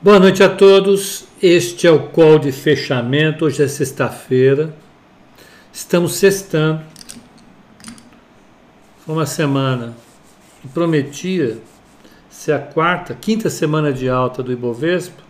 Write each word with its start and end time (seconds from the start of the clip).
Boa 0.00 0.20
noite 0.20 0.44
a 0.44 0.48
todos. 0.48 1.26
Este 1.42 1.88
é 1.88 1.90
o 1.90 2.10
call 2.10 2.38
de 2.38 2.52
fechamento. 2.52 3.44
Hoje 3.44 3.64
é 3.64 3.66
sexta-feira. 3.66 4.72
Estamos 5.72 6.14
sextando. 6.14 6.82
Foi 9.04 9.16
uma 9.16 9.26
semana 9.26 9.96
que 10.62 10.68
prometia 10.68 11.58
ser 12.30 12.52
a 12.52 12.60
quarta, 12.60 13.12
quinta 13.12 13.50
semana 13.50 13.92
de 13.92 14.08
alta 14.08 14.40
do 14.40 14.52
Ibovespa. 14.52 15.20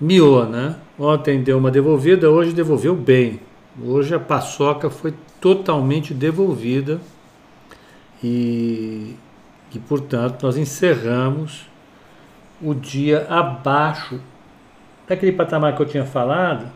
Miou, 0.00 0.48
né? 0.48 0.76
Ontem 0.96 1.42
deu 1.42 1.58
uma 1.58 1.72
devolvida, 1.72 2.30
hoje 2.30 2.52
devolveu 2.52 2.94
bem. 2.94 3.40
Hoje 3.84 4.14
a 4.14 4.20
paçoca 4.20 4.88
foi 4.88 5.12
totalmente 5.40 6.14
devolvida 6.14 7.00
e, 8.22 9.16
e 9.74 9.78
portanto, 9.80 10.44
nós 10.44 10.56
encerramos 10.56 11.66
o 12.60 12.74
dia 12.74 13.26
abaixo 13.28 14.20
daquele 15.06 15.32
patamar 15.32 15.74
que 15.76 15.82
eu 15.82 15.86
tinha 15.86 16.04
falado, 16.04 16.70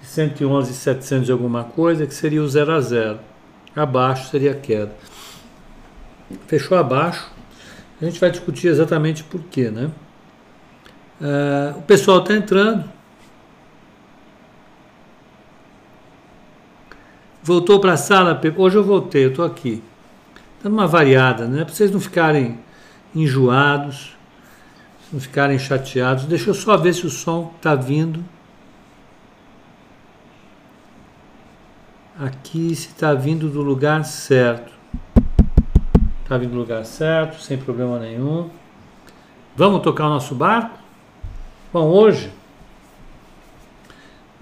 de 0.00 0.06
111,700 0.06 1.28
e 1.28 1.32
alguma 1.32 1.64
coisa, 1.64 2.06
que 2.06 2.14
seria 2.14 2.42
o 2.42 2.48
0 2.48 2.72
a 2.72 2.80
0. 2.80 3.18
Abaixo 3.76 4.30
seria 4.30 4.52
a 4.52 4.54
queda. 4.54 4.92
Fechou 6.46 6.76
abaixo. 6.76 7.30
A 8.00 8.04
gente 8.04 8.18
vai 8.18 8.30
discutir 8.30 8.68
exatamente 8.68 9.22
por 9.22 9.42
quê, 9.42 9.70
né? 9.70 9.90
Uh, 11.20 11.78
o 11.78 11.82
pessoal 11.82 12.20
está 12.20 12.34
entrando. 12.34 12.90
Voltou 17.42 17.78
para 17.78 17.92
a 17.92 17.96
sala? 17.96 18.40
Hoje 18.56 18.76
eu 18.76 18.84
voltei, 18.84 19.24
eu 19.24 19.30
estou 19.30 19.44
aqui. 19.44 19.82
Dando 20.62 20.72
uma 20.72 20.86
variada, 20.86 21.46
né? 21.46 21.64
Para 21.64 21.74
vocês 21.74 21.90
não 21.90 22.00
ficarem 22.00 22.58
enjoados 23.14 24.16
não 25.12 25.20
ficarem 25.20 25.58
chateados. 25.58 26.24
Deixa 26.24 26.50
eu 26.50 26.54
só 26.54 26.76
ver 26.76 26.94
se 26.94 27.06
o 27.06 27.10
som 27.10 27.52
está 27.56 27.74
vindo. 27.74 28.24
Aqui 32.18 32.74
se 32.74 32.88
está 32.88 33.14
vindo 33.14 33.48
do 33.48 33.62
lugar 33.62 34.04
certo. 34.04 34.72
Está 36.22 36.36
vindo 36.36 36.52
do 36.52 36.58
lugar 36.58 36.84
certo, 36.84 37.40
sem 37.40 37.58
problema 37.58 37.98
nenhum. 37.98 38.50
Vamos 39.56 39.82
tocar 39.82 40.06
o 40.06 40.10
nosso 40.10 40.34
barco? 40.34 40.78
Bom, 41.72 41.88
hoje. 41.88 42.30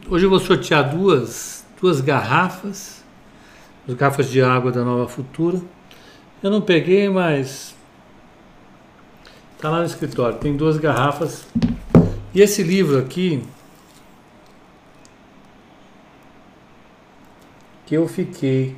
Hoje 0.09 0.27
eu 0.27 0.31
vou 0.31 0.39
sortear 0.39 0.91
duas, 0.91 1.65
duas 1.81 2.01
garrafas. 2.01 3.05
As 3.87 3.95
garrafas 3.95 4.29
de 4.31 4.43
água 4.43 4.71
da 4.71 4.85
Nova 4.85 5.09
Futura. 5.09 5.61
Eu 6.43 6.51
não 6.51 6.61
peguei, 6.61 7.09
mas 7.09 7.75
Está 9.59 9.71
lá 9.71 9.81
no 9.81 9.87
escritório, 9.87 10.39
tem 10.39 10.57
duas 10.57 10.77
garrafas. 10.77 11.45
E 12.33 12.41
esse 12.41 12.63
livro 12.63 12.97
aqui, 12.97 13.43
que 17.85 17.97
eu 17.97 18.07
fiquei 18.07 18.77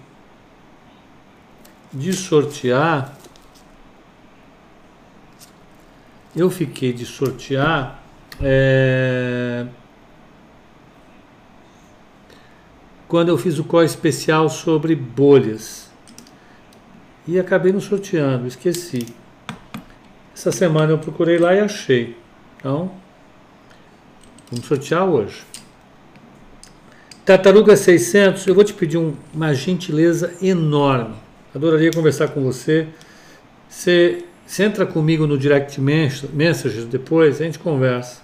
de 1.92 2.14
sortear, 2.14 3.14
eu 6.34 6.48
fiquei 6.48 6.94
de 6.94 7.04
sortear 7.04 8.02
é, 8.40 9.66
quando 13.06 13.28
eu 13.28 13.36
fiz 13.36 13.58
o 13.58 13.64
call 13.64 13.84
especial 13.84 14.48
sobre 14.48 14.96
bolhas. 14.96 15.90
E 17.28 17.38
acabei 17.38 17.70
não 17.70 17.80
sorteando, 17.80 18.46
esqueci. 18.46 19.20
Essa 20.40 20.52
semana 20.52 20.90
eu 20.90 20.96
procurei 20.96 21.36
lá 21.36 21.54
e 21.54 21.60
achei. 21.60 22.16
Então, 22.56 22.90
vamos 24.50 24.64
sortear 24.64 25.04
hoje. 25.04 25.42
Tartaruga 27.26 27.76
600, 27.76 28.46
eu 28.46 28.54
vou 28.54 28.64
te 28.64 28.72
pedir 28.72 28.96
um, 28.96 29.14
uma 29.34 29.52
gentileza 29.52 30.32
enorme. 30.40 31.14
Adoraria 31.54 31.90
conversar 31.90 32.28
com 32.28 32.42
você. 32.42 32.88
Você, 33.68 34.24
você 34.46 34.64
entra 34.64 34.86
comigo 34.86 35.26
no 35.26 35.36
direct 35.36 35.78
messages 35.78 36.86
depois, 36.86 37.38
a 37.38 37.44
gente 37.44 37.58
conversa. 37.58 38.22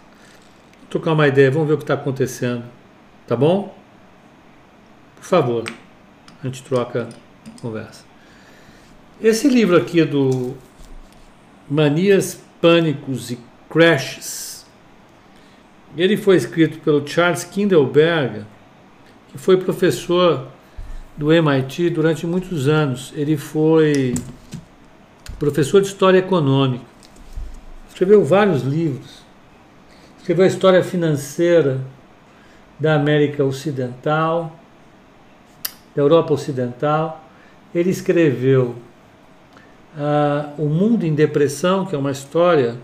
Vou 0.80 0.88
trocar 0.88 1.12
uma 1.12 1.28
ideia, 1.28 1.50
vamos 1.50 1.68
ver 1.68 1.74
o 1.74 1.76
que 1.76 1.84
está 1.84 1.92
acontecendo. 1.92 2.64
Tá 3.26 3.36
bom? 3.36 3.76
Por 5.16 5.24
favor, 5.24 5.64
a 6.42 6.46
gente 6.46 6.62
troca 6.62 7.10
conversa. 7.60 8.06
Esse 9.20 9.48
livro 9.48 9.76
aqui 9.76 10.02
do 10.02 10.56
Manias, 11.68 12.40
Pânicos 12.60 13.30
e 13.30 13.38
Crashes. 13.68 14.64
Ele 15.96 16.16
foi 16.16 16.36
escrito 16.36 16.78
pelo 16.80 17.06
Charles 17.06 17.44
Kindleberger, 17.44 18.44
que 19.28 19.38
foi 19.38 19.56
professor 19.56 20.48
do 21.16 21.32
MIT 21.32 21.90
durante 21.90 22.26
muitos 22.26 22.68
anos. 22.68 23.12
Ele 23.16 23.36
foi 23.36 24.14
professor 25.38 25.80
de 25.80 25.88
História 25.88 26.18
Econômica. 26.18 26.84
Escreveu 27.88 28.24
vários 28.24 28.62
livros. 28.62 29.22
Escreveu 30.18 30.44
a 30.44 30.48
história 30.48 30.84
financeira 30.84 31.80
da 32.78 32.94
América 32.94 33.42
Ocidental, 33.42 34.58
da 35.94 36.02
Europa 36.02 36.34
Ocidental. 36.34 37.24
Ele 37.74 37.90
escreveu 37.90 38.76
ah, 39.96 40.52
O 40.58 40.66
Mundo 40.66 41.04
em 41.04 41.14
Depressão, 41.14 41.86
que 41.86 41.94
é 41.94 41.98
uma 41.98 42.10
história 42.10 42.76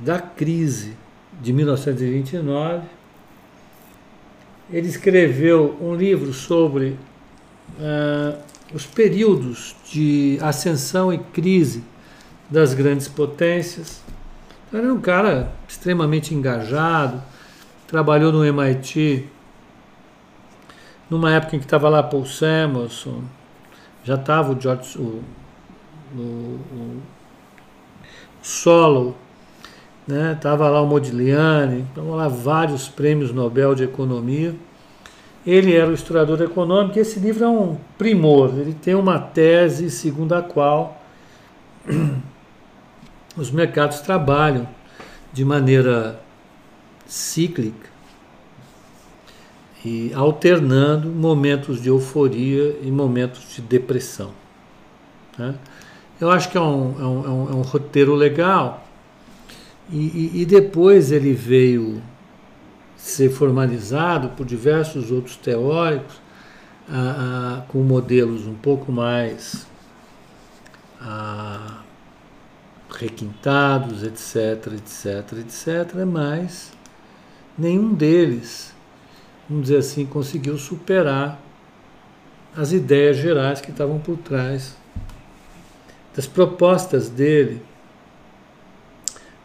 da 0.00 0.18
crise 0.18 0.96
de 1.40 1.52
1929. 1.52 2.82
Ele 4.70 4.88
escreveu 4.88 5.76
um 5.80 5.94
livro 5.94 6.32
sobre 6.32 6.96
ah, 7.80 8.38
os 8.72 8.86
períodos 8.86 9.74
de 9.90 10.38
ascensão 10.40 11.12
e 11.12 11.18
crise 11.18 11.82
das 12.48 12.74
grandes 12.74 13.08
potências. 13.08 14.02
Então, 14.68 14.80
era 14.80 14.92
um 14.92 15.00
cara 15.00 15.52
extremamente 15.68 16.34
engajado, 16.34 17.22
trabalhou 17.86 18.32
no 18.32 18.44
MIT 18.44 19.28
numa 21.10 21.32
época 21.32 21.56
em 21.56 21.58
que 21.58 21.64
estava 21.64 21.88
lá 21.88 22.02
Paul 22.04 22.24
Samuelson, 22.24 23.24
já 24.04 24.14
estava 24.14 24.52
o 24.52 24.60
George, 24.60 24.96
o 24.96 25.22
o, 26.14 26.58
o 26.72 27.02
solo, 28.42 29.16
né? 30.06 30.36
Tava 30.40 30.68
lá 30.68 30.80
o 30.80 30.86
Modigliani, 30.86 31.84
estavam 31.88 32.14
lá 32.14 32.28
vários 32.28 32.88
prêmios 32.88 33.32
Nobel 33.32 33.74
de 33.74 33.84
Economia. 33.84 34.54
Ele 35.46 35.74
era 35.74 35.90
o 35.90 35.94
historiador 35.94 36.40
econômico 36.42 36.98
e 36.98 37.00
esse 37.00 37.18
livro 37.18 37.44
é 37.44 37.48
um 37.48 37.76
primor. 37.96 38.50
Ele 38.58 38.74
tem 38.74 38.94
uma 38.94 39.18
tese 39.18 39.90
segundo 39.90 40.34
a 40.34 40.42
qual 40.42 41.00
os 43.36 43.50
mercados 43.50 44.00
trabalham 44.00 44.68
de 45.32 45.44
maneira 45.44 46.20
cíclica 47.06 47.88
e 49.84 50.12
alternando 50.14 51.08
momentos 51.08 51.80
de 51.80 51.88
euforia 51.88 52.78
e 52.82 52.90
momentos 52.90 53.54
de 53.54 53.62
depressão. 53.62 54.32
Né? 55.38 55.54
Eu 56.20 56.30
acho 56.30 56.50
que 56.50 56.58
é 56.58 56.60
um, 56.60 57.00
é 57.00 57.04
um, 57.04 57.24
é 57.24 57.28
um, 57.28 57.48
é 57.50 57.54
um 57.54 57.62
roteiro 57.62 58.14
legal. 58.14 58.86
E, 59.88 59.96
e, 59.96 60.42
e, 60.42 60.46
depois 60.46 61.10
ele 61.10 61.32
veio 61.32 62.02
ser 62.94 63.30
formalizado 63.30 64.28
por 64.30 64.44
diversos 64.46 65.10
outros 65.10 65.36
teóricos, 65.36 66.20
ah, 66.88 66.92
ah, 66.92 67.62
com 67.68 67.78
modelos 67.82 68.46
um 68.46 68.54
pouco 68.54 68.92
mais 68.92 69.66
ah, 71.00 71.78
requintados, 72.90 74.02
etc, 74.02 74.74
etc, 74.74 75.38
etc, 75.38 76.04
mas 76.06 76.72
nenhum 77.56 77.94
deles, 77.94 78.74
vamos 79.48 79.64
dizer 79.64 79.78
assim, 79.78 80.04
conseguiu 80.04 80.58
superar 80.58 81.40
as 82.54 82.72
ideias 82.72 83.16
gerais 83.16 83.60
que 83.60 83.70
estavam 83.70 83.98
por 83.98 84.18
trás 84.18 84.76
das 86.14 86.26
propostas 86.26 87.08
dele 87.08 87.62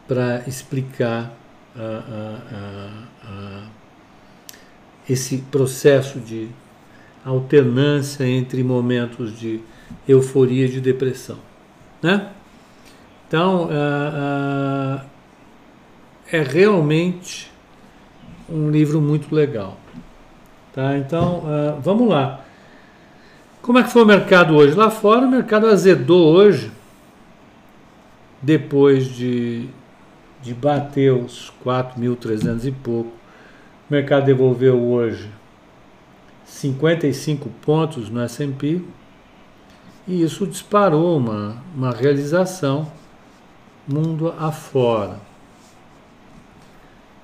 para 0.08 0.42
explicar 0.46 1.32
esse 5.08 5.38
processo 5.38 6.18
de 6.18 6.48
alternância 7.24 8.26
entre 8.26 8.62
momentos 8.62 9.38
de 9.38 9.60
euforia 10.08 10.66
e 10.66 10.68
de 10.68 10.80
depressão. 10.80 11.38
Né? 12.02 12.30
Então, 13.26 13.68
é 16.32 16.42
realmente 16.42 17.50
um 18.48 18.70
livro 18.70 19.00
muito 19.00 19.34
legal. 19.34 19.76
Tá? 20.72 20.96
Então, 20.96 21.42
vamos 21.82 22.08
lá. 22.08 22.45
Como 23.66 23.80
é 23.80 23.82
que 23.82 23.90
foi 23.90 24.04
o 24.04 24.06
mercado 24.06 24.54
hoje? 24.54 24.76
Lá 24.76 24.88
fora 24.92 25.26
o 25.26 25.28
mercado 25.28 25.66
azedou 25.66 26.32
hoje, 26.32 26.70
depois 28.40 29.06
de, 29.06 29.68
de 30.40 30.54
bater 30.54 31.12
os 31.12 31.52
4.300 31.64 32.64
e 32.64 32.70
pouco. 32.70 33.10
O 33.10 33.92
mercado 33.92 34.26
devolveu 34.26 34.80
hoje 34.80 35.28
55 36.44 37.48
pontos 37.60 38.08
no 38.08 38.20
S&P 38.20 38.82
e 40.06 40.22
isso 40.22 40.46
disparou 40.46 41.16
uma, 41.16 41.60
uma 41.74 41.90
realização 41.90 42.86
mundo 43.84 44.32
afora. 44.38 45.18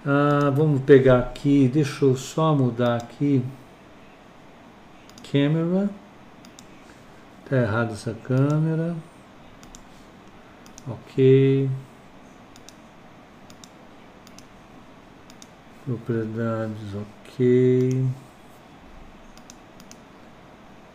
Ah, 0.04 0.50
vamos 0.52 0.82
pegar 0.82 1.20
aqui, 1.20 1.70
deixa 1.72 2.04
eu 2.04 2.16
só 2.16 2.52
mudar 2.52 2.96
aqui. 2.96 3.44
Câmera. 5.30 6.01
Tá 7.52 7.58
errado 7.58 7.92
essa 7.92 8.14
câmera. 8.14 8.96
Ok. 10.88 11.68
Propriedades, 15.84 16.94
ok. 16.94 18.06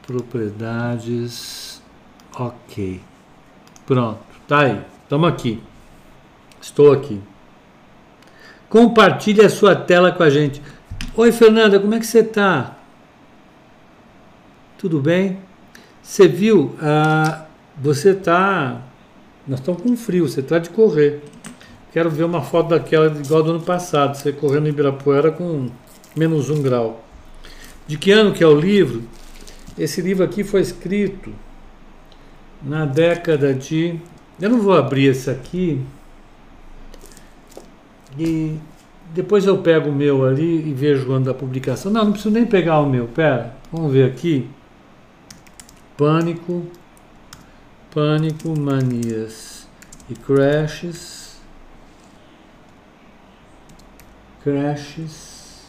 Propriedades, 0.02 1.84
ok. 2.34 3.02
Pronto, 3.86 4.24
tá 4.48 4.62
aí. 4.62 4.84
Estamos 5.04 5.30
aqui. 5.30 5.62
Estou 6.60 6.92
aqui. 6.92 7.22
Compartilhe 8.68 9.46
a 9.46 9.50
sua 9.52 9.76
tela 9.76 10.12
com 10.12 10.24
a 10.24 10.30
gente. 10.32 10.60
Oi, 11.16 11.32
Fernanda, 11.32 11.80
como 11.80 11.94
é 11.94 12.00
que 12.00 12.08
você 12.08 12.22
está? 12.22 12.78
Tudo 14.80 15.00
bem? 15.00 15.46
Você 16.08 16.26
viu? 16.26 16.74
Ah, 16.82 17.46
você 17.78 18.12
está. 18.12 18.82
Nós 19.46 19.60
estamos 19.60 19.82
com 19.82 19.98
frio, 19.98 20.26
você 20.26 20.40
está 20.40 20.58
de 20.58 20.70
correr. 20.70 21.22
Quero 21.92 22.10
ver 22.10 22.24
uma 22.24 22.42
foto 22.42 22.70
daquela 22.70 23.08
igual 23.08 23.44
do 23.44 23.52
ano 23.52 23.60
passado, 23.60 24.16
você 24.16 24.32
correndo 24.32 24.68
em 24.68 24.70
Ibirapuera 24.70 25.32
com 25.32 25.70
menos 26.16 26.50
um 26.50 26.62
grau. 26.62 27.04
De 27.86 27.98
que 27.98 28.12
ano 28.12 28.32
que 28.32 28.42
é 28.42 28.48
o 28.48 28.58
livro? 28.58 29.04
Esse 29.78 30.00
livro 30.00 30.24
aqui 30.24 30.46
foi 30.46 30.62
escrito 30.62 31.34
na 32.64 32.86
década 32.86 33.54
de. 33.54 34.00
Eu 34.40 34.50
não 34.50 34.62
vou 34.62 34.78
abrir 34.78 35.08
esse 35.08 35.30
aqui. 35.30 35.82
E 38.18 38.58
depois 39.14 39.46
eu 39.46 39.58
pego 39.58 39.90
o 39.90 39.94
meu 39.94 40.26
ali 40.26 40.70
e 40.70 40.74
vejo 40.74 41.10
o 41.10 41.14
ano 41.14 41.26
da 41.26 41.34
publicação. 41.34 41.92
Não, 41.92 42.06
não 42.06 42.12
preciso 42.14 42.34
nem 42.34 42.46
pegar 42.46 42.80
o 42.80 42.90
meu. 42.90 43.08
Pera, 43.08 43.58
vamos 43.74 43.92
ver 43.92 44.10
aqui. 44.10 44.50
Pânico, 45.98 46.68
pânico, 47.92 48.58
manias 48.60 49.68
e 50.08 50.14
crashes. 50.14 51.42
Crashes. 54.44 55.66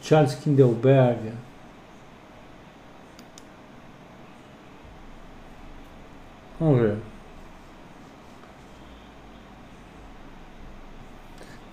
Charles 0.00 0.36
Kindleberger. 0.36 1.34
Vamos 6.60 6.80
ver. 6.80 6.98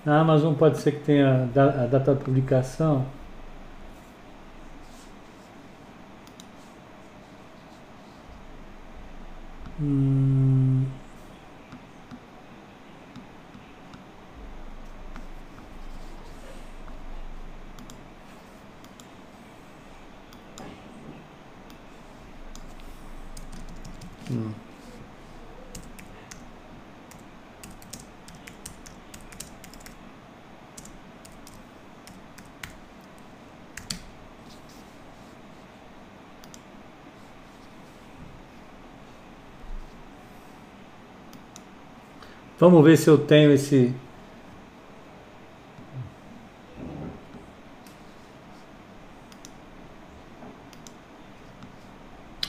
Na 0.04 0.20
Amazon 0.20 0.54
pode 0.54 0.80
ser 0.80 0.92
que 0.94 1.06
tenha 1.06 1.44
a 1.44 1.86
data 1.88 2.14
de 2.14 2.24
publicação. 2.24 3.06
Hum. 9.78 10.15
Vamos 42.60 42.84
ver 42.84 42.98
se 42.98 43.10
eu 43.10 43.18
tenho 43.18 43.52
esse. 43.52 43.94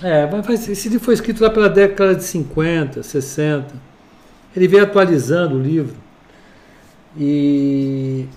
É, 0.03 0.29
esse 0.53 0.89
livro 0.89 1.05
foi 1.05 1.15
escrito 1.15 1.43
lá 1.43 1.51
pela 1.51 1.69
década 1.69 2.15
de 2.15 2.23
50, 2.23 3.03
60. 3.03 3.75
Ele 4.55 4.69
veio 4.69 4.85
atualizando 4.85 5.57
o 5.57 5.63
livro. 5.63 5.97
E 7.17 8.29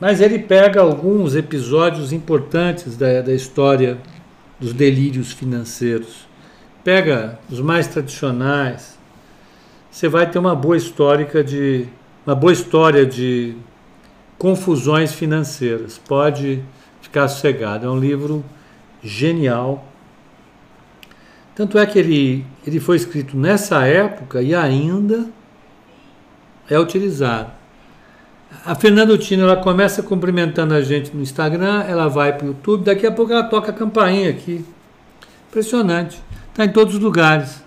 mas 0.00 0.22
ele 0.22 0.38
pega 0.38 0.80
alguns 0.80 1.36
episódios 1.36 2.10
importantes 2.10 2.96
da, 2.96 3.20
da 3.20 3.34
história 3.34 3.98
dos 4.58 4.72
delírios 4.72 5.30
financeiros. 5.30 6.26
Pega 6.82 7.38
os 7.50 7.60
mais 7.60 7.86
tradicionais, 7.86 8.98
você 9.90 10.08
vai 10.08 10.30
ter 10.30 10.38
uma 10.38 10.54
boa 10.54 10.76
histórica 10.76 11.42
de 11.42 11.86
uma 12.26 12.34
boa 12.34 12.52
história 12.52 13.04
de 13.04 13.56
confusões 14.38 15.12
financeiras. 15.12 15.98
Pode 15.98 16.62
ficar 17.00 17.26
sossegado. 17.28 17.86
É 17.86 17.90
um 17.90 17.98
livro 17.98 18.44
genial. 19.02 19.84
Tanto 21.54 21.78
é 21.78 21.84
que 21.86 21.98
ele, 21.98 22.46
ele 22.66 22.78
foi 22.78 22.96
escrito 22.96 23.36
nessa 23.36 23.86
época 23.86 24.40
e 24.40 24.54
ainda 24.54 25.26
é 26.68 26.78
utilizado. 26.78 27.50
A 28.64 28.74
Fernanda 28.74 29.16
Tino 29.18 29.42
ela 29.42 29.56
começa 29.56 30.02
cumprimentando 30.02 30.74
a 30.74 30.80
gente 30.80 31.14
no 31.14 31.22
Instagram, 31.22 31.82
ela 31.82 32.08
vai 32.08 32.32
para 32.32 32.46
o 32.46 32.48
YouTube, 32.48 32.84
daqui 32.84 33.06
a 33.06 33.12
pouco 33.12 33.32
ela 33.32 33.44
toca 33.44 33.70
a 33.70 33.74
campainha 33.74 34.30
aqui. 34.30 34.64
Impressionante. 35.48 36.20
Está 36.50 36.64
em 36.64 36.72
todos 36.72 36.94
os 36.94 37.00
lugares. 37.00 37.62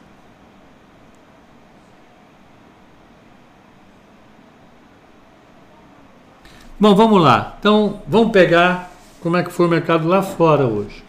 Bom, 6.84 6.96
vamos 6.96 7.24
lá. 7.24 7.56
Então, 7.62 8.02
vamos 8.06 8.34
pegar 8.34 8.92
como 9.22 9.38
é 9.38 9.44
que 9.44 9.54
foi 9.54 9.68
o 9.68 9.70
mercado 9.70 10.06
lá 10.06 10.22
fora 10.22 10.66
hoje. 10.66 11.02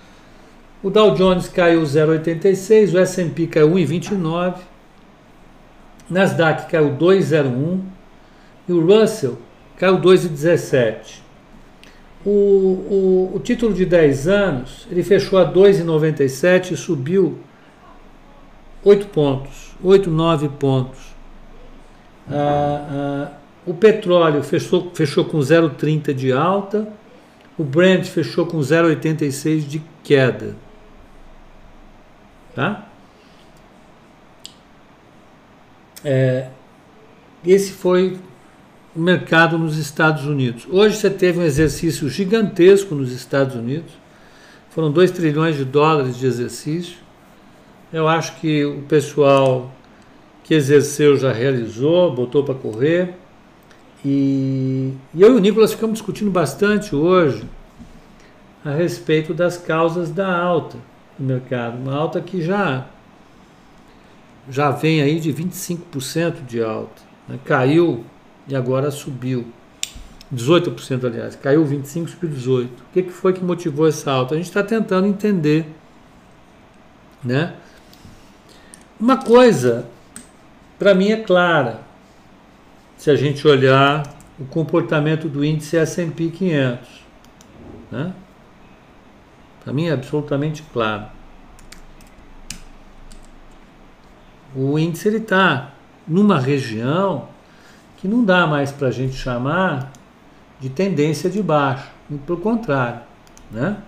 O 0.81 0.88
Dow 0.88 1.16
Jones 1.16 1.49
caiu 1.49 1.83
0,86, 1.83 2.95
o 2.95 2.99
S&P 3.00 3.49
caiu 3.49 3.71
1,29, 3.71 4.54
Nasdaq 6.09 6.71
caiu 6.71 6.97
2,01 6.97 7.81
e 8.69 8.73
o 8.73 8.87
Russell 8.87 9.37
caiu 9.76 9.99
2,17. 9.99 11.23
O, 12.25 12.31
o, 12.31 13.33
o 13.35 13.40
título 13.40 13.75
de 13.75 13.85
10 13.85 14.28
anos, 14.28 14.87
ele 14.88 15.02
fechou 15.02 15.40
a 15.40 15.52
2,97 15.52 16.71
e 16.71 16.76
subiu 16.76 17.37
8 18.85 19.09
pontos, 19.09 19.75
8, 19.83 20.09
9 20.09 20.50
pontos. 20.50 21.00
Ah, 22.31 23.26
ah, 23.28 23.44
o 23.66 23.73
petróleo 23.73 24.42
fechou, 24.42 24.90
fechou 24.94 25.25
com 25.25 25.38
0,30 25.38 26.12
de 26.12 26.33
alta, 26.33 26.88
o 27.59 27.64
Brent 27.64 28.04
fechou 28.04 28.47
com 28.47 28.59
0,86 28.59 29.61
de 29.66 29.83
queda. 30.02 30.54
Tá? 32.54 32.88
É, 36.04 36.49
esse 37.44 37.73
foi 37.73 38.18
o 38.94 39.00
mercado 39.00 39.59
nos 39.59 39.76
Estados 39.78 40.26
Unidos. 40.26 40.66
Hoje 40.71 40.97
você 40.97 41.11
teve 41.11 41.40
um 41.40 41.42
exercício 41.42 42.09
gigantesco 42.09 42.94
nos 42.94 43.12
Estados 43.12 43.56
Unidos. 43.56 43.92
Foram 44.71 44.90
2 44.90 45.11
trilhões 45.12 45.56
de 45.56 45.64
dólares 45.64 46.16
de 46.16 46.26
exercício. 46.26 46.99
Eu 47.92 48.09
acho 48.09 48.37
que 48.40 48.64
o 48.64 48.83
pessoal 48.83 49.73
que 50.42 50.52
exerceu 50.52 51.16
já 51.16 51.33
realizou, 51.33 52.14
botou 52.14 52.44
para 52.44 52.54
correr. 52.54 53.14
E, 54.04 54.92
e 55.14 55.23
eu 55.23 55.32
e 55.32 55.37
o 55.37 55.38
Nicolas 55.38 55.73
ficamos 55.73 55.94
discutindo 55.94 56.30
bastante 56.30 56.94
hoje 56.94 57.44
a 58.64 58.70
respeito 58.70 59.32
das 59.32 59.56
causas 59.56 60.11
da 60.11 60.37
alta 60.37 60.76
no 61.18 61.26
mercado. 61.26 61.78
Uma 61.78 61.94
alta 61.94 62.20
que 62.20 62.42
já, 62.42 62.87
já 64.49 64.70
vem 64.70 65.00
aí 65.00 65.18
de 65.18 65.32
25% 65.32 66.44
de 66.46 66.62
alta. 66.62 67.02
Né? 67.28 67.38
Caiu 67.44 68.04
e 68.46 68.54
agora 68.54 68.90
subiu. 68.90 69.46
18% 70.34 71.04
aliás, 71.04 71.37
caiu 71.37 71.64
25, 71.64 72.11
subiu 72.11 72.30
18. 72.30 72.70
O 72.70 72.84
que, 72.92 73.02
que 73.04 73.11
foi 73.11 73.32
que 73.32 73.44
motivou 73.44 73.87
essa 73.87 74.11
alta? 74.11 74.34
A 74.34 74.37
gente 74.37 74.46
está 74.46 74.62
tentando 74.62 75.06
entender. 75.06 75.66
Né? 77.23 77.54
Uma 78.99 79.16
coisa 79.16 79.87
para 80.78 80.94
mim 80.94 81.11
é 81.11 81.16
clara. 81.16 81.84
Se 82.97 83.11
a 83.11 83.17
gente 83.17 83.47
olhar 83.47 84.03
o 84.39 84.45
comportamento 84.45 85.29
do 85.29 85.45
índice 85.45 85.77
S&P 85.77 86.31
500, 86.31 86.89
né? 87.91 88.13
Para 89.63 89.73
mim 89.73 89.87
é 89.87 89.93
absolutamente 89.93 90.63
claro. 90.73 91.07
O 94.55 94.79
índice 94.79 95.09
está 95.09 95.73
numa 96.07 96.39
região 96.39 97.29
que 97.97 98.07
não 98.07 98.25
dá 98.25 98.47
mais 98.47 98.71
para 98.71 98.89
a 98.89 98.91
gente 98.91 99.15
chamar 99.15 99.91
de 100.61 100.69
tendência 100.69 101.29
de 101.31 101.43
baixo, 101.43 101.91
pelo 102.27 102.39
contrário, 102.39 103.01
né? 103.51 103.79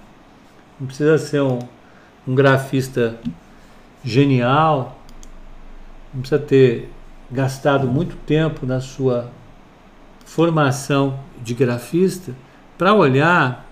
Não 0.81 0.87
precisa 0.87 1.19
ser 1.19 1.43
um, 1.43 1.59
um 2.27 2.35
grafista 2.35 3.19
genial, 4.05 4.99
não 6.13 6.21
precisa 6.21 6.41
ter 6.41 6.91
gastado 7.30 7.87
muito 7.87 8.16
tempo 8.16 8.64
na 8.64 8.80
sua 8.80 9.30
formação 10.25 11.18
de 11.42 11.54
grafista 11.54 12.35
para 12.76 12.95
olhar. 12.95 13.66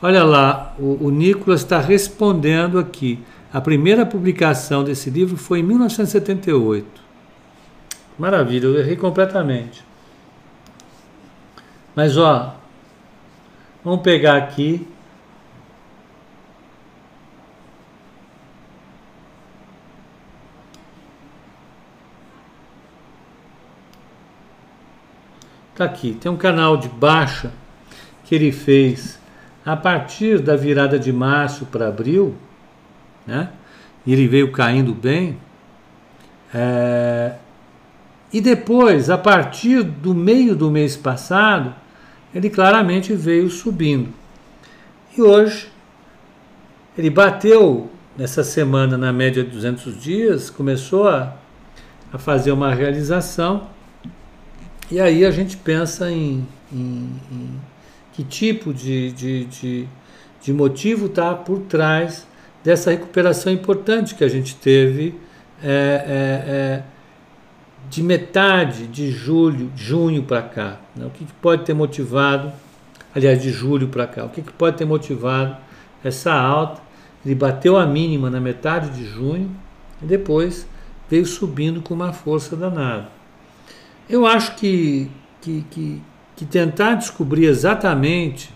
Olha 0.00 0.24
lá, 0.24 0.74
o, 0.78 1.06
o 1.06 1.10
Nicolas 1.10 1.60
está 1.60 1.80
respondendo 1.80 2.78
aqui. 2.78 3.18
A 3.52 3.60
primeira 3.60 4.04
publicação 4.04 4.84
desse 4.84 5.10
livro 5.10 5.36
foi 5.36 5.60
em 5.60 5.62
1978. 5.62 6.86
Maravilha, 8.18 8.66
eu 8.66 8.78
errei 8.78 8.96
completamente. 8.96 9.84
Mas 11.94 12.16
ó, 12.16 12.54
vamos 13.82 14.02
pegar 14.02 14.36
aqui 14.36 14.86
Tá 25.78 25.84
aqui, 25.84 26.12
tem 26.20 26.28
um 26.28 26.36
canal 26.36 26.76
de 26.76 26.88
baixa 26.88 27.52
que 28.24 28.34
ele 28.34 28.50
fez 28.50 29.16
a 29.64 29.76
partir 29.76 30.40
da 30.40 30.56
virada 30.56 30.98
de 30.98 31.12
março 31.12 31.66
para 31.66 31.86
abril, 31.86 32.34
né? 33.24 33.50
E 34.04 34.12
ele 34.12 34.26
veio 34.26 34.50
caindo 34.50 34.92
bem. 34.92 35.38
É, 36.52 37.34
e 38.32 38.40
depois, 38.40 39.08
a 39.08 39.16
partir 39.16 39.84
do 39.84 40.12
meio 40.12 40.56
do 40.56 40.68
mês 40.68 40.96
passado, 40.96 41.72
ele 42.34 42.50
claramente 42.50 43.14
veio 43.14 43.48
subindo. 43.48 44.12
E 45.16 45.22
hoje, 45.22 45.70
ele 46.98 47.08
bateu 47.08 47.88
nessa 48.16 48.42
semana 48.42 48.98
na 48.98 49.12
média 49.12 49.44
de 49.44 49.50
200 49.50 49.96
dias, 50.02 50.50
começou 50.50 51.08
a, 51.08 51.36
a 52.12 52.18
fazer 52.18 52.50
uma 52.50 52.74
realização 52.74 53.77
e 54.90 55.00
aí 55.00 55.24
a 55.24 55.30
gente 55.30 55.56
pensa 55.56 56.10
em, 56.10 56.46
em, 56.72 57.10
em 57.30 57.60
que 58.12 58.24
tipo 58.24 58.72
de, 58.72 59.12
de, 59.12 59.44
de, 59.44 59.88
de 60.42 60.52
motivo 60.52 61.06
está 61.06 61.34
por 61.34 61.60
trás 61.60 62.26
dessa 62.64 62.90
recuperação 62.90 63.52
importante 63.52 64.14
que 64.14 64.24
a 64.24 64.28
gente 64.28 64.56
teve 64.56 65.14
é, 65.62 65.68
é, 65.68 66.50
é, 66.50 66.82
de 67.88 68.02
metade 68.02 68.86
de 68.86 69.10
julho, 69.10 69.70
junho 69.76 70.22
para 70.22 70.42
cá. 70.42 70.80
Né? 70.96 71.06
O 71.06 71.10
que, 71.10 71.24
que 71.24 71.32
pode 71.34 71.64
ter 71.64 71.74
motivado, 71.74 72.52
aliás, 73.14 73.40
de 73.40 73.50
julho 73.50 73.88
para 73.88 74.06
cá, 74.06 74.24
o 74.24 74.28
que, 74.28 74.42
que 74.42 74.52
pode 74.52 74.76
ter 74.76 74.84
motivado 74.84 75.56
essa 76.02 76.32
alta? 76.32 76.80
Ele 77.24 77.34
bateu 77.34 77.76
a 77.76 77.86
mínima 77.86 78.30
na 78.30 78.40
metade 78.40 78.90
de 78.90 79.04
junho 79.04 79.50
e 80.02 80.06
depois 80.06 80.66
veio 81.10 81.26
subindo 81.26 81.82
com 81.82 81.94
uma 81.94 82.12
força 82.12 82.56
danada. 82.56 83.17
Eu 84.08 84.26
acho 84.26 84.54
que, 84.54 85.10
que, 85.40 85.64
que, 85.70 86.02
que 86.34 86.46
tentar 86.46 86.94
descobrir 86.94 87.44
exatamente. 87.44 88.50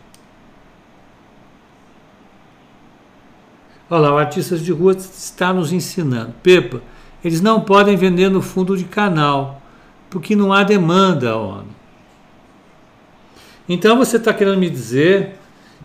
Olha 3.90 4.00
lá, 4.00 4.14
o 4.14 4.18
Artistas 4.18 4.64
de 4.64 4.72
Rua 4.72 4.92
está 4.92 5.52
nos 5.52 5.72
ensinando. 5.72 6.34
Pepa, 6.42 6.80
eles 7.22 7.42
não 7.42 7.60
podem 7.60 7.96
vender 7.96 8.30
no 8.30 8.40
fundo 8.40 8.76
de 8.76 8.84
canal, 8.84 9.60
porque 10.08 10.34
não 10.34 10.52
há 10.52 10.62
demanda, 10.62 11.36
homem. 11.36 11.82
Então 13.68 13.98
você 13.98 14.16
está 14.16 14.32
querendo 14.32 14.58
me 14.58 14.70
dizer 14.70 15.38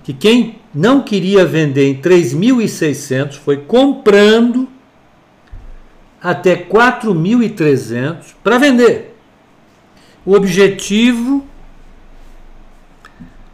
que 0.03 0.13
quem 0.13 0.59
não 0.73 1.01
queria 1.01 1.45
vender 1.45 1.89
em 1.89 2.01
3.600 2.01 3.33
foi 3.33 3.57
comprando 3.57 4.69
até 6.21 6.55
4.300 6.55 8.33
para 8.41 8.57
vender. 8.57 9.16
O 10.27 10.33
objetivo 10.33 11.47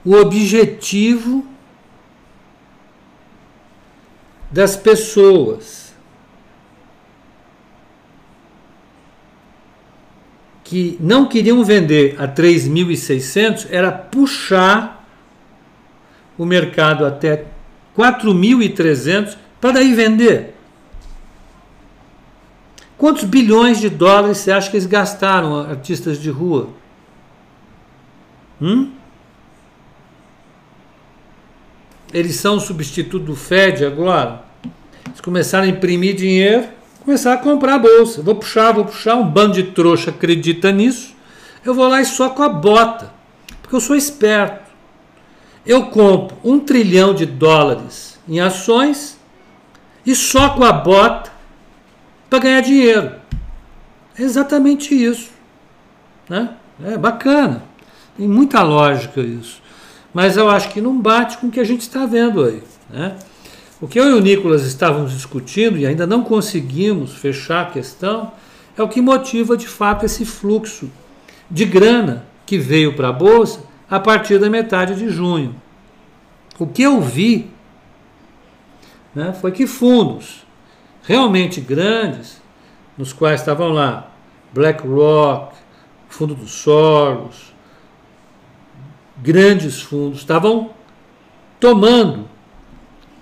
o 0.04 0.16
objetivo 0.16 1.46
das 4.50 4.76
pessoas 4.76 5.94
que 10.64 10.98
não 11.00 11.28
queriam 11.28 11.64
vender 11.64 12.16
a 12.20 12.28
3.600 12.28 13.68
era 13.70 13.92
puxar 13.92 15.08
o 16.40 16.44
mercado 16.44 17.06
até 17.06 17.46
4.300 17.96 19.38
para 19.62 19.74
daí 19.74 19.94
vender. 19.94 20.53
Quantos 23.04 23.26
bilhões 23.26 23.82
de 23.82 23.90
dólares 23.90 24.38
você 24.38 24.50
acha 24.50 24.72
que 24.72 24.78
eles 24.78 24.86
gastaram, 24.86 25.60
artistas 25.60 26.18
de 26.18 26.30
rua? 26.30 26.70
Hum? 28.62 28.92
Eles 32.14 32.38
são 32.38 32.62
substituto 32.62 33.26
do 33.26 33.36
Fed 33.36 33.86
agora. 33.86 34.46
Eles 35.06 35.20
começaram 35.20 35.66
a 35.66 35.68
imprimir 35.68 36.16
dinheiro, 36.16 36.70
começaram 37.04 37.42
a 37.42 37.44
comprar 37.44 37.76
a 37.76 37.80
bolsa. 37.80 38.22
Vou 38.22 38.36
puxar, 38.36 38.72
vou 38.72 38.86
puxar, 38.86 39.16
um 39.16 39.30
bando 39.30 39.56
de 39.56 39.64
trouxa 39.64 40.10
acredita 40.10 40.72
nisso. 40.72 41.14
Eu 41.66 41.74
vou 41.74 41.90
lá 41.90 42.00
e 42.00 42.06
só 42.06 42.30
com 42.30 42.42
a 42.42 42.48
bota, 42.48 43.12
porque 43.62 43.76
eu 43.76 43.82
sou 43.82 43.98
esperto. 43.98 44.72
Eu 45.66 45.88
compro 45.88 46.38
um 46.42 46.58
trilhão 46.58 47.14
de 47.14 47.26
dólares 47.26 48.18
em 48.26 48.40
ações 48.40 49.20
e 50.06 50.16
só 50.16 50.52
com 50.52 50.64
a 50.64 50.72
bota 50.72 51.33
para 52.34 52.40
ganhar 52.40 52.62
dinheiro. 52.62 53.12
É 54.18 54.24
exatamente 54.24 54.96
isso. 54.96 55.30
Né? 56.28 56.50
É 56.84 56.98
bacana. 56.98 57.62
Tem 58.18 58.28
muita 58.28 58.64
lógica 58.64 59.22
isso. 59.22 59.62
Mas 60.12 60.36
eu 60.36 60.50
acho 60.50 60.70
que 60.70 60.82
não 60.82 61.00
bate 61.00 61.38
com 61.38 61.46
o 61.46 61.52
que 61.52 61.60
a 61.60 61.64
gente 61.64 61.82
está 61.82 62.08
vendo 62.08 62.44
aí. 62.44 62.64
Né? 62.90 63.16
O 63.80 63.88
que 63.88 64.00
eu 64.00 64.10
e 64.10 64.14
o 64.14 64.20
Nicolas 64.20 64.66
estávamos 64.66 65.12
discutindo 65.12 65.78
e 65.78 65.86
ainda 65.86 66.08
não 66.08 66.24
conseguimos 66.24 67.14
fechar 67.14 67.68
a 67.68 67.70
questão 67.70 68.32
é 68.76 68.82
o 68.82 68.90
que 68.90 69.00
motiva 69.00 69.56
de 69.56 69.68
fato 69.68 70.04
esse 70.04 70.26
fluxo 70.26 70.90
de 71.52 71.66
grana 71.66 72.26
que 72.48 72.58
veio 72.58 72.96
para 72.96 73.10
a 73.10 73.14
Bolsa 73.14 73.60
a 73.88 74.00
partir 74.00 74.40
da 74.40 74.50
metade 74.50 74.96
de 74.96 75.08
junho. 75.08 75.56
O 76.58 76.66
que 76.66 76.82
eu 76.82 77.00
vi 77.00 77.52
né, 79.14 79.34
foi 79.34 79.52
que 79.52 79.68
fundos 79.68 80.44
realmente 81.04 81.62
grandes, 81.62 82.42
nos 82.98 83.14
quais 83.14 83.42
estavam 83.42 83.70
lá 83.70 84.12
BlackRock, 84.54 85.56
Fundo 86.10 86.36
dos 86.36 86.52
Soros, 86.52 87.54
grandes 89.18 89.82
fundos, 89.82 90.20
estavam 90.20 90.72
tomando 91.60 92.28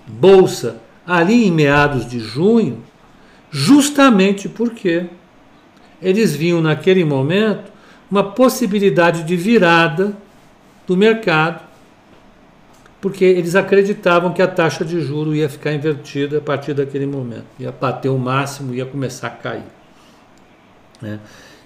bolsa 0.06 0.80
ali 1.06 1.46
em 1.46 1.50
meados 1.50 2.08
de 2.08 2.20
junho, 2.20 2.82
justamente 3.50 4.48
porque 4.48 5.06
eles 6.00 6.34
viam 6.34 6.60
naquele 6.60 7.04
momento 7.04 7.72
uma 8.10 8.22
possibilidade 8.22 9.22
de 9.24 9.36
virada 9.36 10.14
do 10.86 10.96
mercado 10.96 11.71
porque 13.02 13.24
eles 13.24 13.56
acreditavam 13.56 14.32
que 14.32 14.40
a 14.40 14.46
taxa 14.46 14.84
de 14.84 15.00
juro 15.00 15.34
ia 15.34 15.48
ficar 15.48 15.72
invertida 15.72 16.38
a 16.38 16.40
partir 16.40 16.72
daquele 16.72 17.04
momento, 17.04 17.46
ia 17.58 17.72
bater 17.72 18.08
o 18.08 18.16
máximo, 18.16 18.72
ia 18.72 18.86
começar 18.86 19.26
a 19.26 19.30
cair. 19.30 19.64
Né? 21.00 21.18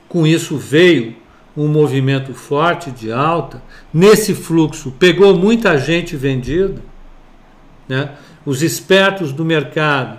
Com 0.09 0.27
isso 0.27 0.57
veio 0.57 1.15
um 1.55 1.69
movimento 1.69 2.33
forte 2.33 2.91
de 2.91 3.13
alta. 3.13 3.63
Nesse 3.93 4.35
fluxo 4.35 4.91
pegou 4.93 5.37
muita 5.37 5.77
gente 5.77 6.17
vendida, 6.17 6.81
né? 7.87 8.13
Os 8.45 8.63
espertos 8.63 9.31
do 9.31 9.45
mercado, 9.45 10.19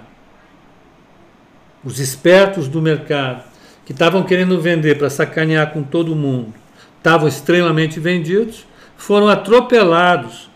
os 1.83 1.99
espertos 1.99 2.67
do 2.67 2.79
mercado 2.79 3.43
que 3.85 3.91
estavam 3.91 4.21
querendo 4.21 4.59
vender 4.61 4.97
para 4.97 5.09
sacanear 5.09 5.71
com 5.71 5.81
todo 5.81 6.15
mundo, 6.15 6.53
estavam 6.97 7.27
extremamente 7.27 7.99
vendidos, 7.99 8.67
foram 8.97 9.29
atropelados 9.29 10.47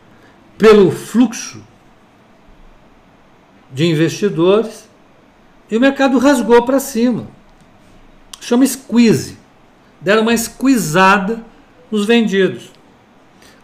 pelo 0.61 0.91
fluxo 0.91 1.59
de 3.71 3.83
investidores 3.87 4.87
E 5.71 5.77
o 5.77 5.79
mercado 5.79 6.19
rasgou 6.19 6.63
para 6.65 6.81
cima. 6.81 7.27
Chama 8.41 8.67
squeeze. 8.67 9.37
Deram 10.01 10.23
uma 10.23 10.35
squeezada 10.35 11.41
nos 11.89 12.05
vendidos. 12.05 12.69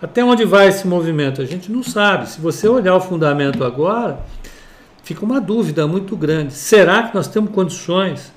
Até 0.02 0.24
onde 0.24 0.46
vai 0.46 0.70
esse 0.70 0.88
movimento? 0.88 1.42
A 1.42 1.46
gente 1.46 1.70
não 1.70 1.84
sabe. 1.84 2.30
Se 2.30 2.40
você 2.40 2.66
olhar 2.66 2.96
o 2.96 3.02
fundamento 3.02 3.62
agora, 3.62 4.24
fica 5.04 5.26
uma 5.26 5.42
dúvida 5.42 5.86
muito 5.86 6.16
grande. 6.16 6.54
Será 6.54 7.04
que 7.04 7.14
nós 7.14 7.28
temos 7.28 7.52
condições 7.52 8.32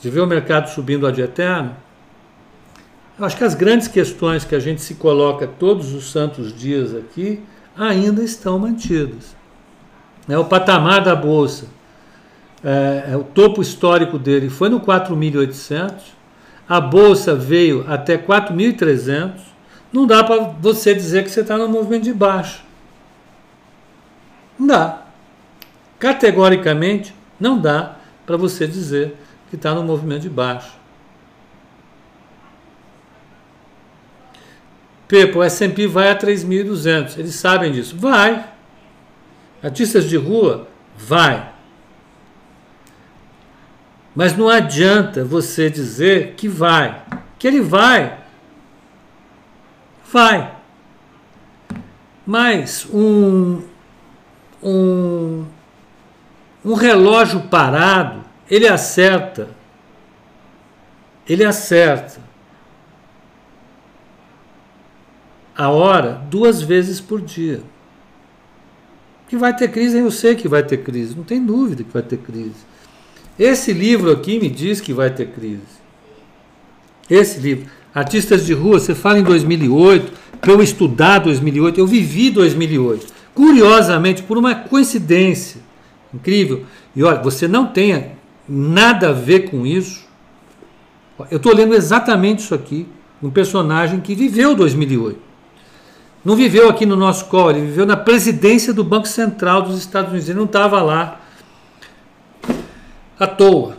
de 0.00 0.08
ver 0.08 0.20
o 0.20 0.26
mercado 0.26 0.68
subindo 0.68 1.08
ad 1.08 1.20
eterno? 1.20 1.74
Eu 3.18 3.24
acho 3.24 3.36
que 3.36 3.44
as 3.44 3.54
grandes 3.54 3.88
questões 3.88 4.44
que 4.44 4.54
a 4.54 4.60
gente 4.60 4.80
se 4.80 4.94
coloca 4.94 5.46
todos 5.46 5.92
os 5.92 6.10
santos 6.10 6.56
dias 6.56 6.94
aqui 6.94 7.42
ainda 7.76 8.22
estão 8.22 8.58
mantidas. 8.58 9.36
É 10.28 10.38
o 10.38 10.44
patamar 10.44 11.02
da 11.02 11.16
bolsa, 11.16 11.66
é, 12.62 13.12
é 13.12 13.16
o 13.16 13.24
topo 13.24 13.62
histórico 13.62 14.18
dele 14.18 14.50
foi 14.50 14.68
no 14.68 14.80
4.800, 14.80 15.92
a 16.68 16.80
bolsa 16.80 17.34
veio 17.34 17.84
até 17.88 18.18
4.300. 18.18 19.32
Não 19.90 20.06
dá 20.06 20.22
para 20.22 20.42
você 20.60 20.94
dizer 20.94 21.24
que 21.24 21.30
você 21.30 21.40
está 21.40 21.56
no 21.56 21.66
movimento 21.66 22.04
de 22.04 22.12
baixo. 22.12 22.62
Não 24.58 24.66
dá. 24.66 25.02
Categoricamente, 25.98 27.14
não 27.40 27.58
dá 27.58 27.96
para 28.26 28.36
você 28.36 28.66
dizer 28.66 29.16
que 29.48 29.56
está 29.56 29.74
no 29.74 29.82
movimento 29.82 30.22
de 30.22 30.28
baixo. 30.28 30.77
Pepo, 35.08 35.38
o 35.38 35.42
S&P 35.42 35.86
vai 35.86 36.10
a 36.10 36.16
3.200. 36.16 37.18
Eles 37.18 37.34
sabem 37.34 37.72
disso. 37.72 37.96
Vai. 37.96 38.46
Artistas 39.62 40.04
de 40.04 40.18
rua, 40.18 40.68
vai. 40.96 41.50
Mas 44.14 44.36
não 44.36 44.50
adianta 44.50 45.24
você 45.24 45.70
dizer 45.70 46.34
que 46.36 46.46
vai. 46.46 47.02
Que 47.38 47.48
ele 47.48 47.62
vai. 47.62 48.18
Vai. 50.12 50.54
Mas 52.26 52.86
um, 52.92 53.62
um, 54.62 55.46
um 56.62 56.74
relógio 56.74 57.40
parado, 57.48 58.24
ele 58.50 58.68
acerta. 58.68 59.48
Ele 61.26 61.44
acerta 61.44 62.27
a 65.58 65.68
hora 65.70 66.22
duas 66.30 66.62
vezes 66.62 67.00
por 67.00 67.20
dia. 67.20 67.60
Que 69.28 69.36
vai 69.36 69.54
ter 69.54 69.68
crise, 69.68 69.98
eu 69.98 70.10
sei 70.12 70.36
que 70.36 70.46
vai 70.46 70.62
ter 70.62 70.78
crise, 70.78 71.16
não 71.16 71.24
tem 71.24 71.44
dúvida 71.44 71.82
que 71.82 71.92
vai 71.92 72.02
ter 72.02 72.18
crise. 72.18 72.68
Esse 73.36 73.72
livro 73.72 74.12
aqui 74.12 74.38
me 74.38 74.48
diz 74.48 74.80
que 74.80 74.92
vai 74.92 75.10
ter 75.10 75.26
crise. 75.32 75.78
Esse 77.10 77.40
livro, 77.40 77.66
Artistas 77.92 78.46
de 78.46 78.54
Rua, 78.54 78.78
você 78.78 78.94
fala 78.94 79.18
em 79.18 79.24
2008, 79.24 80.12
para 80.40 80.52
eu 80.52 80.62
estudar 80.62 81.18
2008, 81.18 81.80
eu 81.80 81.86
vivi 81.86 82.30
2008. 82.30 83.06
Curiosamente, 83.34 84.22
por 84.22 84.38
uma 84.38 84.54
coincidência 84.54 85.60
incrível, 86.14 86.64
e 86.94 87.02
olha, 87.02 87.20
você 87.20 87.48
não 87.48 87.66
tenha 87.66 88.12
nada 88.48 89.08
a 89.08 89.12
ver 89.12 89.50
com 89.50 89.66
isso. 89.66 90.06
Eu 91.30 91.38
estou 91.38 91.52
lendo 91.52 91.74
exatamente 91.74 92.40
isso 92.40 92.54
aqui, 92.54 92.86
um 93.20 93.30
personagem 93.30 94.00
que 94.00 94.14
viveu 94.14 94.54
2008. 94.54 95.27
Não 96.28 96.36
viveu 96.36 96.68
aqui 96.68 96.84
no 96.84 96.94
nosso 96.94 97.24
colo, 97.24 97.52
ele 97.52 97.62
viveu 97.62 97.86
na 97.86 97.96
presidência 97.96 98.74
do 98.74 98.84
Banco 98.84 99.08
Central 99.08 99.62
dos 99.62 99.78
Estados 99.78 100.10
Unidos. 100.10 100.28
Ele 100.28 100.38
não 100.38 100.44
estava 100.44 100.82
lá 100.82 101.22
à 103.18 103.26
toa. 103.26 103.78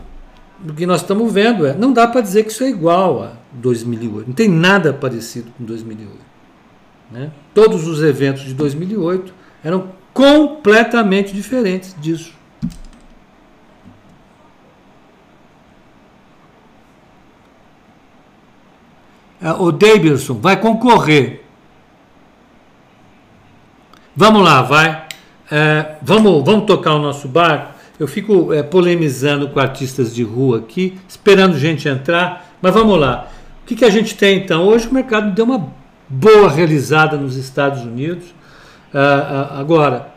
O 0.67 0.73
que 0.73 0.83
nós 0.87 1.01
estamos 1.01 1.31
vendo 1.31 1.67
é, 1.67 1.75
não 1.75 1.93
dá 1.93 2.07
para 2.07 2.21
dizer 2.21 2.43
que 2.43 2.51
isso 2.51 2.63
é 2.63 2.69
igual 2.69 3.21
a 3.21 3.33
2008. 3.51 4.29
Não 4.29 4.33
tem 4.33 4.49
nada 4.49 4.91
parecido 4.91 5.51
com 5.55 5.63
2008. 5.63 6.17
Né? 7.11 7.31
Todos 7.53 7.87
os 7.87 8.01
eventos 8.01 8.41
de 8.41 8.55
2008 8.55 9.31
eram 9.63 9.89
completamente 10.11 11.31
diferentes 11.31 11.95
disso. 12.01 12.33
É, 19.39 19.51
o 19.51 19.71
Davidson 19.71 20.33
vai 20.33 20.59
concorrer 20.59 21.47
Vamos 24.21 24.43
lá, 24.43 24.61
vai. 24.61 25.05
É, 25.49 25.95
vamos, 26.01 26.43
vamos 26.43 26.65
tocar 26.65 26.93
o 26.93 26.99
nosso 26.99 27.25
barco. 27.25 27.71
Eu 27.97 28.05
fico 28.05 28.53
é, 28.53 28.61
polemizando 28.61 29.47
com 29.47 29.61
artistas 29.61 30.13
de 30.13 30.23
rua 30.23 30.57
aqui, 30.57 30.99
esperando 31.07 31.57
gente 31.57 31.87
entrar, 31.87 32.53
mas 32.61 32.73
vamos 32.73 32.99
lá. 32.99 33.31
O 33.63 33.65
que, 33.65 33.77
que 33.77 33.85
a 33.85 33.89
gente 33.89 34.17
tem 34.17 34.39
então? 34.39 34.67
Hoje 34.67 34.89
o 34.89 34.93
mercado 34.93 35.33
deu 35.33 35.45
uma 35.45 35.71
boa 36.09 36.49
realizada 36.51 37.15
nos 37.15 37.37
Estados 37.37 37.81
Unidos. 37.83 38.25
Uh, 38.93 38.97
uh, 38.97 39.57
agora, 39.57 40.09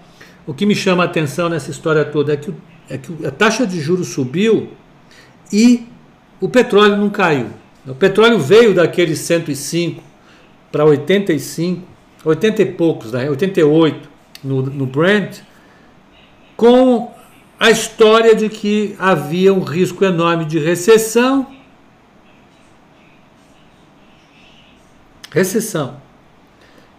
o 0.48 0.52
que 0.52 0.66
me 0.66 0.74
chama 0.74 1.04
a 1.04 1.06
atenção 1.06 1.48
nessa 1.48 1.70
história 1.70 2.04
toda 2.04 2.32
é 2.32 2.36
que, 2.36 2.52
é 2.90 2.98
que 2.98 3.24
a 3.24 3.30
taxa 3.30 3.64
de 3.64 3.80
juros 3.80 4.08
subiu 4.08 4.70
e 5.52 5.86
o 6.40 6.48
petróleo 6.48 6.96
não 6.96 7.08
caiu. 7.08 7.50
O 7.86 7.94
petróleo 7.94 8.40
veio 8.40 8.74
daqueles 8.74 9.20
105 9.20 10.02
para 10.72 10.84
85 10.84 11.91
80 12.24 12.62
e 12.62 12.66
poucos, 12.66 13.12
né? 13.12 13.28
88 13.28 14.08
no, 14.44 14.62
no 14.62 14.86
Brent, 14.86 15.40
com 16.56 17.12
a 17.58 17.70
história 17.70 18.34
de 18.34 18.48
que 18.48 18.96
havia 18.98 19.52
um 19.52 19.60
risco 19.60 20.04
enorme 20.04 20.44
de 20.44 20.58
recessão. 20.58 21.46
Recessão. 25.30 25.96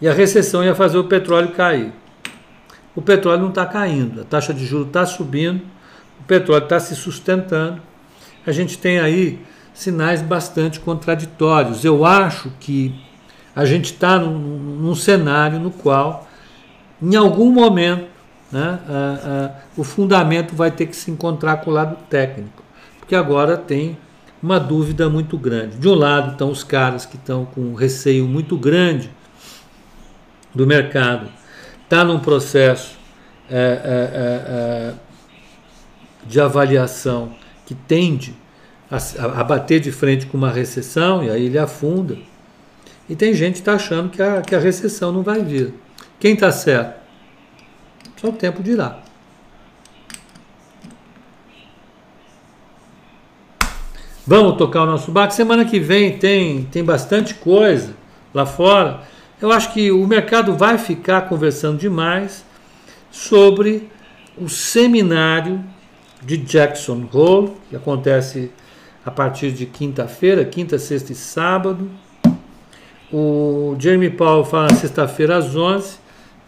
E 0.01 0.07
a 0.07 0.13
recessão 0.13 0.63
ia 0.63 0.75
fazer 0.75 0.97
o 0.97 1.03
petróleo 1.03 1.49
cair. 1.49 1.93
O 2.95 3.01
petróleo 3.01 3.41
não 3.41 3.49
está 3.49 3.65
caindo, 3.65 4.21
a 4.21 4.23
taxa 4.23 4.53
de 4.53 4.65
juros 4.65 4.87
está 4.87 5.05
subindo, 5.05 5.61
o 6.19 6.23
petróleo 6.23 6.63
está 6.63 6.79
se 6.79 6.95
sustentando. 6.95 7.81
A 8.45 8.51
gente 8.51 8.77
tem 8.77 8.99
aí 8.99 9.39
sinais 9.73 10.21
bastante 10.21 10.79
contraditórios. 10.79 11.83
Eu 11.83 12.05
acho 12.05 12.51
que 12.59 12.93
a 13.55 13.65
gente 13.65 13.93
está 13.93 14.17
num, 14.17 14.37
num, 14.37 14.95
cenário 14.95 15.59
no 15.59 15.71
qual, 15.71 16.27
em 17.01 17.15
algum 17.15 17.51
momento, 17.51 18.07
né, 18.51 18.79
a, 18.87 19.49
a, 19.49 19.51
o 19.77 19.83
fundamento 19.83 20.55
vai 20.55 20.71
ter 20.71 20.87
que 20.87 20.95
se 20.95 21.11
encontrar 21.11 21.57
com 21.57 21.71
o 21.71 21.73
lado 21.73 21.97
técnico, 22.09 22.63
porque 22.99 23.15
agora 23.15 23.57
tem 23.57 23.97
uma 24.41 24.59
dúvida 24.59 25.09
muito 25.09 25.37
grande. 25.37 25.77
De 25.77 25.87
um 25.87 25.93
lado 25.93 26.33
estão 26.33 26.49
os 26.49 26.63
caras 26.63 27.05
que 27.05 27.15
estão 27.15 27.45
com 27.45 27.61
um 27.61 27.73
receio 27.73 28.27
muito 28.27 28.57
grande 28.57 29.09
do 30.53 30.67
mercado, 30.67 31.27
está 31.83 32.03
num 32.03 32.19
processo 32.19 32.97
é, 33.49 33.55
é, 33.55 33.59
é, 33.59 34.91
é, 34.91 34.93
de 36.25 36.39
avaliação 36.39 37.33
que 37.65 37.75
tende 37.75 38.35
a, 38.89 38.97
a 39.39 39.43
bater 39.43 39.79
de 39.79 39.91
frente 39.91 40.25
com 40.25 40.37
uma 40.37 40.51
recessão, 40.51 41.23
e 41.23 41.29
aí 41.29 41.45
ele 41.45 41.57
afunda. 41.57 42.17
E 43.09 43.15
tem 43.15 43.33
gente 43.33 43.53
que 43.53 43.59
está 43.59 43.73
achando 43.73 44.09
que 44.09 44.21
a, 44.21 44.41
que 44.41 44.55
a 44.55 44.59
recessão 44.59 45.11
não 45.11 45.23
vai 45.23 45.41
vir. 45.43 45.73
Quem 46.19 46.33
está 46.33 46.51
certo? 46.51 47.01
Só 48.19 48.29
o 48.29 48.33
tempo 48.33 48.63
dirá. 48.63 48.99
Vamos 54.25 54.57
tocar 54.57 54.83
o 54.83 54.85
nosso 54.85 55.11
barco. 55.11 55.33
Semana 55.33 55.65
que 55.65 55.79
vem 55.79 56.17
tem, 56.17 56.63
tem 56.63 56.81
bastante 56.81 57.33
coisa 57.33 57.93
lá 58.33 58.45
fora. 58.45 59.01
Eu 59.41 59.51
acho 59.51 59.73
que 59.73 59.91
o 59.91 60.07
mercado 60.07 60.55
vai 60.55 60.77
ficar 60.77 61.23
conversando 61.23 61.77
demais 61.77 62.45
sobre 63.11 63.89
o 64.37 64.47
seminário 64.47 65.61
de 66.21 66.37
Jackson 66.37 67.05
Hole, 67.11 67.51
que 67.69 67.75
acontece 67.75 68.49
a 69.05 69.11
partir 69.11 69.51
de 69.51 69.65
quinta-feira, 69.65 70.45
quinta, 70.45 70.79
sexta 70.79 71.11
e 71.11 71.15
sábado. 71.15 71.91
O 73.13 73.75
Jeremy 73.77 74.09
Powell 74.09 74.43
fala 74.43 74.73
sexta-feira 74.73 75.37
às 75.37 75.55
11 75.55 75.99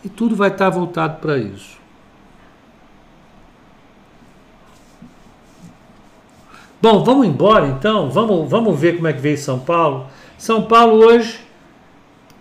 e 0.04 0.10
tudo 0.10 0.36
vai 0.36 0.50
estar 0.50 0.68
voltado 0.72 1.20
para 1.22 1.38
isso. 1.38 1.78
Bom, 6.82 7.04
vamos 7.04 7.28
embora 7.28 7.68
então. 7.68 8.10
Vamos, 8.10 8.50
vamos 8.50 8.80
ver 8.80 8.96
como 8.96 9.08
é 9.08 9.14
que 9.14 9.22
veio 9.22 9.38
São 9.38 9.60
Paulo. 9.60 10.08
São 10.40 10.64
Paulo 10.64 11.06
hoje 11.06 11.40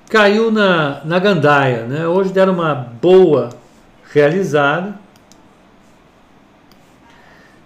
caiu 0.08 0.50
na, 0.50 1.04
na 1.04 1.18
gandaia. 1.18 1.84
Né? 1.84 2.08
Hoje 2.08 2.32
deram 2.32 2.54
uma 2.54 2.74
boa 2.74 3.50
realizada. 4.10 4.98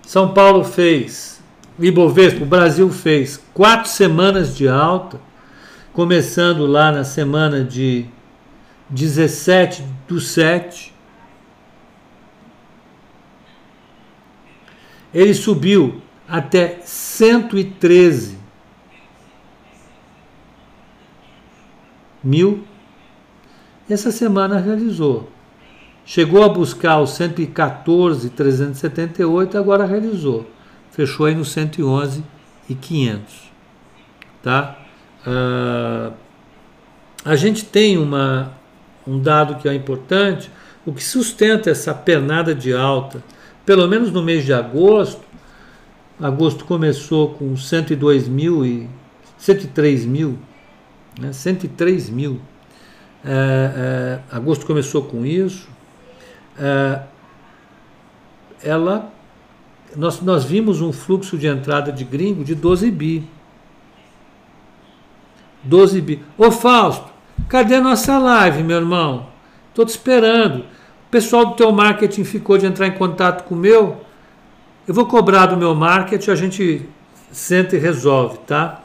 São 0.02 0.34
Paulo 0.34 0.64
fez, 0.64 1.40
Ibovespa, 1.78 2.42
o 2.42 2.46
Brasil 2.46 2.90
fez 2.90 3.40
quatro 3.54 3.88
semanas 3.88 4.56
de 4.56 4.66
alta 4.68 5.27
começando 5.98 6.64
lá 6.64 6.92
na 6.92 7.02
semana 7.02 7.64
de 7.64 8.06
17 8.88 9.82
do 10.06 10.20
7. 10.20 10.94
ele 15.12 15.34
subiu 15.34 16.00
até 16.28 16.78
113 16.84 18.38
mil. 22.22 22.62
Essa 23.90 24.12
semana 24.12 24.60
realizou. 24.60 25.28
Chegou 26.04 26.44
a 26.44 26.48
buscar 26.48 27.00
os 27.00 27.10
114,378, 27.10 29.58
agora 29.58 29.84
realizou. 29.84 30.48
Fechou 30.92 31.26
aí 31.26 31.34
no 31.34 31.44
111 31.44 32.22
e 32.68 32.76
500. 32.76 33.50
Tá? 34.40 34.84
Uh, 35.26 36.12
a 37.24 37.36
gente 37.36 37.64
tem 37.64 37.98
uma, 37.98 38.52
um 39.06 39.18
dado 39.18 39.56
que 39.56 39.68
é 39.68 39.74
importante, 39.74 40.50
o 40.86 40.92
que 40.92 41.02
sustenta 41.02 41.70
essa 41.70 41.92
pernada 41.92 42.54
de 42.54 42.72
alta, 42.72 43.22
pelo 43.66 43.86
menos 43.86 44.10
no 44.10 44.22
mês 44.22 44.44
de 44.44 44.52
agosto, 44.52 45.20
agosto 46.20 46.64
começou 46.64 47.34
com 47.34 47.56
102 47.56 48.28
mil 48.28 48.64
e 48.64 48.88
103 49.36 50.04
mil, 50.04 50.38
né, 51.20 51.32
103 51.32 52.08
mil. 52.08 52.40
É, 53.24 54.20
é, 54.30 54.36
agosto 54.36 54.64
começou 54.64 55.02
com 55.02 55.26
isso. 55.26 55.68
É, 56.58 57.02
ela, 58.62 59.12
nós, 59.96 60.20
nós 60.20 60.44
vimos 60.44 60.80
um 60.80 60.92
fluxo 60.92 61.36
de 61.36 61.46
entrada 61.46 61.92
de 61.92 62.04
gringo 62.04 62.44
de 62.44 62.54
12 62.54 62.90
bi. 62.90 63.28
12 65.62 66.00
bi. 66.00 66.22
Ô 66.36 66.50
Fausto, 66.50 67.06
cadê 67.48 67.76
a 67.76 67.80
nossa 67.80 68.18
live, 68.18 68.62
meu 68.62 68.78
irmão? 68.78 69.26
Estou 69.70 69.84
te 69.84 69.90
esperando. 69.90 70.60
O 70.60 71.10
pessoal 71.10 71.46
do 71.46 71.54
teu 71.54 71.72
marketing 71.72 72.24
ficou 72.24 72.58
de 72.58 72.66
entrar 72.66 72.86
em 72.86 72.92
contato 72.92 73.44
com 73.44 73.54
o 73.54 73.58
meu. 73.58 74.02
Eu 74.86 74.94
vou 74.94 75.06
cobrar 75.06 75.46
do 75.46 75.56
meu 75.56 75.74
marketing, 75.74 76.30
a 76.30 76.34
gente 76.34 76.88
senta 77.30 77.76
e 77.76 77.78
resolve, 77.78 78.38
tá? 78.46 78.82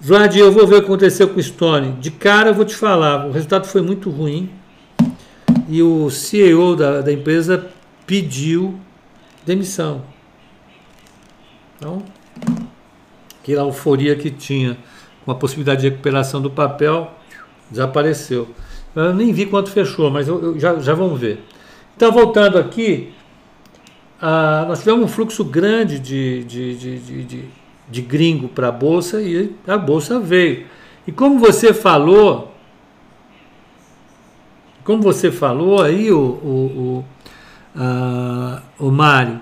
Vlad, 0.00 0.36
eu 0.36 0.52
vou 0.52 0.66
ver 0.66 0.76
o 0.76 0.78
que 0.80 0.84
aconteceu 0.84 1.28
com 1.28 1.40
o 1.40 1.42
Stone. 1.42 1.92
De 1.92 2.10
cara 2.10 2.50
eu 2.50 2.54
vou 2.54 2.64
te 2.64 2.76
falar, 2.76 3.26
o 3.26 3.32
resultado 3.32 3.66
foi 3.66 3.80
muito 3.80 4.10
ruim 4.10 4.50
e 5.68 5.82
o 5.82 6.10
CEO 6.10 6.76
da, 6.76 7.00
da 7.00 7.12
empresa 7.12 7.70
pediu 8.06 8.78
demissão. 9.46 10.02
Então, 11.76 12.02
aquela 13.52 13.68
euforia 13.68 14.16
que 14.16 14.30
tinha 14.30 14.76
com 15.24 15.30
a 15.30 15.34
possibilidade 15.34 15.82
de 15.82 15.88
recuperação 15.88 16.40
do 16.40 16.50
papel 16.50 17.12
desapareceu. 17.70 18.48
Eu 18.94 19.14
nem 19.14 19.32
vi 19.32 19.46
quanto 19.46 19.70
fechou, 19.70 20.10
mas 20.10 20.28
eu, 20.28 20.42
eu 20.42 20.58
já, 20.58 20.78
já 20.78 20.94
vamos 20.94 21.20
ver. 21.20 21.44
Então, 21.96 22.10
voltando 22.10 22.58
aqui, 22.58 23.12
nós 24.66 24.80
tivemos 24.80 25.04
um 25.04 25.08
fluxo 25.08 25.44
grande 25.44 25.98
de, 25.98 26.44
de, 26.44 26.76
de, 26.76 27.24
de 27.24 27.44
de 27.88 28.00
gringo 28.00 28.48
para 28.48 28.68
a 28.68 28.72
bolsa 28.72 29.20
e 29.20 29.54
a 29.66 29.76
bolsa 29.76 30.18
veio. 30.18 30.66
E 31.06 31.12
como 31.12 31.38
você 31.38 31.74
falou, 31.74 32.54
como 34.84 35.02
você 35.02 35.30
falou 35.30 35.82
aí, 35.82 36.10
o, 36.10 36.18
o, 36.18 37.04
o, 38.78 38.86
o 38.86 38.90
Mário, 38.90 39.40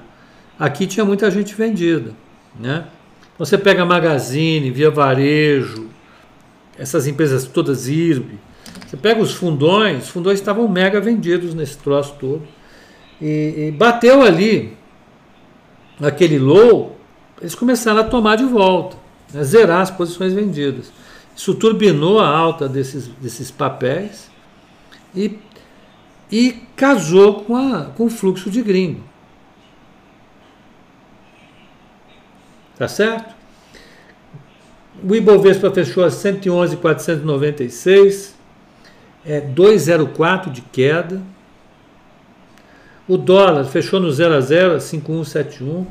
aqui 0.59 0.87
tinha 0.87 1.05
muita 1.05 1.31
gente 1.31 1.55
vendida. 1.55 2.15
Né? 2.59 2.85
Você 3.43 3.59
pega 3.59 3.85
Magazine, 3.85 4.71
Via 4.71 4.89
Varejo, 4.89 5.89
essas 6.79 7.09
empresas 7.09 7.45
todas 7.45 7.89
IRB, 7.89 8.39
você 8.87 8.97
pega 8.97 9.21
os 9.21 9.35
fundões, 9.35 10.05
os 10.05 10.11
fundões 10.11 10.39
estavam 10.39 10.69
mega 10.69 11.01
vendidos 11.01 11.53
nesse 11.53 11.77
troço 11.79 12.15
todo. 12.21 12.43
E, 13.21 13.67
e 13.67 13.75
bateu 13.77 14.23
ali 14.23 14.77
aquele 16.01 16.39
low, 16.39 16.97
eles 17.41 17.57
começaram 17.57 18.03
a 18.03 18.05
tomar 18.05 18.37
de 18.37 18.45
volta, 18.45 18.97
né, 19.35 19.43
zerar 19.43 19.81
as 19.81 19.91
posições 19.91 20.33
vendidas. 20.33 20.93
Isso 21.35 21.53
turbinou 21.53 22.21
a 22.21 22.29
alta 22.29 22.69
desses, 22.69 23.09
desses 23.21 23.51
papéis 23.51 24.31
e, 25.17 25.37
e 26.31 26.63
casou 26.77 27.43
com, 27.43 27.57
a, 27.57 27.87
com 27.87 28.05
o 28.05 28.11
fluxo 28.11 28.49
de 28.49 28.63
gringo. 28.63 29.03
Tá 32.79 32.89
certo? 32.89 33.35
O 35.03 35.15
Ibovespa 35.15 35.71
fechou 35.71 36.05
a 36.05 36.11
111,496, 36.11 38.35
é 39.25 39.41
2,04 39.41 40.51
de 40.51 40.61
queda. 40.61 41.23
O 43.09 43.17
dólar 43.17 43.65
fechou 43.65 44.01
no 44.01 44.11
0 44.11 44.35
a 44.35 44.41
0, 44.41 44.81
5,171 44.81 45.87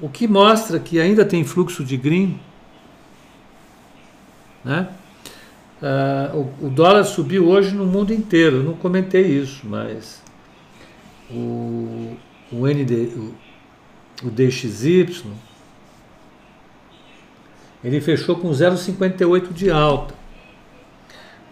o 0.00 0.08
que 0.08 0.28
mostra 0.28 0.78
que 0.78 1.00
ainda 1.00 1.24
tem 1.24 1.44
fluxo 1.44 1.84
de 1.84 1.96
green. 1.96 2.38
Né? 4.64 4.88
Uh, 5.82 6.52
o, 6.60 6.66
o, 6.66 6.70
dólar 6.70 7.04
subiu 7.04 7.48
hoje 7.48 7.74
no 7.74 7.86
mundo 7.86 8.12
inteiro. 8.12 8.62
Não 8.62 8.74
comentei 8.74 9.22
isso, 9.22 9.62
mas 9.64 10.22
o, 11.30 12.16
o, 12.50 12.66
ND, 12.66 13.12
o, 13.14 13.34
o 14.24 14.30
DXY 14.30 15.24
ele 17.88 18.02
fechou 18.02 18.36
com 18.36 18.50
0,58 18.50 19.50
de 19.50 19.70
alta. 19.70 20.14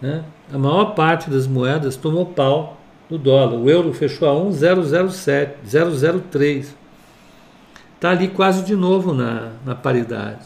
Né? 0.02 0.22
A 0.52 0.58
maior 0.58 0.94
parte 0.94 1.30
das 1.30 1.46
moedas 1.46 1.96
tomou 1.96 2.26
pau 2.26 2.76
do 3.08 3.16
dólar. 3.16 3.54
O 3.54 3.70
euro 3.70 3.94
fechou 3.94 4.28
a 4.28 4.34
1,007, 4.34 5.56
003. 6.30 6.76
Está 7.94 8.10
ali 8.10 8.28
quase 8.28 8.62
de 8.64 8.76
novo 8.76 9.14
na, 9.14 9.52
na 9.64 9.74
paridade. 9.74 10.44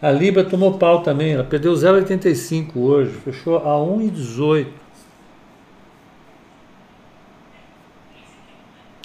A 0.00 0.10
Libra 0.10 0.42
tomou 0.42 0.78
pau 0.78 1.02
também, 1.02 1.32
ela 1.32 1.44
perdeu 1.44 1.72
0,85 1.74 2.76
hoje, 2.76 3.10
fechou 3.10 3.58
a 3.58 3.76
1,18. 3.86 4.66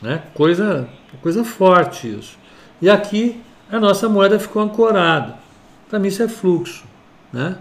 Né? 0.01 0.23
Coisa, 0.33 0.87
coisa 1.21 1.43
forte 1.43 2.17
isso. 2.17 2.37
E 2.81 2.89
aqui 2.89 3.41
a 3.71 3.79
nossa 3.79 4.09
moeda 4.09 4.39
ficou 4.39 4.61
ancorada. 4.61 5.35
Para 5.89 5.99
mim 5.99 6.07
isso 6.07 6.23
é 6.23 6.27
fluxo. 6.27 6.83
Né? 7.31 7.57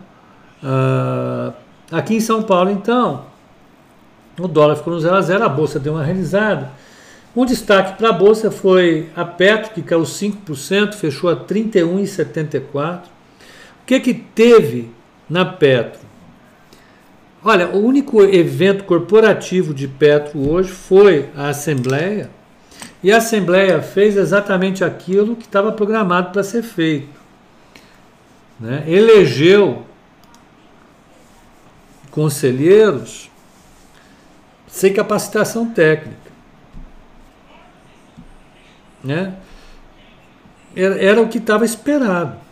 Ah, 0.62 1.53
aqui 1.90 2.14
em 2.14 2.21
São 2.21 2.42
Paulo, 2.42 2.71
então, 2.71 3.25
o 4.38 4.49
dólar 4.49 4.77
ficou 4.77 4.92
no 4.92 5.01
0 5.01 5.14
a 5.14 5.21
0, 5.21 5.44
a 5.44 5.49
bolsa 5.49 5.79
deu 5.79 5.94
uma 5.94 6.05
realizada. 6.05 6.71
Um 7.37 7.44
destaque 7.44 7.97
para 7.99 8.09
a 8.09 8.12
Bolsa 8.12 8.51
foi 8.51 9.11
a 9.14 9.25
Petro, 9.25 9.73
que 9.73 9.83
caiu 9.83 10.03
5%, 10.03 10.94
fechou 10.94 11.31
a 11.31 11.37
31,74. 11.37 13.03
O 13.03 13.87
que, 13.87 14.01
que 14.01 14.14
teve 14.14 14.90
na 15.29 15.44
Petro? 15.44 16.01
Olha, 17.44 17.68
o 17.68 17.79
único 17.79 18.25
evento 18.25 18.85
corporativo 18.85 19.73
de 19.73 19.87
Petro 19.87 20.51
hoje 20.51 20.71
foi 20.71 21.29
a 21.37 21.51
Assembleia, 21.51 22.29
e 23.02 23.12
a 23.12 23.18
Assembleia 23.18 23.80
fez 23.80 24.16
exatamente 24.16 24.84
aquilo 24.84 25.37
que 25.37 25.44
estava 25.44 25.72
programado 25.72 26.32
para 26.32 26.42
ser 26.42 26.62
feito. 26.62 27.18
Né? 28.58 28.84
Elegeu 28.87 29.87
conselheiros 32.11 33.30
sem 34.66 34.92
capacitação 34.92 35.70
técnica. 35.70 36.28
Né? 39.02 39.34
Era, 40.74 41.02
era 41.02 41.22
o 41.22 41.28
que 41.28 41.38
estava 41.38 41.64
esperado. 41.64 42.47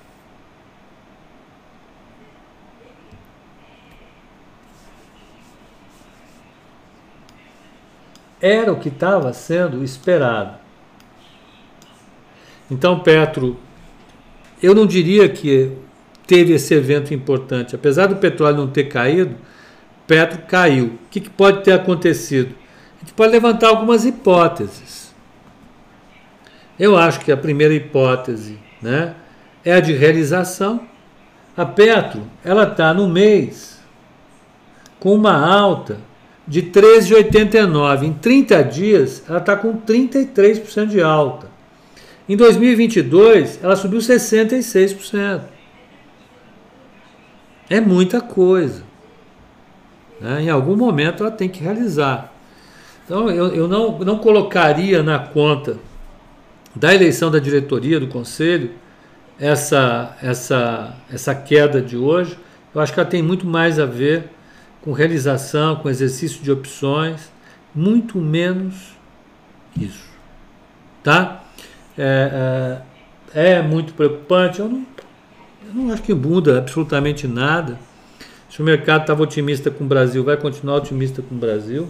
Era 8.46 8.72
o 8.72 8.78
que 8.78 8.88
estava 8.88 9.32
sendo 9.32 9.82
esperado. 9.82 10.56
Então, 12.70 13.00
Petro, 13.00 13.58
eu 14.62 14.72
não 14.72 14.86
diria 14.86 15.28
que 15.28 15.72
teve 16.28 16.52
esse 16.52 16.72
evento 16.72 17.12
importante. 17.12 17.74
Apesar 17.74 18.06
do 18.06 18.14
petróleo 18.14 18.58
não 18.58 18.68
ter 18.68 18.84
caído, 18.84 19.34
Petro 20.06 20.42
caiu. 20.46 20.86
O 20.86 21.08
que, 21.10 21.20
que 21.20 21.30
pode 21.30 21.64
ter 21.64 21.72
acontecido? 21.72 22.54
A 22.96 23.00
gente 23.00 23.14
pode 23.14 23.32
levantar 23.32 23.66
algumas 23.66 24.04
hipóteses. 24.04 25.12
Eu 26.78 26.96
acho 26.96 27.18
que 27.20 27.32
a 27.32 27.36
primeira 27.36 27.74
hipótese 27.74 28.60
né, 28.80 29.16
é 29.64 29.72
a 29.72 29.80
de 29.80 29.92
realização. 29.92 30.86
A 31.56 31.66
Petro 31.66 32.22
ela 32.44 32.62
está 32.62 32.94
no 32.94 33.08
mês 33.08 33.80
com 35.00 35.12
uma 35.12 35.34
alta 35.34 35.98
de 36.46 36.62
13,89. 36.62 38.04
Em 38.04 38.12
30 38.12 38.62
dias, 38.64 39.22
ela 39.28 39.38
está 39.38 39.56
com 39.56 39.80
33% 39.80 40.86
de 40.86 41.02
alta. 41.02 41.48
Em 42.28 42.36
2022, 42.36 43.60
ela 43.62 43.76
subiu 43.76 44.00
66%. 44.00 45.42
É 47.68 47.80
muita 47.80 48.20
coisa. 48.20 48.82
Né? 50.20 50.42
Em 50.42 50.50
algum 50.50 50.76
momento 50.76 51.22
ela 51.22 51.32
tem 51.32 51.48
que 51.48 51.62
realizar. 51.62 52.32
Então 53.04 53.30
eu, 53.30 53.54
eu 53.54 53.68
não, 53.68 53.98
não 53.98 54.18
colocaria 54.18 55.02
na 55.02 55.18
conta 55.18 55.78
da 56.74 56.94
eleição 56.94 57.30
da 57.30 57.38
diretoria 57.38 57.98
do 57.98 58.08
conselho 58.08 58.72
essa, 59.38 60.16
essa, 60.22 60.94
essa 61.12 61.34
queda 61.34 61.80
de 61.80 61.96
hoje. 61.96 62.36
Eu 62.74 62.80
acho 62.80 62.92
que 62.92 63.00
ela 63.00 63.08
tem 63.08 63.22
muito 63.22 63.46
mais 63.46 63.78
a 63.78 63.86
ver 63.86 64.30
com 64.86 64.92
realização, 64.92 65.74
com 65.74 65.90
exercício 65.90 66.40
de 66.40 66.52
opções, 66.52 67.28
muito 67.74 68.18
menos 68.18 68.96
isso. 69.76 70.06
Tá? 71.02 71.42
É, 71.98 72.80
é, 73.34 73.54
é 73.56 73.62
muito 73.62 73.94
preocupante. 73.94 74.60
Eu 74.60 74.68
não, 74.68 74.86
eu 75.66 75.74
não 75.74 75.92
acho 75.92 76.04
que 76.04 76.14
muda 76.14 76.58
absolutamente 76.58 77.26
nada. 77.26 77.76
Se 78.48 78.62
o 78.62 78.64
mercado 78.64 79.00
estava 79.00 79.24
otimista 79.24 79.72
com 79.72 79.82
o 79.82 79.88
Brasil, 79.88 80.22
vai 80.22 80.36
continuar 80.36 80.76
otimista 80.76 81.20
com 81.20 81.34
o 81.34 81.38
Brasil. 81.38 81.88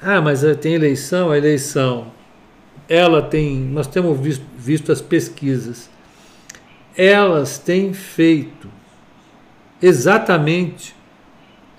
Ah, 0.00 0.22
mas 0.22 0.42
eh, 0.42 0.54
tem 0.54 0.72
eleição, 0.72 1.30
a 1.30 1.36
eleição. 1.36 2.10
Ela 2.88 3.20
tem. 3.20 3.54
Nós 3.54 3.86
temos 3.86 4.18
visto, 4.18 4.46
visto 4.56 4.90
as 4.90 5.02
pesquisas. 5.02 5.90
Elas 6.96 7.58
têm 7.58 7.92
feito 7.92 8.66
exatamente 9.82 10.96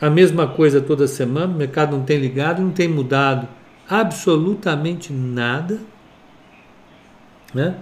a 0.01 0.09
mesma 0.09 0.47
coisa 0.47 0.79
toda 0.79 1.07
semana, 1.07 1.53
o 1.53 1.57
mercado 1.57 1.95
não 1.95 2.03
tem 2.03 2.17
ligado, 2.17 2.61
não 2.61 2.71
tem 2.71 2.87
mudado 2.87 3.47
absolutamente 3.87 5.11
nada. 5.11 5.79
Né? 7.53 7.75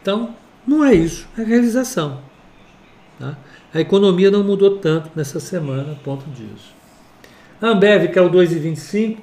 Então, 0.00 0.34
não 0.66 0.84
é 0.84 0.94
isso, 0.94 1.28
é 1.38 1.42
realização. 1.42 2.22
Tá? 3.18 3.36
A 3.72 3.80
economia 3.80 4.30
não 4.30 4.42
mudou 4.42 4.78
tanto 4.78 5.10
nessa 5.14 5.38
semana 5.38 5.96
ponto 6.02 6.28
disso. 6.30 6.74
A 7.60 7.68
Ambev 7.68 8.08
caiu 8.08 8.30
2,25, 8.30 9.18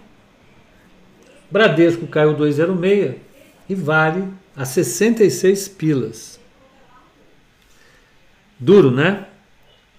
Bradesco 1.49 2.07
caiu 2.07 2.35
2,06 2.35 3.15
e 3.69 3.75
Vale 3.75 4.27
a 4.55 4.63
66 4.63 5.67
pilas. 5.69 6.39
Duro, 8.59 8.91
né? 8.91 9.25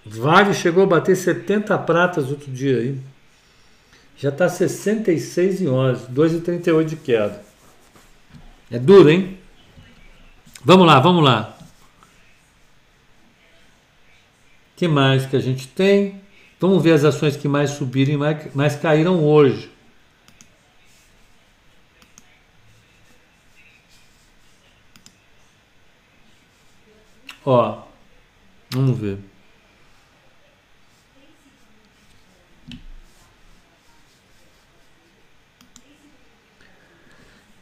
Vale 0.09 0.53
chegou 0.53 0.83
a 0.83 0.87
bater 0.87 1.15
70 1.15 1.77
pratas 1.79 2.29
outro 2.29 2.51
dia 2.51 2.77
aí. 2.77 2.99
Já 4.17 4.29
está 4.29 4.49
66 4.49 5.61
e 5.61 5.67
11, 5.67 6.07
2,38 6.07 6.85
de 6.85 6.95
queda. 6.97 7.41
É 8.69 8.77
duro, 8.77 9.09
hein? 9.09 9.37
Vamos 10.63 10.85
lá, 10.85 10.99
vamos 10.99 11.23
lá. 11.23 11.59
que 14.79 14.87
mais 14.87 15.25
que 15.25 15.35
a 15.35 15.41
gente 15.41 15.67
tem? 15.67 16.21
Vamos 16.57 16.81
ver 16.81 16.93
as 16.93 17.03
ações 17.03 17.35
que 17.35 17.49
mais 17.49 17.71
subiram 17.71 18.13
e 18.13 18.55
mais 18.55 18.77
caíram 18.77 19.21
hoje. 19.25 19.69
Ó, 27.45 27.83
vamos 28.71 28.97
ver. 28.97 29.17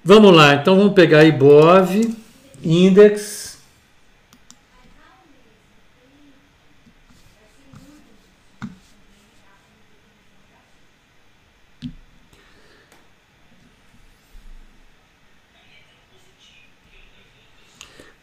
Vamos 0.10 0.34
lá, 0.34 0.54
então 0.54 0.78
vamos 0.78 0.94
pegar 0.94 1.26
Ibov, 1.26 2.16
Index. 2.64 3.60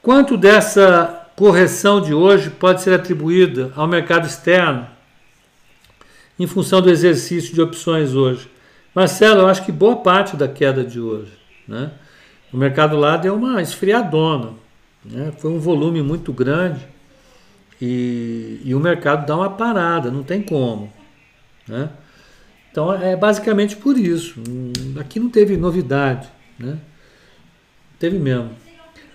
Quanto 0.01 0.39
dessa 0.39 1.29
correção 1.37 2.01
de 2.01 2.15
hoje 2.15 2.49
pode 2.49 2.81
ser 2.81 2.95
atribuída 2.95 3.71
ao 3.77 3.87
mercado 3.87 4.27
externo 4.27 4.89
em 6.39 6.47
função 6.47 6.81
do 6.81 6.89
exercício 6.89 7.53
de 7.53 7.61
opções 7.61 8.15
hoje? 8.15 8.49
Marcelo, 8.95 9.43
eu 9.43 9.49
acho 9.49 9.63
que 9.67 9.71
boa 9.71 9.97
parte 9.97 10.35
da 10.35 10.49
queda 10.49 10.83
de 10.83 10.99
hoje. 10.99 11.44
Né? 11.67 11.91
O 12.53 12.57
mercado 12.57 12.97
lá 12.97 13.17
deu 13.17 13.35
uma 13.35 13.61
esfriadona. 13.61 14.53
Né? 15.05 15.33
Foi 15.39 15.51
um 15.51 15.59
volume 15.59 16.03
muito 16.03 16.33
grande 16.33 16.81
e, 17.81 18.61
e, 18.65 18.75
o 18.75 18.81
mercado 18.81 19.27
dá 19.27 19.37
uma 19.37 19.51
parada, 19.51 20.11
não 20.11 20.23
tem 20.23 20.41
como. 20.43 20.93
Né? 21.69 21.91
Então 22.71 22.93
é 22.93 23.17
basicamente 23.17 23.77
por 23.77 23.99
isso. 23.99 24.41
Aqui 24.99 25.19
não 25.19 25.29
teve 25.29 25.57
novidade. 25.57 26.29
Né? 26.59 26.79
Teve 27.99 28.19
mesmo. 28.19 28.51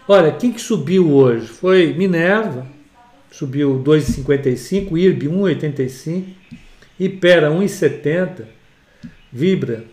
Olha, 0.07 0.31
quem 0.31 0.51
que 0.51 0.61
subiu 0.61 1.11
hoje? 1.11 1.47
Foi 1.47 1.93
Minerva, 1.93 2.65
subiu 3.31 3.81
2,55, 3.83 4.97
IRB 4.97 5.27
1,85, 5.27 6.25
Ipera 6.99 7.49
1,70, 7.51 8.45
Vibra 9.31 9.85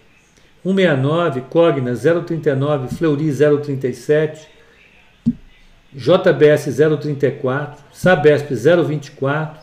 169, 0.66 1.42
Cogna 1.42 1.94
039, 1.94 2.88
Fleury 2.96 3.32
037, 3.32 4.48
JBS 5.94 6.76
034, 6.76 7.84
Sabesp 7.92 8.52
024, 8.52 9.60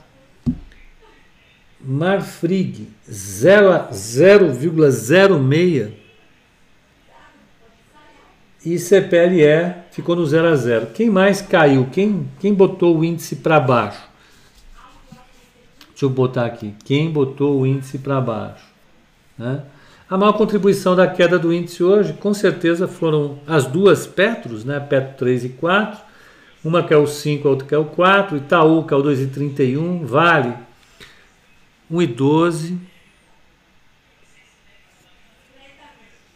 Marfrig 1.82 2.88
0,06 3.10 5.92
e 8.66 8.80
CPLE 8.80 9.76
ficou 9.92 10.16
no 10.16 10.26
0 10.26 10.48
a 10.48 10.56
0. 10.56 10.86
Quem 10.94 11.10
mais 11.10 11.42
caiu? 11.42 11.90
Quem, 11.92 12.30
quem 12.40 12.54
botou 12.54 12.98
o 12.98 13.04
índice 13.04 13.36
para 13.36 13.60
baixo? 13.60 14.08
Deixa 15.90 16.06
eu 16.06 16.10
botar 16.10 16.46
aqui. 16.46 16.74
Quem 16.86 17.12
botou 17.12 17.60
o 17.60 17.68
índice 17.68 17.98
para 17.98 18.22
baixo? 18.22 18.64
Né? 19.38 19.64
A 20.14 20.18
maior 20.18 20.34
contribuição 20.34 20.96
da 20.96 21.08
queda 21.08 21.40
do 21.40 21.52
índice 21.52 21.84
hoje, 21.84 22.14
com 22.14 22.36
certeza, 22.36 22.88
foram 22.88 23.40
as 23.48 23.66
duas 23.66 24.06
Petros, 24.06 24.64
né? 24.64 24.80
Petro 24.80 25.18
3 25.18 25.46
e 25.46 25.50
4. 25.50 26.00
Uma 26.64 26.84
que 26.84 26.94
é 26.94 26.98
o 26.98 27.08
5, 27.08 27.48
a 27.48 27.50
outra 27.50 27.68
que 27.68 27.74
é 27.74 27.78
o 27.80 27.86
4. 27.86 28.38
Itaú, 28.38 28.86
que 28.86 28.94
é 28.94 28.98
o 28.98 29.02
2,31. 29.02 30.06
Vale, 30.06 30.54
1,12. 31.92 32.78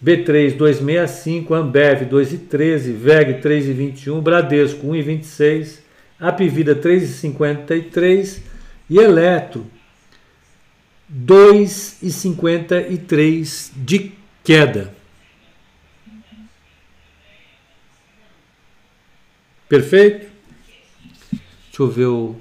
B3 0.04 0.58
265, 0.58 1.54
Ambev 1.54 2.10
2,13, 2.10 2.94
VEG 2.94 3.42
3,21, 3.44 4.22
Bradesco 4.22 4.88
1,26, 4.88 5.82
Apivida 6.20 6.76
3,53 6.76 8.42
e 8.90 8.98
Eletro 8.98 9.68
2,53 11.12 13.72
de 13.76 14.12
queda. 14.43 14.96
Perfeito? 19.70 20.28
Deixa 21.32 21.80
eu 21.80 21.89
ver 21.89 22.08
o 22.08 22.36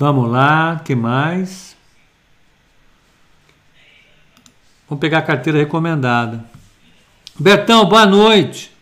Vamos 0.00 0.30
lá, 0.30 0.80
que 0.82 0.94
mais? 0.94 1.76
Vamos 4.88 4.98
pegar 4.98 5.18
a 5.18 5.22
carteira 5.22 5.58
recomendada. 5.58 6.42
Betão, 7.38 7.84
boa 7.84 8.06
noite. 8.06 8.74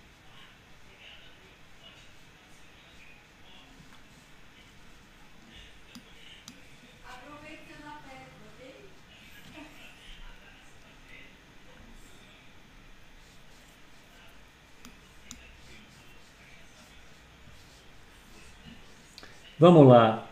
Vamos 19.58 19.88
lá. 19.88 20.27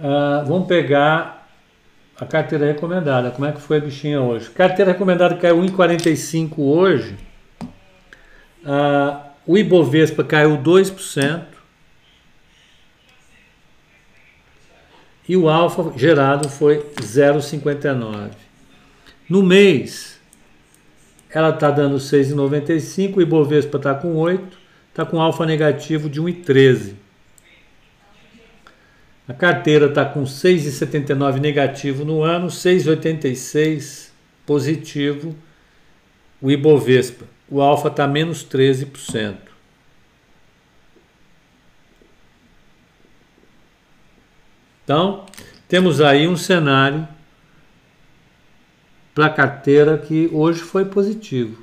Uh, 0.00 0.46
vamos 0.46 0.66
pegar 0.66 1.46
a 2.18 2.24
carteira 2.24 2.64
recomendada. 2.66 3.30
Como 3.30 3.46
é 3.46 3.52
que 3.52 3.60
foi 3.60 3.76
a 3.76 3.80
bichinha 3.80 4.20
hoje? 4.20 4.48
Carteira 4.48 4.92
recomendada 4.92 5.36
caiu 5.36 5.60
1,45 5.60 6.54
hoje. 6.58 7.16
Uh, 8.64 9.20
o 9.46 9.58
Ibovespa 9.58 10.24
caiu 10.24 10.56
2%. 10.56 11.42
E 15.28 15.36
o 15.36 15.50
alfa 15.50 15.92
gerado 15.98 16.48
foi 16.48 16.78
0,59. 16.96 18.30
No 19.28 19.42
mês, 19.42 20.18
ela 21.32 21.50
está 21.50 21.70
dando 21.70 21.96
6,95, 21.98 23.18
o 23.18 23.22
Ibovespa 23.22 23.76
está 23.76 23.94
com 23.94 24.16
8, 24.16 24.58
está 24.88 25.04
com 25.04 25.20
alfa 25.20 25.44
negativo 25.44 26.08
de 26.08 26.20
1,13. 26.20 26.94
A 29.30 29.32
carteira 29.32 29.86
está 29.86 30.04
com 30.04 30.24
6,79 30.24 31.38
negativo 31.38 32.04
no 32.04 32.24
ano, 32.24 32.48
6,86 32.48 34.10
positivo 34.44 35.36
o 36.42 36.50
Ibovespa. 36.50 37.26
O 37.48 37.60
alfa 37.60 37.86
está 37.86 38.08
menos 38.08 38.44
13%. 38.44 39.36
Então, 44.82 45.26
temos 45.68 46.00
aí 46.00 46.26
um 46.26 46.36
cenário 46.36 47.06
para 49.14 49.26
a 49.26 49.30
carteira 49.30 49.96
que 49.96 50.28
hoje 50.32 50.60
foi 50.60 50.86
positivo. 50.86 51.56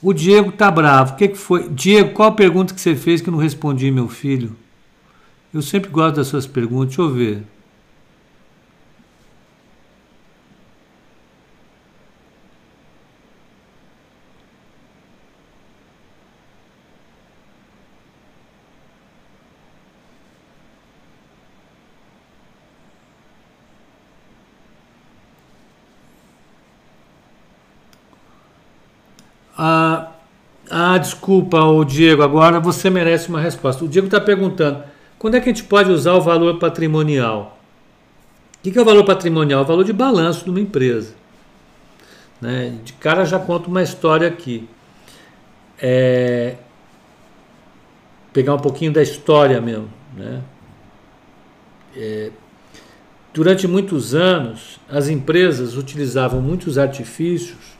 O 0.00 0.12
Diego 0.12 0.52
tá 0.52 0.70
bravo. 0.70 1.14
O 1.14 1.16
que, 1.16 1.26
que 1.26 1.36
foi? 1.36 1.68
Diego, 1.68 2.12
qual 2.12 2.28
a 2.28 2.32
pergunta 2.32 2.72
que 2.72 2.80
você 2.80 2.94
fez 2.94 3.20
que 3.20 3.28
eu 3.28 3.32
não 3.32 3.40
respondi, 3.40 3.90
meu 3.90 4.08
filho? 4.08 4.56
Eu 5.54 5.62
sempre 5.62 5.88
gosto 5.88 6.16
das 6.16 6.26
suas 6.26 6.48
perguntas. 6.48 6.96
Deixa 6.96 7.02
eu 7.02 7.14
ver. 7.14 7.44
Ah, 29.56 30.10
ah, 30.68 30.98
desculpa, 30.98 31.60
o 31.62 31.84
Diego, 31.84 32.22
agora 32.22 32.58
você 32.58 32.90
merece 32.90 33.28
uma 33.28 33.40
resposta. 33.40 33.84
O 33.84 33.88
Diego 33.88 34.08
está 34.08 34.20
perguntando: 34.20 34.82
quando 35.24 35.36
é 35.36 35.40
que 35.40 35.48
a 35.48 35.52
gente 35.54 35.64
pode 35.64 35.90
usar 35.90 36.12
o 36.12 36.20
valor 36.20 36.58
patrimonial? 36.58 37.58
O 38.58 38.70
que 38.70 38.78
é 38.78 38.82
o 38.82 38.84
valor 38.84 39.06
patrimonial? 39.06 39.62
O 39.62 39.64
valor 39.64 39.82
de 39.82 39.90
balanço 39.90 40.44
de 40.44 40.50
uma 40.50 40.60
empresa. 40.60 41.14
Né? 42.42 42.76
De 42.84 42.92
cara 42.92 43.24
já 43.24 43.38
conto 43.38 43.68
uma 43.68 43.82
história 43.82 44.28
aqui. 44.28 44.68
É... 45.80 46.56
Pegar 48.34 48.52
um 48.52 48.58
pouquinho 48.58 48.92
da 48.92 49.00
história 49.00 49.62
mesmo. 49.62 49.88
Né? 50.14 50.42
É... 51.96 52.30
Durante 53.32 53.66
muitos 53.66 54.14
anos, 54.14 54.78
as 54.90 55.08
empresas 55.08 55.74
utilizavam 55.74 56.42
muitos 56.42 56.76
artifícios 56.76 57.78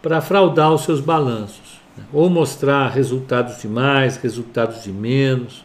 para 0.00 0.20
fraudar 0.20 0.72
os 0.72 0.84
seus 0.84 1.00
balanços, 1.00 1.80
né? 1.96 2.04
ou 2.12 2.30
mostrar 2.30 2.90
resultados 2.90 3.60
de 3.60 3.66
mais, 3.66 4.18
resultados 4.18 4.84
de 4.84 4.92
menos, 4.92 5.63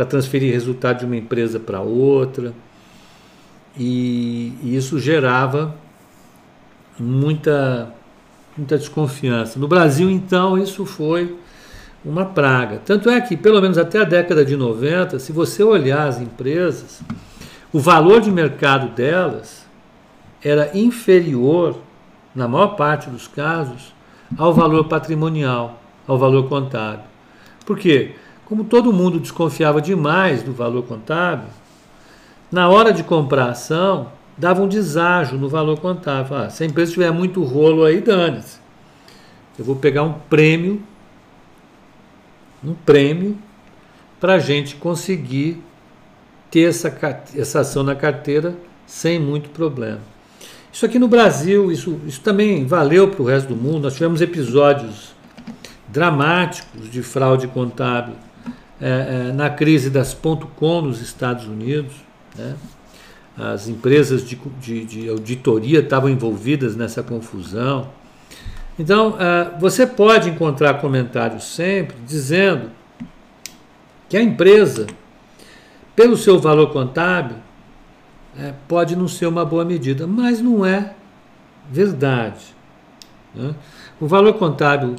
para 0.00 0.06
transferir 0.06 0.50
resultado 0.50 1.00
de 1.00 1.04
uma 1.04 1.16
empresa 1.16 1.60
para 1.60 1.82
outra. 1.82 2.54
E, 3.78 4.54
e, 4.62 4.74
isso 4.74 4.98
gerava 4.98 5.76
muita, 6.98 7.92
muita 8.56 8.78
desconfiança. 8.78 9.58
No 9.58 9.68
Brasil, 9.68 10.10
então, 10.10 10.56
isso 10.56 10.86
foi 10.86 11.36
uma 12.02 12.24
praga. 12.24 12.80
Tanto 12.82 13.10
é 13.10 13.20
que, 13.20 13.36
pelo 13.36 13.60
menos 13.60 13.76
até 13.76 14.00
a 14.00 14.04
década 14.04 14.42
de 14.42 14.56
90, 14.56 15.18
se 15.18 15.32
você 15.32 15.62
olhar 15.62 16.08
as 16.08 16.18
empresas, 16.18 17.02
o 17.70 17.78
valor 17.78 18.22
de 18.22 18.30
mercado 18.30 18.94
delas 18.94 19.66
era 20.42 20.70
inferior 20.72 21.78
na 22.34 22.48
maior 22.48 22.68
parte 22.68 23.10
dos 23.10 23.28
casos, 23.28 23.94
ao 24.38 24.54
valor 24.54 24.84
patrimonial, 24.88 25.78
ao 26.08 26.16
valor 26.16 26.48
contábil. 26.48 27.04
Por 27.66 27.78
quê? 27.78 28.14
Como 28.50 28.64
todo 28.64 28.92
mundo 28.92 29.20
desconfiava 29.20 29.80
demais 29.80 30.42
do 30.42 30.52
valor 30.52 30.82
contábil, 30.82 31.46
na 32.50 32.68
hora 32.68 32.92
de 32.92 33.04
comprar 33.04 33.44
a 33.44 33.50
ação, 33.50 34.10
dava 34.36 34.60
um 34.60 34.66
deságio 34.66 35.38
no 35.38 35.48
valor 35.48 35.78
contábil. 35.78 36.36
Ah, 36.36 36.50
se 36.50 36.64
a 36.64 36.66
empresa 36.66 36.90
tiver 36.90 37.12
muito 37.12 37.44
rolo 37.44 37.84
aí, 37.84 38.00
dane-se. 38.00 38.58
Eu 39.56 39.64
vou 39.64 39.76
pegar 39.76 40.02
um 40.02 40.14
prêmio, 40.14 40.82
um 42.64 42.74
prêmio, 42.74 43.38
para 44.18 44.34
a 44.34 44.38
gente 44.40 44.74
conseguir 44.74 45.62
ter 46.50 46.70
essa, 46.70 46.92
essa 47.36 47.60
ação 47.60 47.84
na 47.84 47.94
carteira 47.94 48.56
sem 48.84 49.20
muito 49.20 49.50
problema. 49.50 50.00
Isso 50.72 50.84
aqui 50.84 50.98
no 50.98 51.06
Brasil, 51.06 51.70
isso, 51.70 52.00
isso 52.04 52.20
também 52.20 52.66
valeu 52.66 53.06
para 53.06 53.22
o 53.22 53.24
resto 53.24 53.50
do 53.50 53.56
mundo. 53.56 53.84
Nós 53.84 53.94
tivemos 53.94 54.20
episódios 54.20 55.14
dramáticos 55.86 56.90
de 56.90 57.00
fraude 57.00 57.46
contábil 57.46 58.16
é, 58.80 59.28
é, 59.28 59.32
na 59.32 59.50
crise 59.50 59.90
das 59.90 60.14
.com 60.14 60.80
nos 60.80 61.00
Estados 61.00 61.46
Unidos. 61.46 61.94
Né? 62.36 62.56
As 63.36 63.68
empresas 63.68 64.26
de, 64.26 64.36
de, 64.60 64.84
de, 64.84 65.08
auditoria 65.08 65.80
estavam 65.80 66.08
envolvidas 66.08 66.76
nessa 66.76 67.02
confusão. 67.02 67.88
Então, 68.78 69.16
é, 69.18 69.58
você 69.58 69.86
pode 69.86 70.30
encontrar 70.30 70.74
comentários 70.80 71.44
sempre 71.44 71.96
dizendo 72.06 72.70
que 74.08 74.16
a 74.16 74.22
empresa, 74.22 74.86
pelo 75.94 76.16
seu 76.16 76.38
valor 76.38 76.72
contábil, 76.72 77.36
é, 78.38 78.54
pode 78.66 78.96
não 78.96 79.08
ser 79.08 79.26
uma 79.26 79.44
boa 79.44 79.64
medida, 79.64 80.06
mas 80.06 80.40
não 80.40 80.64
é 80.64 80.94
verdade. 81.70 82.54
Né? 83.34 83.54
O 84.00 84.06
valor 84.06 84.34
contábil, 84.34 84.96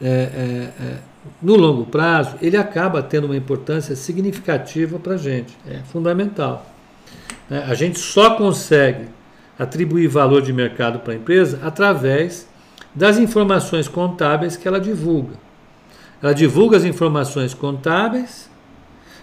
é, 0.00 0.08
é, 0.08 0.84
é, 0.84 0.98
no 1.42 1.56
longo 1.56 1.86
prazo, 1.86 2.36
ele 2.40 2.56
acaba 2.56 3.02
tendo 3.02 3.24
uma 3.24 3.36
importância 3.36 3.94
significativa 3.96 4.98
para 4.98 5.14
a 5.14 5.18
gente, 5.18 5.56
é 5.68 5.78
fundamental. 5.90 6.66
É, 7.50 7.58
a 7.58 7.74
gente 7.74 7.98
só 7.98 8.34
consegue 8.36 9.06
atribuir 9.58 10.06
valor 10.06 10.42
de 10.42 10.52
mercado 10.52 11.00
para 11.00 11.12
a 11.12 11.16
empresa 11.16 11.60
através 11.62 12.48
das 12.94 13.18
informações 13.18 13.88
contábeis 13.88 14.56
que 14.56 14.66
ela 14.66 14.80
divulga. 14.80 15.34
Ela 16.22 16.32
divulga 16.32 16.76
as 16.76 16.84
informações 16.84 17.54
contábeis 17.54 18.50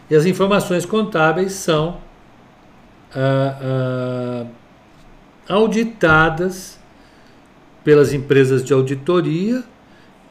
e 0.10 0.16
as 0.16 0.26
informações 0.26 0.86
contábeis 0.86 1.54
são 1.54 1.98
ah, 3.14 3.58
ah, 3.62 4.46
auditadas 5.50 6.80
pelas 7.84 8.14
empresas 8.14 8.64
de 8.64 8.74
auditoria 8.74 9.64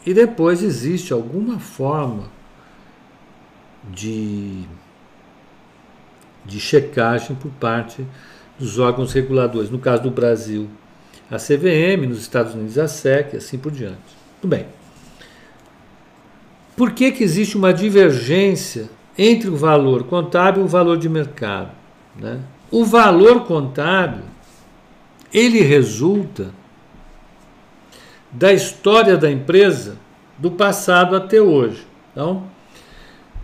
e 0.06 0.12
depois 0.12 0.62
existe 0.62 1.12
alguma 1.12 1.58
forma 1.58 2.24
de, 3.90 4.64
de 6.44 6.60
checagem 6.60 7.34
por 7.36 7.50
parte 7.52 8.04
dos 8.58 8.78
órgãos 8.78 9.12
reguladores. 9.12 9.70
No 9.70 9.78
caso 9.78 10.02
do 10.02 10.10
Brasil, 10.10 10.68
a 11.30 11.36
CVM, 11.36 12.06
nos 12.08 12.20
Estados 12.20 12.54
Unidos, 12.54 12.79
a 12.79 12.87
SEC 12.87 13.35
e 13.35 13.37
assim 13.38 13.58
por 13.58 13.72
diante. 13.72 13.98
Tudo 14.40 14.50
bem. 14.50 14.66
Por 16.76 16.92
que, 16.92 17.12
que 17.12 17.22
existe 17.22 17.56
uma 17.56 17.72
divergência 17.72 18.90
entre 19.16 19.48
o 19.48 19.56
valor 19.56 20.04
contábil 20.04 20.62
e 20.62 20.66
o 20.66 20.68
valor 20.68 20.98
de 20.98 21.08
mercado? 21.08 21.70
Né? 22.16 22.40
O 22.70 22.85
valor 22.85 23.44
contábil, 23.44 24.22
ele 25.33 25.60
resulta 25.60 26.50
da 28.35 28.52
história 28.52 29.16
da 29.16 29.30
empresa 29.30 29.96
do 30.37 30.50
passado 30.50 31.14
até 31.14 31.40
hoje. 31.40 31.87
Então, 32.12 32.44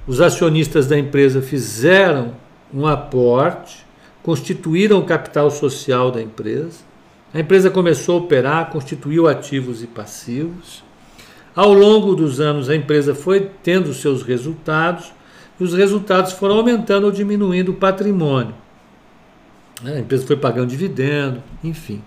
os 0.07 0.21
acionistas 0.21 0.89
da 0.89 0.99
empresa 0.99 1.41
fizeram 1.41 2.35
um 2.75 2.87
aporte, 2.87 3.87
constituíram 4.23 4.99
o 4.99 5.05
capital 5.05 5.51
social 5.51 6.11
da 6.11 6.21
empresa. 6.21 6.81
A 7.33 7.39
empresa 7.39 7.71
começou 7.71 8.17
a 8.17 8.23
operar, 8.23 8.71
constituiu 8.71 9.29
ativos 9.29 9.83
e 9.83 9.87
passivos. 9.87 10.83
Ao 11.55 11.73
longo 11.73 12.17
dos 12.17 12.41
anos, 12.41 12.69
a 12.69 12.75
empresa 12.75 13.15
foi 13.15 13.49
tendo 13.63 13.95
seus 13.95 14.23
resultados 14.23 15.13
e 15.59 15.63
os 15.63 15.73
resultados 15.73 16.33
foram 16.33 16.57
aumentando 16.57 17.05
ou 17.05 17.13
diminuindo 17.13 17.71
o 17.71 17.75
patrimônio. 17.75 18.55
A 19.85 19.99
empresa 19.99 20.27
foi 20.27 20.37
pagando 20.37 20.69
dividendo, 20.69 21.43
enfim. 21.63 22.03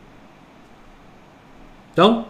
Então, 1.91 2.27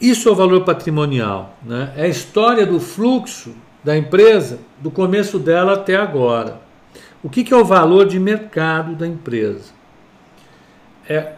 isso 0.00 0.28
é 0.28 0.32
o 0.32 0.34
valor 0.34 0.64
patrimonial. 0.64 1.56
Né? 1.62 1.92
É 1.96 2.04
a 2.04 2.08
história 2.08 2.66
do 2.66 2.78
fluxo 2.78 3.54
da 3.82 3.96
empresa 3.96 4.58
do 4.80 4.90
começo 4.90 5.38
dela 5.38 5.74
até 5.74 5.96
agora. 5.96 6.60
O 7.22 7.30
que, 7.30 7.42
que 7.42 7.54
é 7.54 7.56
o 7.56 7.64
valor 7.64 8.06
de 8.06 8.18
mercado 8.18 8.94
da 8.94 9.06
empresa? 9.06 9.72
É, 11.08 11.32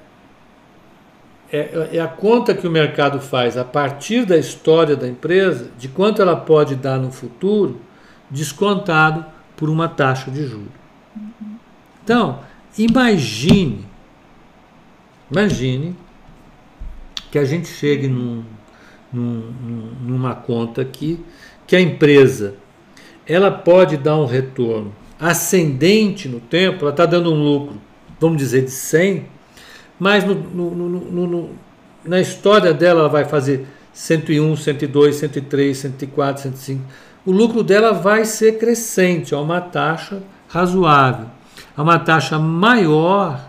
é, 1.53 1.89
é, 1.93 2.01
a 2.01 2.09
conta 2.09 2.55
que 2.55 2.67
o 2.67 2.71
mercado 2.71 3.21
faz 3.21 3.57
a 3.57 3.65
partir 3.65 4.25
da 4.25 4.37
história 4.37 4.97
da 4.97 5.07
empresa, 5.07 5.71
de 5.79 5.89
quanto 5.89 6.21
ela 6.21 6.37
pode 6.37 6.75
dar 6.75 6.99
no 6.99 7.11
futuro, 7.11 7.81
descontado 8.31 9.25
por 9.57 9.71
uma 9.71 9.89
taxa 9.89 10.31
de 10.31 10.47
juros. 10.47 10.69
Então, 12.05 12.41
imagine, 12.77 13.87
imagine 15.31 15.97
que 17.31 17.39
a 17.39 17.45
gente 17.45 17.69
chegue 17.69 18.09
num, 18.09 18.43
num, 19.13 19.53
numa 20.03 20.35
conta 20.35 20.83
aqui 20.83 21.21
que 21.67 21.77
a 21.77 21.81
empresa 21.81 22.55
ela 23.27 23.51
pode 23.51 23.97
dar 23.97 24.17
um 24.17 24.25
retorno 24.25 24.95
ascendente 25.21 26.29
no 26.29 26.41
tempo, 26.41 26.83
ela 26.83 26.91
está 26.91 27.05
dando 27.05 27.33
um 27.33 27.43
lucro, 27.43 27.77
vamos 28.21 28.39
dizer, 28.39 28.65
de 28.65 28.71
100, 28.71 29.27
mas 29.99 30.25
no, 30.25 30.35
no, 30.35 30.89
no, 30.89 31.51
na 32.05 32.21
história 32.21 32.73
dela 32.73 33.01
ela 33.01 33.09
vai 33.09 33.25
fazer 33.25 33.67
101, 33.93 34.57
102, 34.57 35.17
103, 35.17 35.77
104, 35.77 36.43
105. 36.45 36.85
O 37.27 37.33
lucro 37.33 37.63
dela 37.65 37.93
vai 37.93 38.25
ser 38.25 38.59
crescente 38.59 39.35
a 39.35 39.41
uma 39.41 39.61
taxa 39.61 40.23
razoável, 40.49 41.27
a 41.77 41.83
uma 41.83 41.99
taxa 41.99 42.39
maior, 42.39 43.48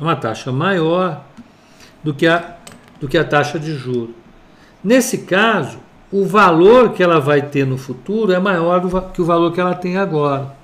uma 0.00 0.16
taxa 0.16 0.50
maior 0.50 1.24
do 2.02 2.14
que 2.14 2.26
a, 2.26 2.56
do 3.00 3.06
que 3.06 3.18
a 3.18 3.24
taxa 3.24 3.58
de 3.58 3.74
juros. 3.74 4.14
Nesse 4.82 5.18
caso, 5.18 5.78
o 6.10 6.24
valor 6.24 6.92
que 6.92 7.02
ela 7.02 7.20
vai 7.20 7.42
ter 7.42 7.66
no 7.66 7.76
futuro 7.76 8.32
é 8.32 8.38
maior 8.38 8.80
do 8.80 9.02
que 9.12 9.20
o 9.20 9.24
valor 9.24 9.52
que 9.52 9.60
ela 9.60 9.74
tem 9.74 9.96
agora. 9.96 10.56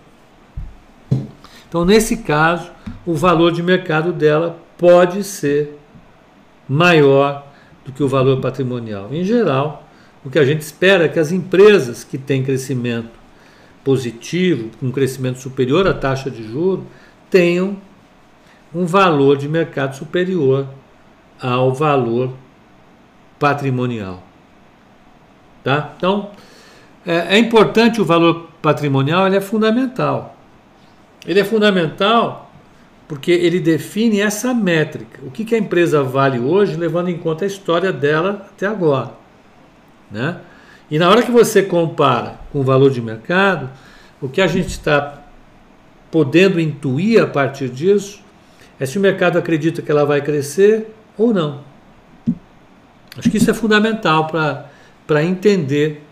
Então, 1.68 1.84
nesse 1.84 2.18
caso, 2.18 2.70
o 3.04 3.14
valor 3.14 3.52
de 3.52 3.62
mercado 3.62 4.12
dela 4.12 4.58
pode 4.78 5.22
ser 5.22 5.78
maior 6.68 7.46
do 7.84 7.92
que 7.92 8.02
o 8.02 8.08
valor 8.08 8.40
patrimonial. 8.40 9.08
Em 9.12 9.22
geral, 9.22 9.86
o 10.24 10.30
que 10.30 10.38
a 10.38 10.44
gente 10.44 10.62
espera 10.62 11.04
é 11.04 11.08
que 11.08 11.18
as 11.18 11.30
empresas 11.30 12.02
que 12.02 12.18
têm 12.18 12.42
crescimento 12.42 13.10
positivo, 13.84 14.70
com 14.80 14.90
crescimento 14.90 15.38
superior 15.38 15.86
à 15.86 15.94
taxa 15.94 16.28
de 16.28 16.42
juros, 16.42 16.84
tenham 17.30 17.76
um 18.76 18.84
valor 18.84 19.38
de 19.38 19.48
mercado 19.48 19.96
superior 19.96 20.68
ao 21.40 21.72
valor 21.72 22.34
patrimonial. 23.38 24.22
Tá? 25.64 25.94
Então, 25.96 26.30
é, 27.06 27.36
é 27.36 27.38
importante 27.38 28.02
o 28.02 28.04
valor 28.04 28.50
patrimonial, 28.60 29.26
ele 29.26 29.36
é 29.36 29.40
fundamental. 29.40 30.36
Ele 31.26 31.40
é 31.40 31.44
fundamental 31.44 32.50
porque 33.08 33.30
ele 33.30 33.60
define 33.60 34.20
essa 34.20 34.52
métrica. 34.52 35.20
O 35.24 35.30
que, 35.30 35.46
que 35.46 35.54
a 35.54 35.58
empresa 35.58 36.02
vale 36.02 36.38
hoje, 36.38 36.76
levando 36.76 37.08
em 37.08 37.16
conta 37.16 37.44
a 37.44 37.46
história 37.46 37.90
dela 37.90 38.46
até 38.50 38.66
agora. 38.66 39.12
Né? 40.10 40.38
E 40.90 40.98
na 40.98 41.08
hora 41.08 41.22
que 41.22 41.30
você 41.30 41.62
compara 41.62 42.40
com 42.52 42.60
o 42.60 42.62
valor 42.62 42.90
de 42.90 43.00
mercado, 43.00 43.70
o 44.20 44.28
que 44.28 44.42
a 44.42 44.46
gente 44.46 44.68
está 44.68 45.22
podendo 46.10 46.60
intuir 46.60 47.22
a 47.22 47.26
partir 47.26 47.70
disso 47.70 48.25
é 48.78 48.86
se 48.86 48.98
o 48.98 49.00
mercado 49.00 49.38
acredita 49.38 49.80
que 49.80 49.90
ela 49.90 50.04
vai 50.04 50.20
crescer 50.20 50.94
ou 51.16 51.32
não. 51.32 51.60
Acho 53.16 53.30
que 53.30 53.38
isso 53.38 53.50
é 53.50 53.54
fundamental 53.54 54.26
para 55.06 55.24
entender 55.24 56.02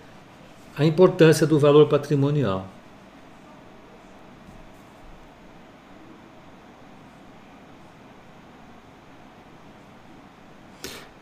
a 0.76 0.84
importância 0.84 1.46
do 1.46 1.58
valor 1.58 1.86
patrimonial. 1.88 2.66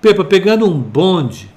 Pepa, 0.00 0.24
pegando 0.24 0.68
um 0.68 0.80
bonde, 0.80 1.48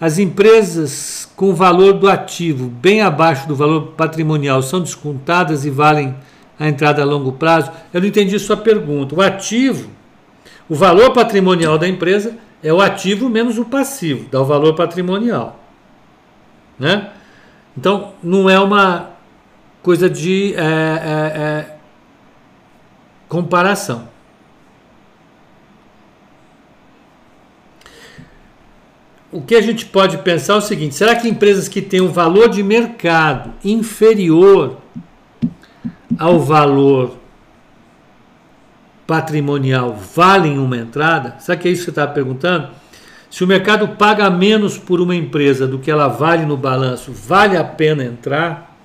as 0.00 0.18
empresas 0.18 1.28
com 1.34 1.54
valor 1.54 1.94
do 1.94 2.08
ativo 2.08 2.68
bem 2.68 3.00
abaixo 3.00 3.48
do 3.48 3.56
valor 3.56 3.92
patrimonial 3.96 4.62
são 4.62 4.80
descontadas 4.80 5.64
e 5.64 5.70
valem 5.70 6.14
a 6.58 6.68
entrada 6.68 7.02
a 7.02 7.04
longo 7.04 7.32
prazo? 7.32 7.70
Eu 7.92 8.00
não 8.00 8.08
entendi 8.08 8.38
sua 8.38 8.56
pergunta. 8.56 9.14
O 9.14 9.20
ativo, 9.20 9.90
o 10.68 10.74
valor 10.74 11.12
patrimonial 11.12 11.78
da 11.78 11.88
empresa 11.88 12.36
é 12.62 12.72
o 12.72 12.80
ativo 12.80 13.28
menos 13.28 13.58
o 13.58 13.64
passivo, 13.64 14.28
dá 14.30 14.40
o 14.40 14.44
valor 14.44 14.74
patrimonial. 14.74 15.60
Né? 16.78 17.10
Então, 17.76 18.14
não 18.22 18.48
é 18.48 18.58
uma 18.58 19.10
coisa 19.82 20.08
de 20.08 20.54
é, 20.56 20.60
é, 20.60 21.40
é, 21.40 21.76
comparação. 23.28 24.14
o 29.34 29.42
que 29.42 29.56
a 29.56 29.60
gente 29.60 29.86
pode 29.86 30.18
pensar 30.18 30.52
é 30.54 30.56
o 30.58 30.60
seguinte: 30.60 30.94
será 30.94 31.16
que 31.16 31.28
empresas 31.28 31.68
que 31.68 31.82
têm 31.82 32.00
um 32.00 32.12
valor 32.12 32.48
de 32.48 32.62
mercado 32.62 33.52
inferior 33.64 34.78
ao 36.18 36.40
valor 36.40 37.16
patrimonial 39.06 39.94
valem 39.94 40.58
uma 40.58 40.76
entrada? 40.76 41.36
Será 41.38 41.56
que 41.56 41.68
é 41.68 41.70
isso 41.70 41.82
que 41.82 41.84
você 41.86 41.90
está 41.90 42.06
perguntando? 42.06 42.70
Se 43.30 43.42
o 43.42 43.46
mercado 43.46 43.88
paga 43.96 44.30
menos 44.30 44.78
por 44.78 45.00
uma 45.00 45.14
empresa 45.14 45.66
do 45.66 45.78
que 45.78 45.90
ela 45.90 46.08
vale 46.08 46.46
no 46.46 46.56
balanço, 46.56 47.12
vale 47.12 47.56
a 47.56 47.64
pena 47.64 48.04
entrar? 48.04 48.76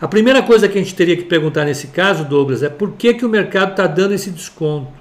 A 0.00 0.06
primeira 0.06 0.42
coisa 0.42 0.68
que 0.68 0.78
a 0.78 0.82
gente 0.82 0.94
teria 0.94 1.16
que 1.16 1.24
perguntar 1.24 1.64
nesse 1.64 1.88
caso, 1.88 2.24
Douglas, 2.24 2.62
é 2.62 2.68
por 2.68 2.92
que, 2.92 3.14
que 3.14 3.24
o 3.24 3.28
mercado 3.28 3.70
está 3.70 3.86
dando 3.86 4.14
esse 4.14 4.30
desconto? 4.30 4.92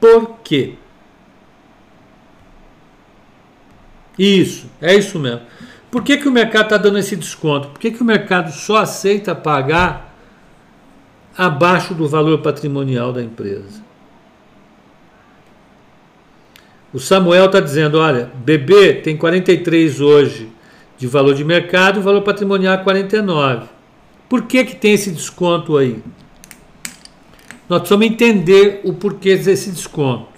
Por 0.00 0.38
quê? 0.44 0.74
Isso, 4.18 4.70
é 4.80 4.94
isso 4.94 5.18
mesmo. 5.18 5.40
Por 5.94 6.02
que, 6.02 6.16
que 6.16 6.26
o 6.26 6.32
mercado 6.32 6.64
está 6.64 6.76
dando 6.76 6.98
esse 6.98 7.14
desconto? 7.14 7.68
Por 7.68 7.78
que, 7.78 7.92
que 7.92 8.02
o 8.02 8.04
mercado 8.04 8.50
só 8.50 8.78
aceita 8.78 9.32
pagar 9.32 10.12
abaixo 11.38 11.94
do 11.94 12.08
valor 12.08 12.38
patrimonial 12.38 13.12
da 13.12 13.22
empresa? 13.22 13.80
O 16.92 16.98
Samuel 16.98 17.46
está 17.46 17.60
dizendo: 17.60 18.00
olha, 18.00 18.28
BB 18.34 19.02
tem 19.04 19.16
43 19.16 20.00
hoje 20.00 20.50
de 20.98 21.06
valor 21.06 21.32
de 21.32 21.44
mercado, 21.44 22.02
valor 22.02 22.22
patrimonial 22.22 22.74
é 22.74 22.78
49. 22.78 23.68
Por 24.28 24.42
que, 24.46 24.64
que 24.64 24.74
tem 24.74 24.94
esse 24.94 25.12
desconto 25.12 25.76
aí? 25.76 26.02
Nós 27.68 27.78
precisamos 27.82 28.06
entender 28.06 28.80
o 28.82 28.94
porquê 28.94 29.36
desse 29.36 29.70
desconto. 29.70 30.33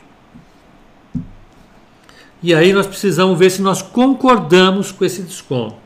E 2.43 2.55
aí 2.55 2.73
nós 2.73 2.87
precisamos 2.87 3.39
ver 3.39 3.51
se 3.51 3.63
nós 3.63 3.83
concordamos 3.83 4.93
com 4.93 5.05
esse 5.05 5.23
desconto. 5.23 5.77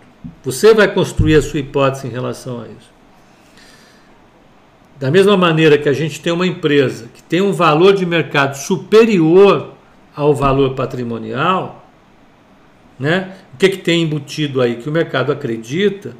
Você 0.42 0.74
vai 0.74 0.92
construir 0.92 1.36
a 1.36 1.42
sua 1.42 1.61
hipótese 1.61 2.07
em 2.07 2.11
relação 2.11 2.61
a 2.61 2.64
isso. 2.66 2.90
Da 4.98 5.11
mesma 5.11 5.36
maneira 5.36 5.78
que 5.78 5.88
a 5.88 5.92
gente 5.92 6.20
tem 6.20 6.32
uma 6.32 6.46
empresa 6.46 7.09
que 7.14 7.22
tem 7.22 7.40
um 7.40 7.53
valor 7.53 7.94
de 7.94 8.05
mercado 8.05 8.55
superior 8.55 9.72
ao 10.14 10.34
valor 10.34 10.74
patrimonial, 10.74 11.86
né? 12.98 13.34
O 13.55 13.57
que, 13.57 13.70
que 13.70 13.78
tem 13.78 14.03
embutido 14.03 14.61
aí? 14.61 14.76
Que 14.76 14.88
o 14.88 14.92
mercado 14.92 15.32
acredita 15.32 16.14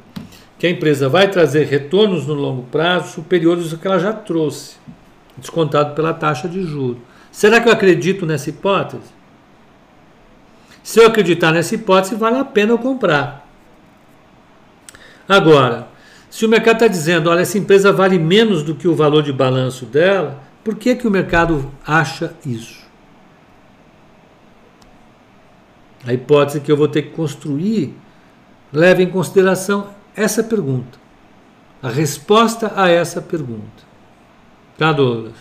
que 0.57 0.65
a 0.65 0.69
empresa 0.69 1.07
vai 1.07 1.29
trazer 1.29 1.65
retornos 1.67 2.25
no 2.25 2.33
longo 2.33 2.63
prazo 2.63 3.13
superiores 3.13 3.71
ao 3.71 3.77
que 3.77 3.87
ela 3.87 3.99
já 3.99 4.13
trouxe, 4.13 4.77
descontado 5.37 5.93
pela 5.93 6.13
taxa 6.13 6.47
de 6.49 6.63
juros. 6.63 7.01
Será 7.31 7.59
que 7.59 7.69
eu 7.69 7.73
acredito 7.73 8.25
nessa 8.25 8.49
hipótese? 8.49 9.20
Se 10.83 10.99
eu 10.99 11.07
acreditar 11.07 11.51
nessa 11.51 11.75
hipótese, 11.75 12.15
vale 12.15 12.37
a 12.37 12.45
pena 12.45 12.71
eu 12.71 12.77
comprar. 12.77 13.47
Agora, 15.27 15.87
se 16.29 16.45
o 16.45 16.49
mercado 16.49 16.75
está 16.75 16.87
dizendo, 16.87 17.29
olha, 17.29 17.41
essa 17.41 17.57
empresa 17.57 17.91
vale 17.91 18.17
menos 18.17 18.63
do 18.63 18.73
que 18.73 18.87
o 18.87 18.95
valor 18.95 19.21
de 19.21 19.33
balanço 19.33 19.85
dela, 19.85 20.41
por 20.63 20.75
que, 20.75 20.95
que 20.95 21.07
o 21.07 21.11
mercado 21.11 21.71
acha 21.85 22.33
isso? 22.45 22.81
A 26.05 26.13
hipótese 26.13 26.61
que 26.61 26.71
eu 26.71 26.77
vou 26.77 26.87
ter 26.87 27.03
que 27.03 27.11
construir 27.11 27.95
leva 28.73 29.03
em 29.03 29.09
consideração 29.09 29.89
essa 30.15 30.43
pergunta. 30.43 30.99
A 31.81 31.89
resposta 31.89 32.71
a 32.75 32.89
essa 32.89 33.21
pergunta. 33.21 33.83
Tá, 34.77 34.91
Douglas? 34.91 35.35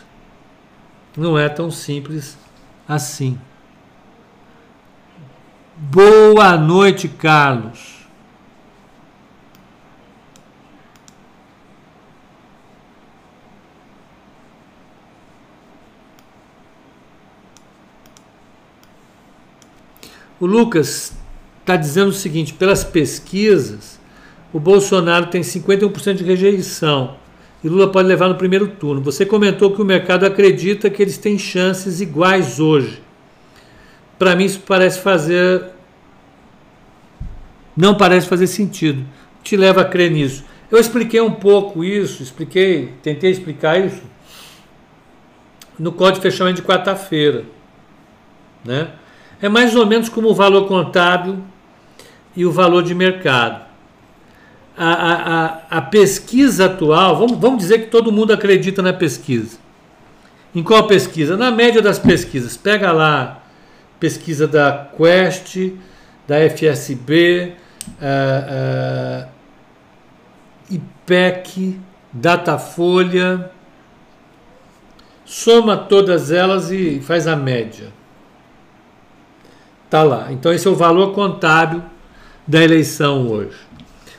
Não 1.17 1.39
é 1.39 1.49
tão 1.49 1.71
simples 1.71 2.37
assim. 2.87 3.39
Boa 5.83 6.59
noite, 6.59 7.09
Carlos. 7.09 8.01
O 20.39 20.45
Lucas 20.45 21.17
está 21.61 21.77
dizendo 21.77 22.11
o 22.11 22.13
seguinte: 22.13 22.53
pelas 22.53 22.85
pesquisas, 22.85 23.99
o 24.53 24.61
Bolsonaro 24.61 25.29
tem 25.29 25.41
51% 25.41 26.13
de 26.17 26.25
rejeição 26.25 27.17
e 27.65 27.69
Lula 27.71 27.91
pode 27.91 28.07
levar 28.07 28.29
no 28.29 28.35
primeiro 28.35 28.69
turno. 28.69 29.01
Você 29.01 29.25
comentou 29.25 29.75
que 29.75 29.81
o 29.81 29.85
mercado 29.87 30.27
acredita 30.27 30.91
que 30.91 31.03
eles 31.03 31.17
têm 31.17 31.39
chances 31.39 32.03
iguais 32.03 32.61
hoje. 32.61 33.10
Para 34.21 34.37
mim, 34.37 34.45
isso 34.45 34.61
parece 34.67 35.01
fazer. 35.01 35.65
Não 37.75 37.95
parece 37.95 38.29
fazer 38.29 38.47
sentido. 38.49 39.03
Te 39.43 39.57
leva 39.57 39.81
a 39.81 39.85
crer 39.87 40.11
nisso. 40.11 40.45
Eu 40.71 40.79
expliquei 40.79 41.23
um 41.23 41.31
pouco 41.31 41.83
isso, 41.83 42.23
expliquei, 42.23 42.93
tentei 43.03 43.31
explicar 43.31 43.83
isso 43.83 44.03
no 45.79 45.91
código 45.91 46.17
de 46.17 46.21
fechamento 46.31 46.61
de 46.61 46.69
quarta-feira. 46.69 47.45
Né? 48.63 48.89
É 49.41 49.49
mais 49.49 49.75
ou 49.75 49.87
menos 49.87 50.11
como 50.11 50.29
o 50.29 50.35
valor 50.35 50.69
contábil 50.69 51.39
e 52.37 52.45
o 52.45 52.53
valor 52.53 52.83
de 52.83 52.95
mercado. 52.95 53.65
A, 54.77 54.93
a, 54.93 55.79
a, 55.79 55.81
pesquisa 55.81 56.67
atual, 56.67 57.17
vamos, 57.17 57.39
vamos 57.39 57.59
dizer 57.61 57.79
que 57.79 57.87
todo 57.87 58.13
mundo 58.13 58.35
acredita 58.35 58.83
na 58.83 58.93
pesquisa. 58.93 59.59
Em 60.55 60.63
qual 60.63 60.87
pesquisa? 60.87 61.39
Na 61.39 61.51
média 61.51 61.81
das 61.81 61.99
pesquisas. 61.99 62.59
Pega 62.59 62.93
lá 62.93 63.40
pesquisa 64.01 64.49
da 64.49 64.89
Quest, 64.97 65.75
da 66.27 66.37
FSB, 66.49 67.55
uh, 68.01 69.27
uh, 69.27 69.29
IPEC, 70.71 71.79
Datafolha, 72.13 73.51
soma 75.25 75.77
todas 75.77 76.33
elas 76.33 76.71
e 76.73 77.01
faz 77.01 77.27
a 77.27 77.37
média. 77.37 77.93
Tá 79.89 80.03
lá. 80.03 80.33
Então 80.33 80.53
esse 80.53 80.67
é 80.67 80.71
o 80.71 80.75
valor 80.75 81.13
contábil 81.13 81.83
da 82.47 82.63
eleição 82.63 83.29
hoje. 83.29 83.57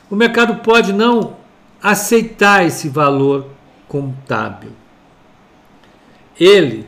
O 0.08 0.14
mercado 0.16 0.62
pode 0.62 0.92
não 0.92 1.36
aceitar 1.82 2.64
esse 2.64 2.88
valor 2.88 3.46
contábil. 3.88 4.70
Ele 6.38 6.86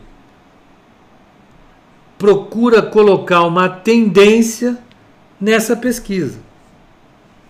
procura 2.25 2.81
colocar 2.81 3.43
uma 3.43 3.69
tendência 3.69 4.79
nessa 5.39 5.77
pesquisa 5.77 6.39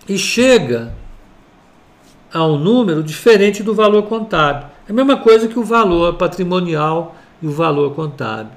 e 0.05 0.17
chega 0.17 0.93
a 2.33 2.45
um 2.45 2.59
número 2.59 3.01
diferente 3.01 3.63
do 3.63 3.73
valor 3.73 4.03
contábil. 4.03 4.67
É 4.85 4.91
a 4.91 4.93
mesma 4.93 5.15
coisa 5.15 5.47
que 5.47 5.57
o 5.57 5.63
valor 5.63 6.15
patrimonial 6.15 7.15
e 7.41 7.47
o 7.47 7.51
valor 7.51 7.95
contábil. 7.95 8.51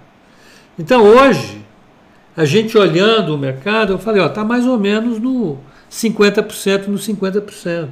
Então 0.77 1.05
hoje, 1.05 1.65
a 2.37 2.45
gente 2.45 2.77
olhando 2.77 3.33
o 3.33 3.39
mercado, 3.39 3.93
eu 3.93 3.99
falei, 3.99 4.21
ó, 4.21 4.29
tá 4.29 4.45
mais 4.45 4.67
ou 4.67 4.77
menos 4.77 5.21
no 5.21 5.59
50% 5.89 6.89
no 6.89 6.99
50%. 6.99 7.91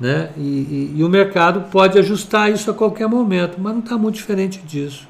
Né? 0.00 0.30
E, 0.34 0.40
e, 0.40 0.92
e 0.96 1.04
o 1.04 1.10
mercado 1.10 1.70
pode 1.70 1.98
ajustar 1.98 2.50
isso 2.50 2.70
a 2.70 2.74
qualquer 2.74 3.06
momento, 3.06 3.58
mas 3.60 3.74
não 3.74 3.80
está 3.80 3.98
muito 3.98 4.14
diferente 4.14 4.60
disso. 4.60 5.06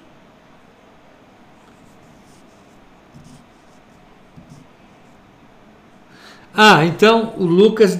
Ah, 6.57 6.84
então 6.86 7.34
o 7.36 7.44
Lucas. 7.44 7.98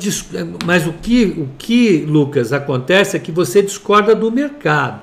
Mas 0.65 0.87
o 0.87 0.95
que, 0.95 1.25
o 1.25 1.49
que, 1.59 2.07
Lucas, 2.09 2.53
acontece 2.53 3.17
é 3.17 3.21
que 3.21 3.31
você 3.31 3.63
discorda 3.63 4.15
do 4.15 4.33
mercado. 4.33 5.03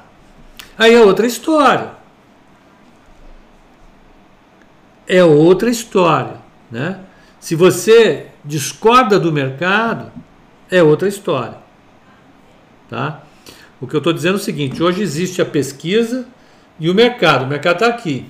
Aí 0.78 0.93
é 0.93 1.01
outra 1.01 1.28
história. 1.28 2.04
é 5.08 5.24
outra 5.24 5.70
história. 5.70 6.38
Né? 6.72 6.99
Se 7.39 7.56
você 7.56 8.28
discorda 8.43 9.20
do 9.20 9.32
mercado, 9.32 10.12
é 10.70 10.82
outra 10.82 11.08
história. 11.08 11.58
Tá? 12.89 13.24
O 13.80 13.88
que 13.88 13.95
eu 13.95 13.99
estou 13.99 14.14
dizendo 14.14 14.36
é 14.36 14.41
o 14.41 14.43
seguinte: 14.43 14.82
hoje 14.82 15.01
existe 15.01 15.41
a 15.41 15.45
pesquisa 15.45 16.26
e 16.80 16.89
o 16.89 16.95
mercado. 16.95 17.45
O 17.45 17.47
mercado 17.47 17.76
está 17.76 17.88
aqui. 17.88 18.26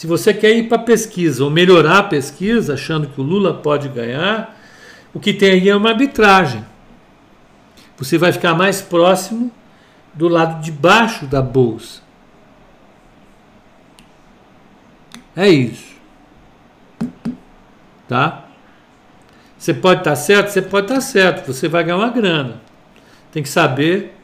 Se 0.00 0.06
você 0.06 0.32
quer 0.32 0.56
ir 0.56 0.66
para 0.66 0.78
pesquisa 0.78 1.44
ou 1.44 1.50
melhorar 1.50 1.98
a 1.98 2.02
pesquisa, 2.02 2.72
achando 2.72 3.06
que 3.06 3.20
o 3.20 3.22
Lula 3.22 3.52
pode 3.52 3.86
ganhar, 3.90 4.58
o 5.12 5.20
que 5.20 5.34
tem 5.34 5.50
aí 5.50 5.68
é 5.68 5.76
uma 5.76 5.90
arbitragem. 5.90 6.64
Você 7.98 8.16
vai 8.16 8.32
ficar 8.32 8.54
mais 8.54 8.80
próximo 8.80 9.52
do 10.14 10.26
lado 10.26 10.62
de 10.62 10.72
baixo 10.72 11.26
da 11.26 11.42
bolsa. 11.42 12.00
É 15.36 15.50
isso. 15.50 15.94
Tá? 18.08 18.46
Você 19.58 19.74
pode 19.74 20.00
estar 20.00 20.12
tá 20.12 20.16
certo? 20.16 20.48
Você 20.48 20.62
pode 20.62 20.86
estar 20.86 20.94
tá 20.94 21.00
certo. 21.02 21.52
Você 21.52 21.68
vai 21.68 21.84
ganhar 21.84 21.98
uma 21.98 22.08
grana. 22.08 22.62
Tem 23.30 23.42
que 23.42 23.50
saber 23.50 24.16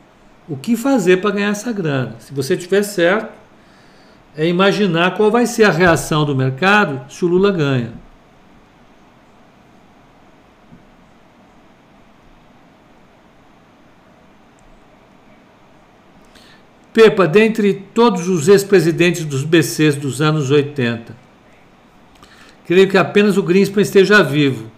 o 0.48 0.56
que 0.56 0.74
fazer 0.74 1.18
para 1.18 1.32
ganhar 1.32 1.50
essa 1.50 1.70
grana. 1.70 2.16
Se 2.18 2.32
você 2.32 2.54
estiver 2.54 2.82
certo, 2.82 3.45
é 4.36 4.46
imaginar 4.46 5.16
qual 5.16 5.30
vai 5.30 5.46
ser 5.46 5.64
a 5.64 5.70
reação 5.70 6.24
do 6.24 6.36
mercado 6.36 7.10
se 7.10 7.24
o 7.24 7.28
Lula 7.28 7.50
ganha. 7.50 7.92
Pepa, 16.92 17.26
dentre 17.26 17.74
todos 17.92 18.28
os 18.28 18.48
ex-presidentes 18.48 19.24
dos 19.24 19.44
BCs 19.44 19.96
dos 19.96 20.22
anos 20.22 20.50
80, 20.50 21.14
creio 22.66 22.88
que 22.88 22.96
apenas 22.96 23.36
o 23.36 23.42
Greenspan 23.42 23.82
esteja 23.82 24.22
vivo. 24.22 24.70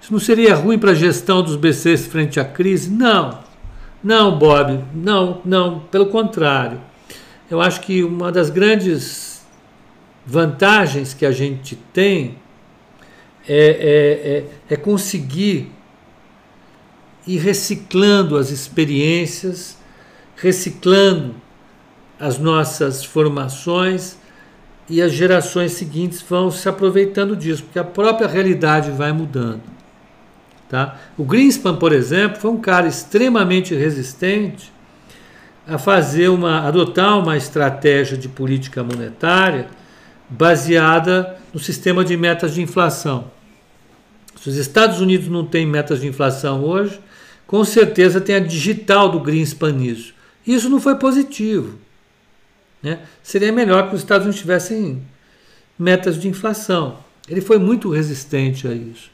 Isso 0.00 0.12
não 0.12 0.20
seria 0.20 0.54
ruim 0.54 0.78
para 0.78 0.92
a 0.92 0.94
gestão 0.94 1.42
dos 1.42 1.56
BCs 1.56 2.06
frente 2.06 2.40
à 2.40 2.44
crise? 2.44 2.90
Não. 2.90 3.40
Não, 4.02 4.38
Bob. 4.38 4.82
Não, 4.94 5.42
não. 5.44 5.80
Pelo 5.80 6.06
contrário. 6.06 6.80
Eu 7.50 7.60
acho 7.60 7.80
que 7.80 8.04
uma 8.04 8.30
das 8.30 8.50
grandes 8.50 9.46
vantagens 10.26 11.14
que 11.14 11.24
a 11.24 11.32
gente 11.32 11.74
tem 11.92 12.36
é, 13.48 13.56
é, 13.56 14.72
é, 14.72 14.74
é 14.74 14.76
conseguir 14.76 15.72
ir 17.26 17.38
reciclando 17.38 18.36
as 18.36 18.50
experiências, 18.50 19.78
reciclando 20.36 21.34
as 22.20 22.38
nossas 22.38 23.02
formações 23.02 24.18
e 24.88 25.00
as 25.00 25.12
gerações 25.12 25.72
seguintes 25.72 26.20
vão 26.20 26.50
se 26.50 26.68
aproveitando 26.68 27.34
disso, 27.34 27.62
porque 27.62 27.78
a 27.78 27.84
própria 27.84 28.26
realidade 28.26 28.90
vai 28.90 29.12
mudando. 29.12 29.62
Tá? 30.68 30.98
O 31.16 31.24
Greenspan, 31.24 31.76
por 31.76 31.92
exemplo, 31.92 32.38
foi 32.38 32.50
um 32.50 32.60
cara 32.60 32.86
extremamente 32.86 33.74
resistente 33.74 34.70
a 35.68 35.76
fazer 35.76 36.28
uma, 36.28 36.66
adotar 36.66 37.18
uma 37.18 37.36
estratégia 37.36 38.16
de 38.16 38.26
política 38.26 38.82
monetária 38.82 39.68
baseada 40.30 41.36
no 41.52 41.60
sistema 41.60 42.02
de 42.02 42.16
metas 42.16 42.54
de 42.54 42.62
inflação. 42.62 43.30
Se 44.40 44.48
os 44.48 44.56
Estados 44.56 44.98
Unidos 45.00 45.28
não 45.28 45.44
têm 45.44 45.66
metas 45.66 46.00
de 46.00 46.06
inflação 46.06 46.64
hoje, 46.64 46.98
com 47.46 47.62
certeza 47.64 48.18
tem 48.18 48.36
a 48.36 48.40
digital 48.40 49.10
do 49.10 49.20
Greenspan 49.20 49.72
nisso. 49.72 50.14
Isso 50.46 50.70
não 50.70 50.80
foi 50.80 50.94
positivo. 50.94 51.78
Né? 52.82 53.00
Seria 53.22 53.52
melhor 53.52 53.88
que 53.88 53.94
os 53.94 54.00
Estados 54.00 54.24
Unidos 54.24 54.40
tivessem 54.40 55.02
metas 55.78 56.18
de 56.18 56.28
inflação. 56.28 56.98
Ele 57.28 57.42
foi 57.42 57.58
muito 57.58 57.90
resistente 57.90 58.66
a 58.66 58.72
isso. 58.72 59.10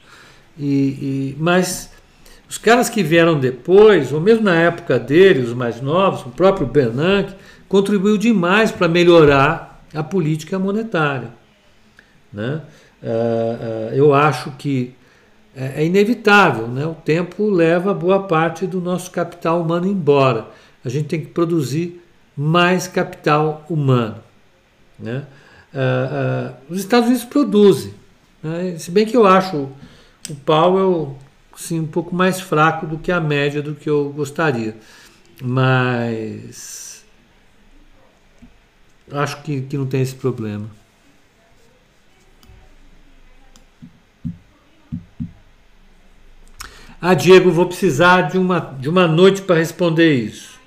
E, 0.56 0.66
e, 0.66 1.36
mas 1.38 1.90
os 2.54 2.58
caras 2.58 2.88
que 2.88 3.02
vieram 3.02 3.36
depois, 3.40 4.12
ou 4.12 4.20
mesmo 4.20 4.44
na 4.44 4.54
época 4.54 4.96
dele, 4.96 5.40
os 5.40 5.52
mais 5.52 5.80
novos, 5.80 6.24
o 6.24 6.30
próprio 6.30 6.68
Bernanke, 6.68 7.34
contribuiu 7.68 8.16
demais 8.16 8.70
para 8.70 8.86
melhorar 8.86 9.84
a 9.92 10.04
política 10.04 10.56
monetária. 10.56 11.30
Né? 12.32 12.62
Uh, 13.02 13.06
uh, 13.06 13.94
eu 13.94 14.14
acho 14.14 14.52
que 14.52 14.94
é, 15.56 15.82
é 15.82 15.84
inevitável, 15.84 16.68
né? 16.68 16.86
o 16.86 16.94
tempo 16.94 17.50
leva 17.50 17.92
boa 17.92 18.22
parte 18.22 18.68
do 18.68 18.80
nosso 18.80 19.10
capital 19.10 19.60
humano 19.60 19.88
embora. 19.88 20.46
A 20.84 20.88
gente 20.88 21.08
tem 21.08 21.20
que 21.20 21.26
produzir 21.26 22.00
mais 22.36 22.86
capital 22.86 23.66
humano. 23.68 24.22
Né? 24.96 25.24
Uh, 25.74 26.54
os 26.70 26.78
Estados 26.78 27.08
Unidos 27.08 27.24
produzem, 27.26 27.92
né? 28.40 28.76
se 28.78 28.92
bem 28.92 29.04
que 29.04 29.16
eu 29.16 29.26
acho 29.26 29.68
o 30.30 30.34
Powell 30.46 31.18
sim, 31.56 31.80
um 31.80 31.86
pouco 31.86 32.14
mais 32.14 32.40
fraco 32.40 32.86
do 32.86 32.98
que 32.98 33.12
a 33.12 33.20
média 33.20 33.62
do 33.62 33.74
que 33.74 33.88
eu 33.88 34.10
gostaria, 34.10 34.76
mas 35.42 37.04
acho 39.10 39.42
que, 39.42 39.62
que 39.62 39.76
não 39.76 39.86
tem 39.86 40.02
esse 40.02 40.14
problema. 40.14 40.68
Ah, 47.00 47.12
Diego, 47.12 47.50
vou 47.50 47.66
precisar 47.66 48.22
de 48.22 48.38
uma, 48.38 48.60
de 48.80 48.88
uma 48.88 49.06
noite 49.06 49.42
para 49.42 49.56
responder 49.56 50.14
isso. 50.14 50.58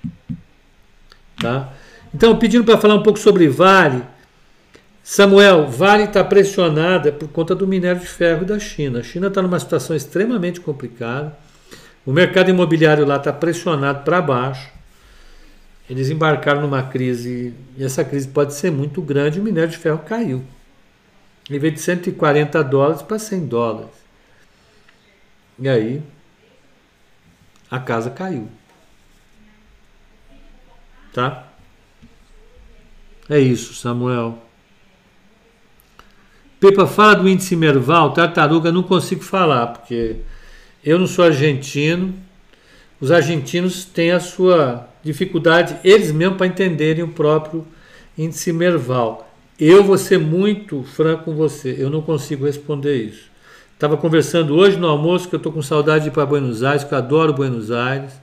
Tá? 1.41 1.73
Então, 2.13 2.37
pedindo 2.37 2.63
para 2.63 2.77
falar 2.77 2.93
um 2.93 3.01
pouco 3.01 3.17
sobre 3.17 3.47
Vale, 3.47 4.03
Samuel, 5.09 5.67
Vale 5.67 6.03
está 6.03 6.21
pressionada 6.21 7.13
por 7.13 7.29
conta 7.29 7.55
do 7.55 7.65
minério 7.65 8.01
de 8.01 8.07
ferro 8.07 8.43
da 8.43 8.59
China. 8.59 8.99
A 8.99 9.03
China 9.03 9.27
está 9.27 9.41
numa 9.41 9.57
situação 9.57 9.95
extremamente 9.95 10.59
complicada. 10.59 11.33
O 12.05 12.11
mercado 12.11 12.49
imobiliário 12.49 13.05
lá 13.05 13.15
está 13.15 13.31
pressionado 13.31 14.03
para 14.03 14.21
baixo. 14.21 14.69
Eles 15.89 16.09
embarcaram 16.09 16.59
numa 16.59 16.83
crise, 16.83 17.53
e 17.77 17.85
essa 17.85 18.03
crise 18.03 18.27
pode 18.27 18.53
ser 18.53 18.69
muito 18.69 19.01
grande. 19.01 19.39
O 19.39 19.43
minério 19.43 19.69
de 19.69 19.77
ferro 19.77 19.99
caiu. 19.99 20.43
Ele 21.49 21.57
veio 21.57 21.73
de 21.73 21.79
140 21.79 22.61
dólares 22.65 23.01
para 23.01 23.17
100 23.17 23.45
dólares. 23.47 23.91
E 25.57 25.69
aí, 25.69 26.03
a 27.71 27.79
casa 27.79 28.09
caiu. 28.09 28.49
Tá? 31.13 31.47
É 33.29 33.39
isso, 33.39 33.73
Samuel. 33.73 34.45
Pepa, 36.59 36.87
fala 36.87 37.15
do 37.15 37.29
índice 37.29 37.55
Merval, 37.55 38.13
tartaruga, 38.13 38.71
não 38.71 38.81
consigo 38.81 39.23
falar, 39.23 39.67
porque 39.67 40.17
eu 40.83 40.97
não 40.97 41.05
sou 41.05 41.25
argentino. 41.25 42.13
Os 42.99 43.11
argentinos 43.11 43.85
têm 43.85 44.11
a 44.11 44.19
sua 44.19 44.87
dificuldade, 45.03 45.77
eles 45.83 46.11
mesmos, 46.11 46.37
para 46.37 46.47
entenderem 46.47 47.03
o 47.03 47.09
próprio 47.09 47.65
índice 48.17 48.51
Merval. 48.51 49.29
Eu 49.59 49.83
vou 49.83 49.97
ser 49.97 50.17
muito 50.17 50.83
franco 50.83 51.25
com 51.25 51.35
você, 51.35 51.75
eu 51.77 51.89
não 51.89 52.01
consigo 52.01 52.45
responder 52.45 52.95
isso. 52.95 53.29
Estava 53.73 53.95
conversando 53.95 54.55
hoje 54.55 54.77
no 54.77 54.87
almoço 54.87 55.29
que 55.29 55.35
eu 55.35 55.37
estou 55.37 55.51
com 55.51 55.61
saudade 55.61 56.05
de 56.05 56.09
ir 56.09 56.13
para 56.13 56.25
Buenos 56.25 56.63
Aires, 56.63 56.83
que 56.83 56.91
eu 56.91 56.97
adoro 56.97 57.33
Buenos 57.33 57.69
Aires, 57.69 58.13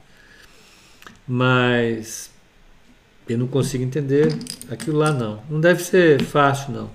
mas 1.26 2.32
eu 3.28 3.38
não 3.38 3.46
consigo 3.46 3.84
entender 3.84 4.36
aquilo 4.68 4.98
lá 4.98 5.12
não. 5.12 5.40
Não 5.48 5.60
deve 5.60 5.82
ser 5.84 6.20
fácil 6.22 6.72
não. 6.72 6.90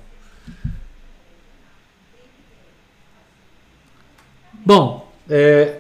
Bom, 4.70 5.11
é, 5.28 5.80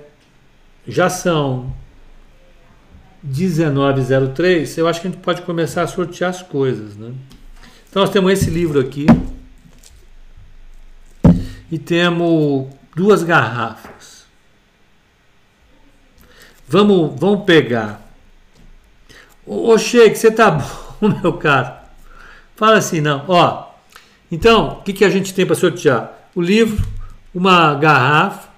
já 0.87 1.11
são 1.11 1.71
1903, 3.21 4.79
eu 4.79 4.87
acho 4.87 4.99
que 4.99 5.07
a 5.07 5.11
gente 5.11 5.21
pode 5.21 5.43
começar 5.43 5.83
a 5.83 5.87
sortear 5.87 6.31
as 6.31 6.41
coisas, 6.41 6.97
né? 6.97 7.13
Então 7.87 8.01
nós 8.01 8.09
temos 8.09 8.31
esse 8.31 8.49
livro 8.49 8.79
aqui 8.79 9.05
e 11.71 11.77
temos 11.77 12.65
duas 12.95 13.21
garrafas. 13.21 14.25
Vamos, 16.67 17.13
vamos 17.19 17.45
pegar. 17.45 18.01
Ô, 19.45 19.71
ô 19.71 19.77
Sheik, 19.77 20.17
você 20.17 20.31
tá 20.31 20.49
bom, 20.99 21.09
meu 21.21 21.33
caro? 21.33 21.75
Fala 22.55 22.79
assim, 22.79 23.01
não. 23.01 23.23
Ó, 23.27 23.71
então, 24.31 24.79
o 24.79 24.81
que, 24.81 24.93
que 24.93 25.05
a 25.05 25.11
gente 25.11 25.31
tem 25.31 25.45
para 25.45 25.53
sortear? 25.53 26.31
O 26.33 26.41
livro, 26.41 26.83
uma 27.35 27.75
garrafa, 27.75 28.48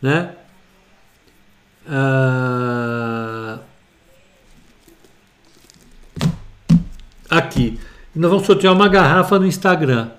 né? 0.00 0.34
Ah, 1.88 3.58
aqui. 7.28 7.78
Nós 8.14 8.30
vamos 8.30 8.46
sortear 8.46 8.72
uma 8.72 8.88
garrafa 8.88 9.38
no 9.38 9.46
Instagram. 9.46 10.10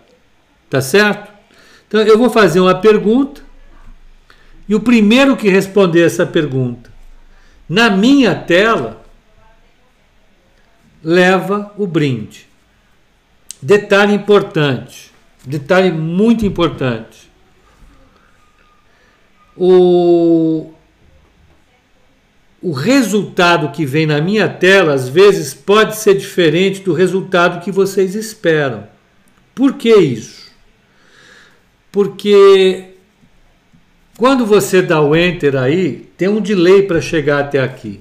Tá 0.69 0.81
certo? 0.81 1.31
Então 1.87 2.01
eu 2.01 2.17
vou 2.17 2.29
fazer 2.29 2.59
uma 2.59 2.75
pergunta 2.75 3.41
e 4.67 4.73
o 4.73 4.79
primeiro 4.79 5.35
que 5.35 5.49
responder 5.49 6.05
essa 6.05 6.25
pergunta 6.25 6.89
na 7.67 7.89
minha 7.89 8.35
tela 8.35 9.01
leva 11.03 11.73
o 11.77 11.87
brinde. 11.87 12.47
Detalhe 13.61 14.13
importante, 14.13 15.11
detalhe 15.45 15.91
muito 15.91 16.45
importante 16.45 17.30
o, 19.55 20.71
o 22.61 22.71
resultado 22.71 23.71
que 23.71 23.85
vem 23.85 24.05
na 24.05 24.21
minha 24.21 24.47
tela 24.47 24.93
às 24.93 25.09
vezes 25.09 25.53
pode 25.53 25.97
ser 25.97 26.15
diferente 26.15 26.81
do 26.81 26.93
resultado 26.93 27.63
que 27.63 27.71
vocês 27.71 28.15
esperam. 28.15 28.87
Por 29.53 29.73
que 29.73 29.93
isso? 29.93 30.51
Porque 31.91 32.85
quando 34.17 34.45
você 34.45 34.81
dá 34.81 35.01
o 35.01 35.15
enter 35.15 35.55
aí, 35.55 36.09
tem 36.15 36.27
um 36.27 36.39
delay 36.39 36.83
para 36.83 37.01
chegar 37.01 37.39
até 37.39 37.59
aqui. 37.59 37.99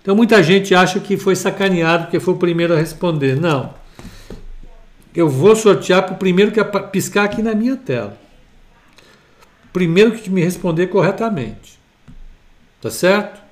Então 0.00 0.14
muita 0.14 0.42
gente 0.42 0.74
acha 0.74 1.00
que 1.00 1.16
foi 1.16 1.34
sacaneado 1.34 2.04
porque 2.04 2.20
foi 2.20 2.34
o 2.34 2.38
primeiro 2.38 2.72
a 2.72 2.78
responder. 2.78 3.38
Não. 3.38 3.74
Eu 5.14 5.28
vou 5.28 5.56
sortear 5.56 6.04
para 6.04 6.14
o 6.14 6.18
primeiro 6.18 6.52
que 6.52 6.62
piscar 6.92 7.24
aqui 7.24 7.42
na 7.42 7.54
minha 7.54 7.76
tela 7.76 8.25
primeiro 9.76 10.12
que 10.12 10.30
me 10.30 10.42
responder 10.42 10.86
corretamente. 10.86 11.78
Tá 12.80 12.90
certo? 12.90 13.42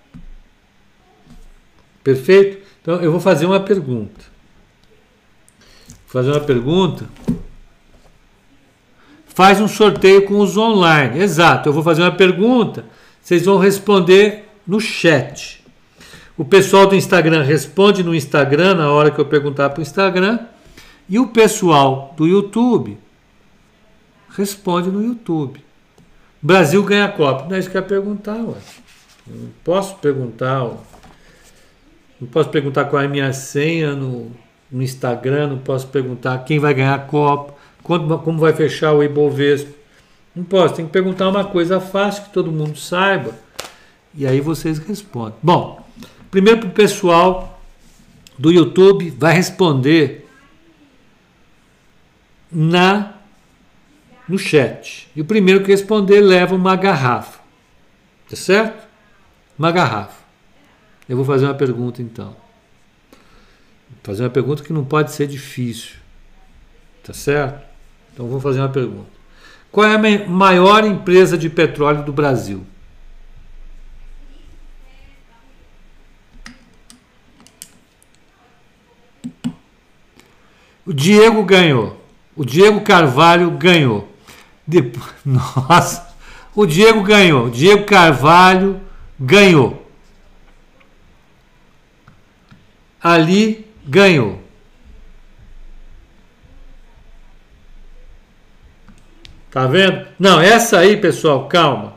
Perfeito? 2.03 2.66
Então 2.81 2.95
eu 3.03 3.11
vou 3.11 3.20
fazer 3.20 3.45
uma 3.45 3.61
pergunta. 3.61 4.25
Vou 5.87 6.22
fazer 6.22 6.31
uma 6.31 6.41
pergunta. 6.41 7.07
Faz 9.27 9.61
um 9.61 9.68
sorteio 9.68 10.25
com 10.25 10.39
os 10.39 10.57
online. 10.57 11.20
Exato. 11.20 11.68
Eu 11.68 11.75
vou 11.75 11.83
fazer 11.83 12.01
uma 12.01 12.12
pergunta. 12.12 12.87
Vocês 13.20 13.45
vão 13.45 13.59
responder 13.59 14.49
no 14.66 14.81
chat. 14.81 15.62
O 16.39 16.45
pessoal 16.47 16.87
do 16.87 16.97
Instagram 16.97 17.43
responde 17.43 18.03
no 18.03 18.14
Instagram 18.14 18.77
na 18.77 18.91
hora 18.91 19.11
que 19.11 19.20
eu 19.20 19.27
perguntar 19.27 19.68
para 19.68 19.81
o 19.81 19.83
Instagram. 19.83 20.39
E 21.07 21.18
o 21.18 21.27
pessoal 21.27 22.14
do 22.16 22.27
YouTube 22.27 22.97
responde 24.31 24.89
no 24.89 25.05
YouTube. 25.05 25.62
Brasil 26.45 26.82
ganha 26.82 27.07
a 27.07 27.09
Copa. 27.09 27.47
Não 27.49 27.57
é 27.57 27.59
isso 27.59 27.70
que 27.70 27.76
eu 27.78 27.80
ia 27.80 27.88
perguntar, 27.88 28.36
ué. 28.36 28.59
Não 29.26 29.49
posso 29.64 29.97
perguntar. 29.97 30.62
Ué. 30.62 30.76
Não 32.20 32.28
posso 32.28 32.51
perguntar 32.51 32.84
qual 32.84 33.01
é 33.01 33.07
a 33.07 33.09
minha 33.09 33.32
senha 33.32 33.95
no, 33.95 34.30
no 34.70 34.82
Instagram, 34.82 35.47
não 35.49 35.59
posso 35.59 35.86
perguntar 35.86 36.45
quem 36.45 36.59
vai 36.59 36.74
ganhar 36.74 36.95
a 36.97 36.99
Copa, 36.99 37.55
quando, 37.82 38.18
como 38.18 38.38
vai 38.38 38.53
fechar 38.53 38.92
o 38.92 39.03
Ibovespa. 39.03 39.72
Não 40.36 40.45
posso, 40.45 40.74
tem 40.74 40.84
que 40.84 40.92
perguntar 40.92 41.30
uma 41.30 41.47
coisa 41.47 41.80
fácil 41.80 42.24
que 42.24 42.30
todo 42.30 42.53
mundo 42.53 42.76
saiba. 42.76 43.32
E 44.14 44.26
aí 44.26 44.38
vocês 44.38 44.78
respondem. 44.78 45.38
Bom, 45.42 45.82
primeiro 46.30 46.61
para 46.61 46.68
o 46.68 46.72
pessoal 46.72 47.59
do 48.38 48.53
YouTube 48.53 49.14
vai 49.18 49.32
responder 49.32 50.28
na 52.53 53.14
no 54.29 54.39
chat. 54.39 55.09
E 55.14 55.20
o 55.20 55.25
primeiro 55.25 55.62
que 55.62 55.70
responder 55.70 56.20
leva 56.20 56.55
uma 56.55 56.77
garrafa. 56.77 57.41
Tá 58.29 58.37
certo? 58.37 58.87
Uma 59.59 59.70
garrafa. 59.70 60.25
Eu 61.09 61.16
vou 61.16 61.25
fazer 61.25 61.45
uma 61.45 61.55
pergunta 61.55 62.01
então. 62.01 62.37
Vou 63.91 63.99
fazer 64.03 64.22
uma 64.22 64.31
pergunta 64.31 64.62
que 64.62 64.72
não 64.72 64.85
pode 64.85 65.12
ser 65.12 65.27
difícil. 65.27 65.97
Tá 67.03 67.12
certo? 67.12 67.62
Então 68.12 68.27
vou 68.27 68.41
fazer 68.41 68.61
uma 68.61 68.68
pergunta. 68.68 69.12
Qual 69.70 69.87
é 69.87 69.95
a 69.95 70.29
maior 70.29 70.85
empresa 70.85 71.37
de 71.37 71.51
petróleo 71.51 72.05
do 72.05 72.12
Brasil? 72.12 72.64
O 80.87 80.93
Diego 80.93 81.43
ganhou. 81.43 82.01
O 82.37 82.45
Diego 82.45 82.81
Carvalho 82.83 83.51
ganhou. 83.51 84.14
Depois, 84.67 85.12
nossa, 85.25 86.15
o 86.55 86.67
Diego 86.67 87.03
ganhou. 87.03 87.51
Diego 87.51 87.85
Carvalho 87.85 88.81
ganhou. 89.19 89.85
Ali 93.03 93.67
ganhou. 93.87 94.43
Tá 99.51 99.67
vendo? 99.67 100.07
Não, 100.19 100.41
essa 100.41 100.79
aí, 100.79 100.97
pessoal, 100.97 101.47
calma. 101.47 101.95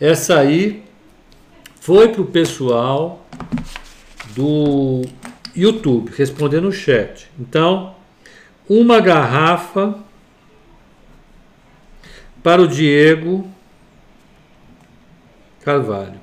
Essa 0.00 0.38
aí 0.40 0.82
foi 1.80 2.08
pro 2.08 2.24
pessoal 2.24 3.24
do 4.34 5.02
YouTube 5.54 6.10
responder 6.16 6.60
no 6.60 6.72
chat. 6.72 7.28
Então, 7.38 7.94
uma 8.68 9.00
garrafa 9.00 9.96
para 12.46 12.62
o 12.62 12.68
Diego 12.68 13.44
Carvalho. 15.64 16.20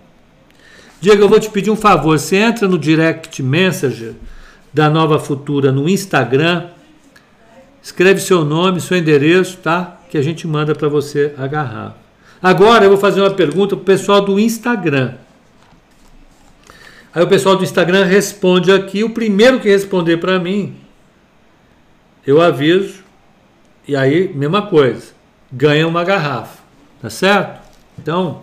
Diego, 1.02 1.22
eu 1.22 1.28
vou 1.28 1.38
te 1.38 1.50
pedir 1.50 1.70
um 1.70 1.76
favor. 1.76 2.18
Você 2.18 2.38
entra 2.38 2.66
no 2.66 2.80
direct 2.80 3.44
messenger 3.44 4.14
da 4.72 4.90
Nova 4.90 5.20
Futura 5.20 5.70
no 5.70 5.90
Instagram, 5.90 6.70
escreve 7.82 8.22
seu 8.22 8.46
nome, 8.46 8.80
seu 8.80 8.96
endereço, 8.96 9.58
tá? 9.58 10.00
Que 10.10 10.18
a 10.18 10.22
gente 10.22 10.48
manda 10.48 10.74
para 10.74 10.88
você 10.88 11.34
agarrar. 11.38 11.98
Agora 12.42 12.86
eu 12.86 12.90
vou 12.92 12.98
fazer 12.98 13.20
uma 13.20 13.32
pergunta 13.32 13.76
para 13.76 13.84
o 13.84 13.86
pessoal 13.86 14.22
do 14.22 14.40
Instagram. 14.40 15.16
Aí 17.14 17.22
o 17.22 17.28
pessoal 17.28 17.58
do 17.58 17.66
Instagram 17.66 18.06
responde 18.06 18.72
aqui. 18.72 19.04
O 19.04 19.10
primeiro 19.10 19.60
que 19.60 19.68
responder 19.68 20.16
para 20.16 20.40
mim, 20.40 20.74
eu 22.26 22.42
aviso. 22.42 23.04
E 23.86 23.94
aí, 23.94 24.34
mesma 24.34 24.62
coisa. 24.62 25.22
Ganha 25.56 25.88
uma 25.88 26.04
garrafa. 26.04 26.64
Tá 27.00 27.12
certo? 27.12 27.62
Então, 28.00 28.42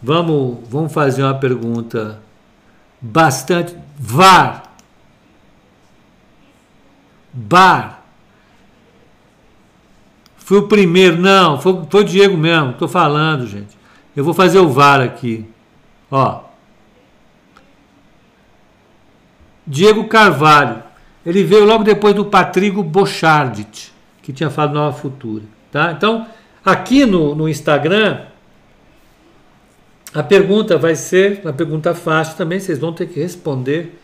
vamos, 0.00 0.58
vamos 0.70 0.92
fazer 0.92 1.24
uma 1.24 1.34
pergunta 1.34 2.22
bastante. 3.00 3.76
VAR. 3.98 4.62
Bar. 7.32 8.04
Foi 10.36 10.58
o 10.58 10.68
primeiro. 10.68 11.16
Não, 11.16 11.60
foi, 11.60 11.84
foi 11.90 12.02
o 12.02 12.04
Diego 12.04 12.36
mesmo. 12.36 12.74
Tô 12.74 12.86
falando, 12.86 13.44
gente. 13.48 13.76
Eu 14.14 14.22
vou 14.22 14.32
fazer 14.32 14.60
o 14.60 14.68
VAR 14.68 15.00
aqui. 15.00 15.44
Ó. 16.08 16.42
Diego 19.66 20.06
Carvalho. 20.06 20.84
Ele 21.24 21.42
veio 21.42 21.64
logo 21.64 21.82
depois 21.82 22.14
do 22.14 22.24
Patrigo 22.24 22.84
Bochardit, 22.84 23.92
que 24.22 24.32
tinha 24.32 24.48
falado 24.48 24.74
Nova 24.74 24.96
Futura. 24.96 25.42
Tá? 25.72 25.90
Então, 25.90 26.24
aqui 26.66 27.06
no, 27.06 27.32
no 27.32 27.48
Instagram, 27.48 28.22
a 30.12 30.22
pergunta 30.22 30.76
vai 30.76 30.96
ser 30.96 31.40
uma 31.44 31.52
pergunta 31.52 31.94
fácil 31.94 32.36
também, 32.36 32.58
vocês 32.58 32.80
vão 32.80 32.92
ter 32.92 33.06
que 33.06 33.20
responder 33.20 33.96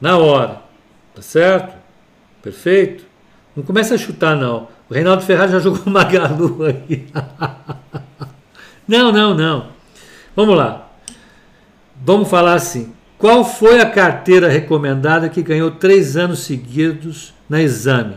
na 0.00 0.16
hora. 0.16 0.62
Tá 1.12 1.20
certo? 1.20 1.74
Perfeito? 2.40 3.04
Não 3.56 3.64
começa 3.64 3.96
a 3.96 3.98
chutar, 3.98 4.36
não. 4.36 4.68
O 4.88 4.94
Reinaldo 4.94 5.22
Ferraz 5.22 5.50
já 5.50 5.58
jogou 5.60 5.92
Magalu 5.92 6.64
aí. 6.64 7.06
não, 8.86 9.10
não, 9.10 9.34
não. 9.34 9.66
Vamos 10.36 10.56
lá. 10.56 10.88
Vamos 11.96 12.28
falar 12.28 12.54
assim. 12.54 12.94
Qual 13.18 13.44
foi 13.44 13.80
a 13.80 13.90
carteira 13.90 14.48
recomendada 14.48 15.28
que 15.28 15.42
ganhou 15.42 15.72
três 15.72 16.16
anos 16.16 16.40
seguidos 16.40 17.34
na 17.48 17.60
exame? 17.60 18.16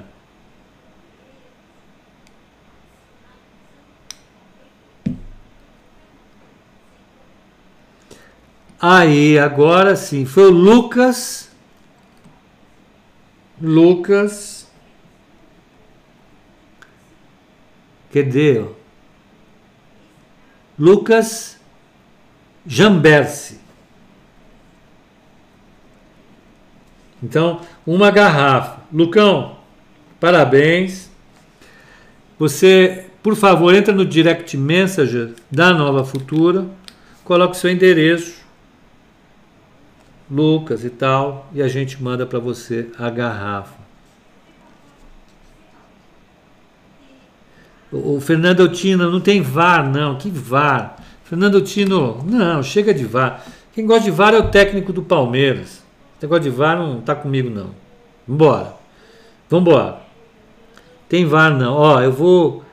Aí, 8.86 9.40
agora 9.40 9.96
sim, 9.96 10.26
foi 10.26 10.48
o 10.48 10.50
Lucas. 10.50 11.50
Lucas. 13.62 14.70
Cadê? 18.14 18.62
Lucas 20.78 21.58
Jambersi. 22.68 23.62
Então, 27.24 27.62
uma 27.88 28.12
garrafa. 28.12 28.82
Lucão, 28.92 29.60
parabéns. 30.20 31.10
Você, 32.38 33.06
por 33.24 33.38
favor, 33.38 33.74
entra 33.74 33.94
no 33.94 34.06
direct 34.06 34.58
messenger 34.58 35.36
da 35.50 35.74
Nova 35.74 36.04
Futura, 36.04 36.66
coloque 37.24 37.56
seu 37.56 37.70
endereço, 37.72 38.43
Lucas 40.34 40.84
e 40.84 40.90
tal, 40.90 41.48
e 41.54 41.62
a 41.62 41.68
gente 41.68 42.02
manda 42.02 42.26
para 42.26 42.40
você 42.40 42.88
a 42.98 43.10
garrafa. 43.10 43.84
O, 47.92 48.20
Fernando 48.20 48.68
Tino 48.70 49.12
não 49.12 49.22
tem 49.22 49.42
VAR, 49.42 49.88
não. 49.88 50.18
Que 50.18 50.32
VAR? 50.32 50.96
Fernando 51.24 51.62
Tino, 51.62 52.24
não, 52.26 52.64
chega 52.64 52.92
de 52.92 53.06
VAR. 53.06 53.46
Quem 53.74 53.86
gosta 53.86 54.06
de 54.06 54.12
VAR 54.12 54.34
é 54.34 54.40
o 54.40 54.50
técnico 54.50 54.92
do 54.92 55.04
Palmeiras. 55.04 55.84
Negócio 56.20 56.44
de 56.44 56.50
VAR 56.50 56.78
não 56.78 57.02
tá 57.02 57.14
comigo, 57.14 57.50
não. 57.50 57.70
Vambora. 58.28 58.74
Vambora. 59.50 59.98
Tem 61.08 61.26
VAR, 61.26 61.56
não. 61.56 61.76
Ó, 61.76 62.02
eu 62.02 62.12
vou. 62.12 62.64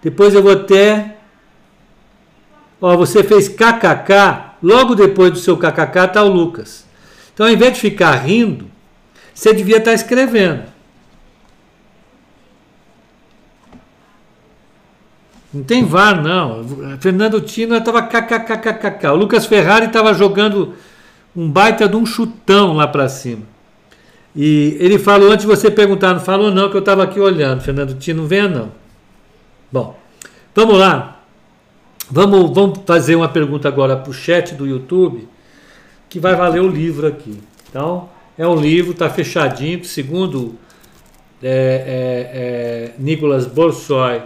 Depois 0.00 0.34
eu 0.34 0.42
vou 0.42 0.52
até. 0.52 1.18
Ó, 2.80 2.96
você 2.96 3.22
fez 3.22 3.48
KKK. 3.48 4.56
Logo 4.62 4.94
depois 4.94 5.32
do 5.32 5.38
seu 5.38 5.56
KKK 5.58 6.08
tá 6.12 6.22
o 6.22 6.32
Lucas. 6.32 6.88
Então, 7.40 7.48
ao 7.48 7.54
invés 7.54 7.72
de 7.72 7.80
ficar 7.80 8.16
rindo, 8.16 8.66
você 9.32 9.54
devia 9.54 9.78
estar 9.78 9.94
escrevendo. 9.94 10.64
Não 15.50 15.62
tem 15.62 15.82
VAR, 15.82 16.22
não. 16.22 16.62
Fernando 17.00 17.40
Tino 17.40 17.74
estava 17.74 18.02
kkkkkk. 18.02 19.06
O 19.06 19.14
Lucas 19.14 19.46
Ferrari 19.46 19.86
estava 19.86 20.12
jogando 20.12 20.74
um 21.34 21.50
baita 21.50 21.88
de 21.88 21.96
um 21.96 22.04
chutão 22.04 22.74
lá 22.74 22.86
para 22.86 23.08
cima. 23.08 23.44
E 24.36 24.76
ele 24.78 24.98
falou 24.98 25.32
antes 25.32 25.46
de 25.46 25.50
você 25.50 25.70
perguntar, 25.70 26.12
não 26.12 26.20
falou 26.20 26.50
não, 26.50 26.68
que 26.68 26.76
eu 26.76 26.80
estava 26.80 27.04
aqui 27.04 27.18
olhando. 27.18 27.62
Fernando 27.62 27.98
Tino, 27.98 28.26
venha 28.26 28.48
não. 28.48 28.70
Bom, 29.72 29.98
vamos 30.54 30.78
lá. 30.78 31.22
Vamos, 32.10 32.54
vamos 32.54 32.80
fazer 32.84 33.16
uma 33.16 33.30
pergunta 33.30 33.66
agora 33.66 33.96
para 33.96 34.10
o 34.10 34.12
chat 34.12 34.54
do 34.54 34.66
YouTube, 34.66 35.26
que 36.10 36.18
vai 36.18 36.34
valer 36.34 36.60
o 36.60 36.68
livro 36.68 37.06
aqui. 37.06 37.40
Então, 37.68 38.10
é 38.36 38.46
um 38.46 38.60
livro, 38.60 38.90
está 38.90 39.08
fechadinho, 39.08 39.84
segundo 39.84 40.56
é, 41.40 41.48
é, 41.48 42.92
é, 42.92 42.94
Nicolas 42.98 43.46
Borsoi, 43.46 44.20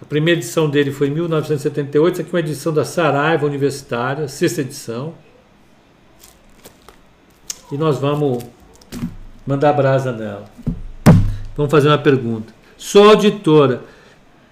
a 0.00 0.04
primeira 0.06 0.38
edição 0.38 0.68
dele 0.68 0.92
foi 0.92 1.08
em 1.08 1.10
1978, 1.10 2.12
essa 2.12 2.22
aqui 2.22 2.30
é 2.30 2.34
uma 2.34 2.40
edição 2.40 2.72
da 2.72 2.84
Saraiva 2.84 3.46
Universitária, 3.46 4.28
sexta 4.28 4.60
edição. 4.60 5.14
E 7.72 7.76
nós 7.76 7.98
vamos 7.98 8.44
mandar 9.46 9.72
brasa 9.72 10.12
nela. 10.12 10.44
Vamos 11.56 11.70
fazer 11.70 11.88
uma 11.88 11.98
pergunta. 11.98 12.52
Sou 12.76 13.10
auditora. 13.10 13.82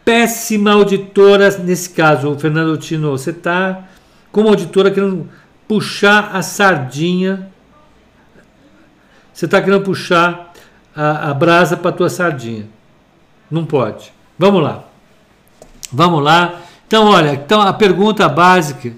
Péssima 0.05 0.73
auditora, 0.73 1.51
nesse 1.59 1.91
caso, 1.91 2.31
o 2.31 2.39
Fernando 2.39 2.77
Tino, 2.79 3.11
você 3.11 3.31
está 3.31 3.89
como 4.31 4.49
auditora 4.49 4.91
querendo 4.91 5.29
puxar 5.69 6.35
a 6.35 6.43
sardinha. 6.43 7.51
Você 9.33 9.45
está 9.45 9.61
querendo 9.61 9.85
puxar 9.85 10.53
a, 10.97 11.31
a 11.31 11.35
brasa 11.35 11.77
para 11.77 11.91
a 11.91 11.93
tua 11.93 12.11
sardinha. 12.11 12.67
Não 13.51 13.65
pode. 13.65 14.13
Vamos 14.39 14.63
lá. 14.63 14.85
Vamos 15.93 16.23
lá. 16.23 16.61
Então, 16.87 17.07
olha, 17.07 17.35
então 17.35 17.61
a 17.61 17.73
pergunta 17.73 18.29
básica 18.29 18.93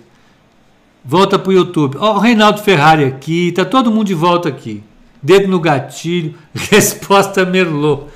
volta 1.04 1.38
para 1.38 1.50
o 1.50 1.52
YouTube. 1.52 1.96
Ó, 1.98 2.12
oh, 2.12 2.16
o 2.16 2.18
Reinaldo 2.18 2.60
Ferrari 2.60 3.04
aqui, 3.04 3.52
tá 3.52 3.64
todo 3.64 3.90
mundo 3.90 4.06
de 4.06 4.14
volta 4.14 4.48
aqui. 4.48 4.82
Dedo 5.22 5.48
no 5.48 5.60
gatilho, 5.60 6.34
resposta 6.54 7.44
Merlot. 7.44 8.06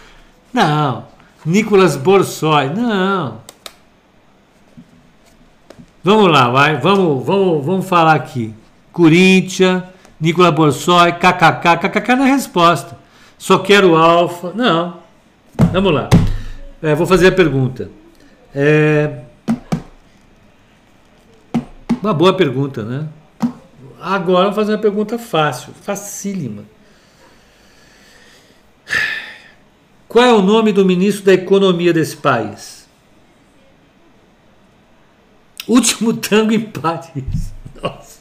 Não. 0.52 1.04
Nicolas 1.44 1.96
Borsoi, 1.96 2.70
não. 2.70 3.43
Vamos 6.04 6.30
lá, 6.30 6.50
vai. 6.50 6.76
Vamos, 6.76 7.24
vamos, 7.24 7.64
vamos 7.64 7.88
falar 7.88 8.14
aqui. 8.14 8.52
Corinthians, 8.92 9.82
Nicolas 10.20 10.54
Borsoi, 10.54 11.12
KKK. 11.12 11.78
KKK 11.78 12.14
na 12.14 12.26
resposta. 12.26 12.98
Só 13.38 13.58
quero 13.58 13.96
alfa. 13.96 14.52
Não. 14.54 14.98
Vamos 15.72 15.94
lá. 15.94 16.10
É, 16.82 16.94
vou 16.94 17.06
fazer 17.06 17.28
a 17.28 17.32
pergunta. 17.32 17.88
É, 18.54 19.20
uma 22.02 22.12
boa 22.12 22.36
pergunta, 22.36 22.82
né? 22.82 23.08
Agora 23.98 24.42
vamos 24.42 24.56
fazer 24.56 24.72
uma 24.72 24.78
pergunta 24.78 25.18
fácil, 25.18 25.72
facílima. 25.72 26.64
Qual 30.06 30.22
é 30.22 30.34
o 30.34 30.42
nome 30.42 30.70
do 30.70 30.84
ministro 30.84 31.24
da 31.24 31.32
Economia 31.32 31.94
desse 31.94 32.18
país? 32.18 32.83
Último 35.66 36.12
tango 36.14 36.52
em 36.52 36.60
Paris. 36.60 37.52
Nossa. 37.82 38.18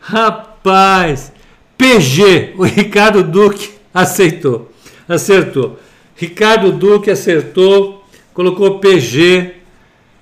Rapaz. 0.00 1.32
PG. 1.76 2.54
O 2.56 2.64
Ricardo 2.64 3.22
Duque 3.22 3.70
aceitou. 3.92 4.72
Acertou. 5.08 5.78
Ricardo 6.14 6.72
Duque 6.72 7.10
acertou 7.10 7.96
colocou 8.36 8.78
PG, 8.78 9.54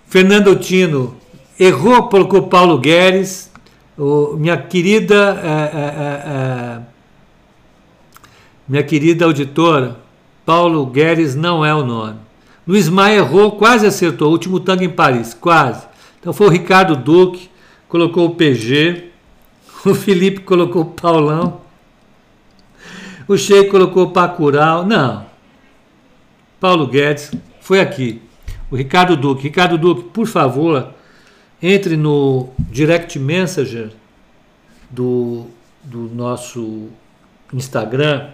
Fernando 0.06 0.54
Tino 0.54 1.16
errou, 1.58 2.04
colocou 2.04 2.42
Paulo 2.42 2.78
Guedes, 2.78 3.50
o, 3.98 4.36
minha 4.36 4.56
querida 4.56 5.40
é, 5.42 5.48
é, 5.48 6.28
é, 6.28 6.80
minha 8.68 8.84
querida 8.84 9.24
auditora, 9.24 9.96
Paulo 10.46 10.86
Guedes 10.86 11.34
não 11.34 11.64
é 11.64 11.74
o 11.74 11.84
nome. 11.84 12.20
Luiz 12.64 12.88
Maia 12.88 13.16
errou, 13.16 13.50
quase 13.52 13.84
acertou, 13.84 14.30
último 14.30 14.60
tango 14.60 14.84
em 14.84 14.88
Paris, 14.88 15.34
quase. 15.34 15.84
Então 16.24 16.32
foi 16.32 16.46
o 16.46 16.50
Ricardo 16.50 16.96
Duque, 16.96 17.50
colocou 17.86 18.24
o 18.24 18.34
PG, 18.34 19.10
o 19.84 19.94
Felipe 19.94 20.40
colocou 20.40 20.80
o 20.80 20.86
Paulão, 20.86 21.60
o 23.28 23.36
Sheik 23.36 23.68
colocou 23.68 24.04
o 24.04 24.10
Pacural, 24.10 24.86
não. 24.86 25.26
Paulo 26.58 26.86
Guedes 26.86 27.30
foi 27.60 27.78
aqui. 27.78 28.22
O 28.70 28.76
Ricardo 28.76 29.18
Duque. 29.18 29.42
Ricardo 29.42 29.76
Duque, 29.76 30.04
por 30.04 30.26
favor, 30.26 30.94
entre 31.60 31.94
no 31.94 32.48
direct 32.70 33.18
messenger 33.18 33.92
do, 34.88 35.44
do 35.82 36.08
nosso 36.08 36.88
Instagram 37.52 38.30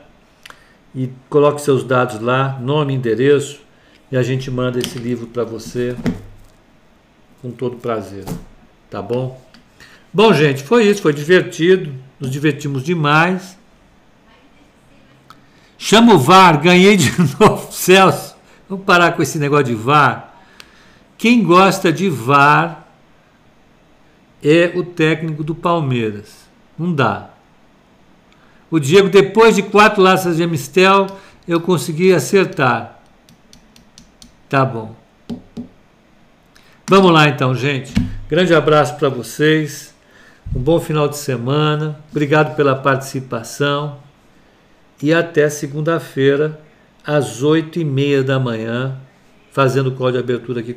e 0.94 1.10
coloque 1.28 1.60
seus 1.60 1.82
dados 1.82 2.20
lá, 2.20 2.56
nome, 2.60 2.94
endereço, 2.94 3.60
e 4.12 4.16
a 4.16 4.22
gente 4.22 4.48
manda 4.48 4.78
esse 4.78 4.96
livro 4.96 5.26
para 5.26 5.42
você 5.42 5.96
com 7.40 7.50
todo 7.50 7.76
prazer. 7.76 8.24
Tá 8.90 9.00
bom? 9.00 9.40
Bom, 10.12 10.32
gente, 10.32 10.62
foi 10.62 10.86
isso, 10.86 11.02
foi 11.02 11.12
divertido, 11.12 11.94
nos 12.18 12.30
divertimos 12.30 12.82
demais. 12.82 13.56
Chama 15.78 16.14
o 16.14 16.18
VAR, 16.18 16.60
ganhei 16.60 16.96
de 16.96 17.10
novo, 17.38 17.72
Celso. 17.72 18.36
Vamos 18.68 18.84
parar 18.84 19.12
com 19.12 19.22
esse 19.22 19.38
negócio 19.38 19.66
de 19.66 19.74
VAR. 19.74 20.34
Quem 21.16 21.42
gosta 21.42 21.92
de 21.92 22.08
VAR 22.08 22.88
é 24.42 24.72
o 24.74 24.84
técnico 24.84 25.42
do 25.44 25.54
Palmeiras. 25.54 26.48
Não 26.78 26.92
dá. 26.92 27.30
O 28.70 28.78
Diego, 28.78 29.08
depois 29.08 29.56
de 29.56 29.62
quatro 29.62 30.02
laças 30.02 30.36
de 30.36 30.42
Amistel, 30.42 31.06
eu 31.46 31.60
consegui 31.60 32.12
acertar. 32.12 33.00
Tá 34.48 34.64
bom. 34.64 34.99
Vamos 36.90 37.12
lá 37.12 37.28
então, 37.28 37.54
gente. 37.54 37.94
Grande 38.28 38.52
abraço 38.52 38.96
para 38.96 39.08
vocês. 39.08 39.94
Um 40.52 40.58
bom 40.58 40.80
final 40.80 41.06
de 41.06 41.16
semana. 41.16 42.00
Obrigado 42.10 42.56
pela 42.56 42.74
participação. 42.74 43.98
E 45.00 45.14
até 45.14 45.48
segunda-feira, 45.48 46.60
às 47.06 47.44
oito 47.44 47.78
e 47.78 47.84
meia 47.84 48.24
da 48.24 48.40
manhã, 48.40 48.96
fazendo 49.52 49.90
o 49.90 49.92
call 49.92 50.10
de 50.10 50.18
abertura 50.18 50.58
aqui. 50.58 50.68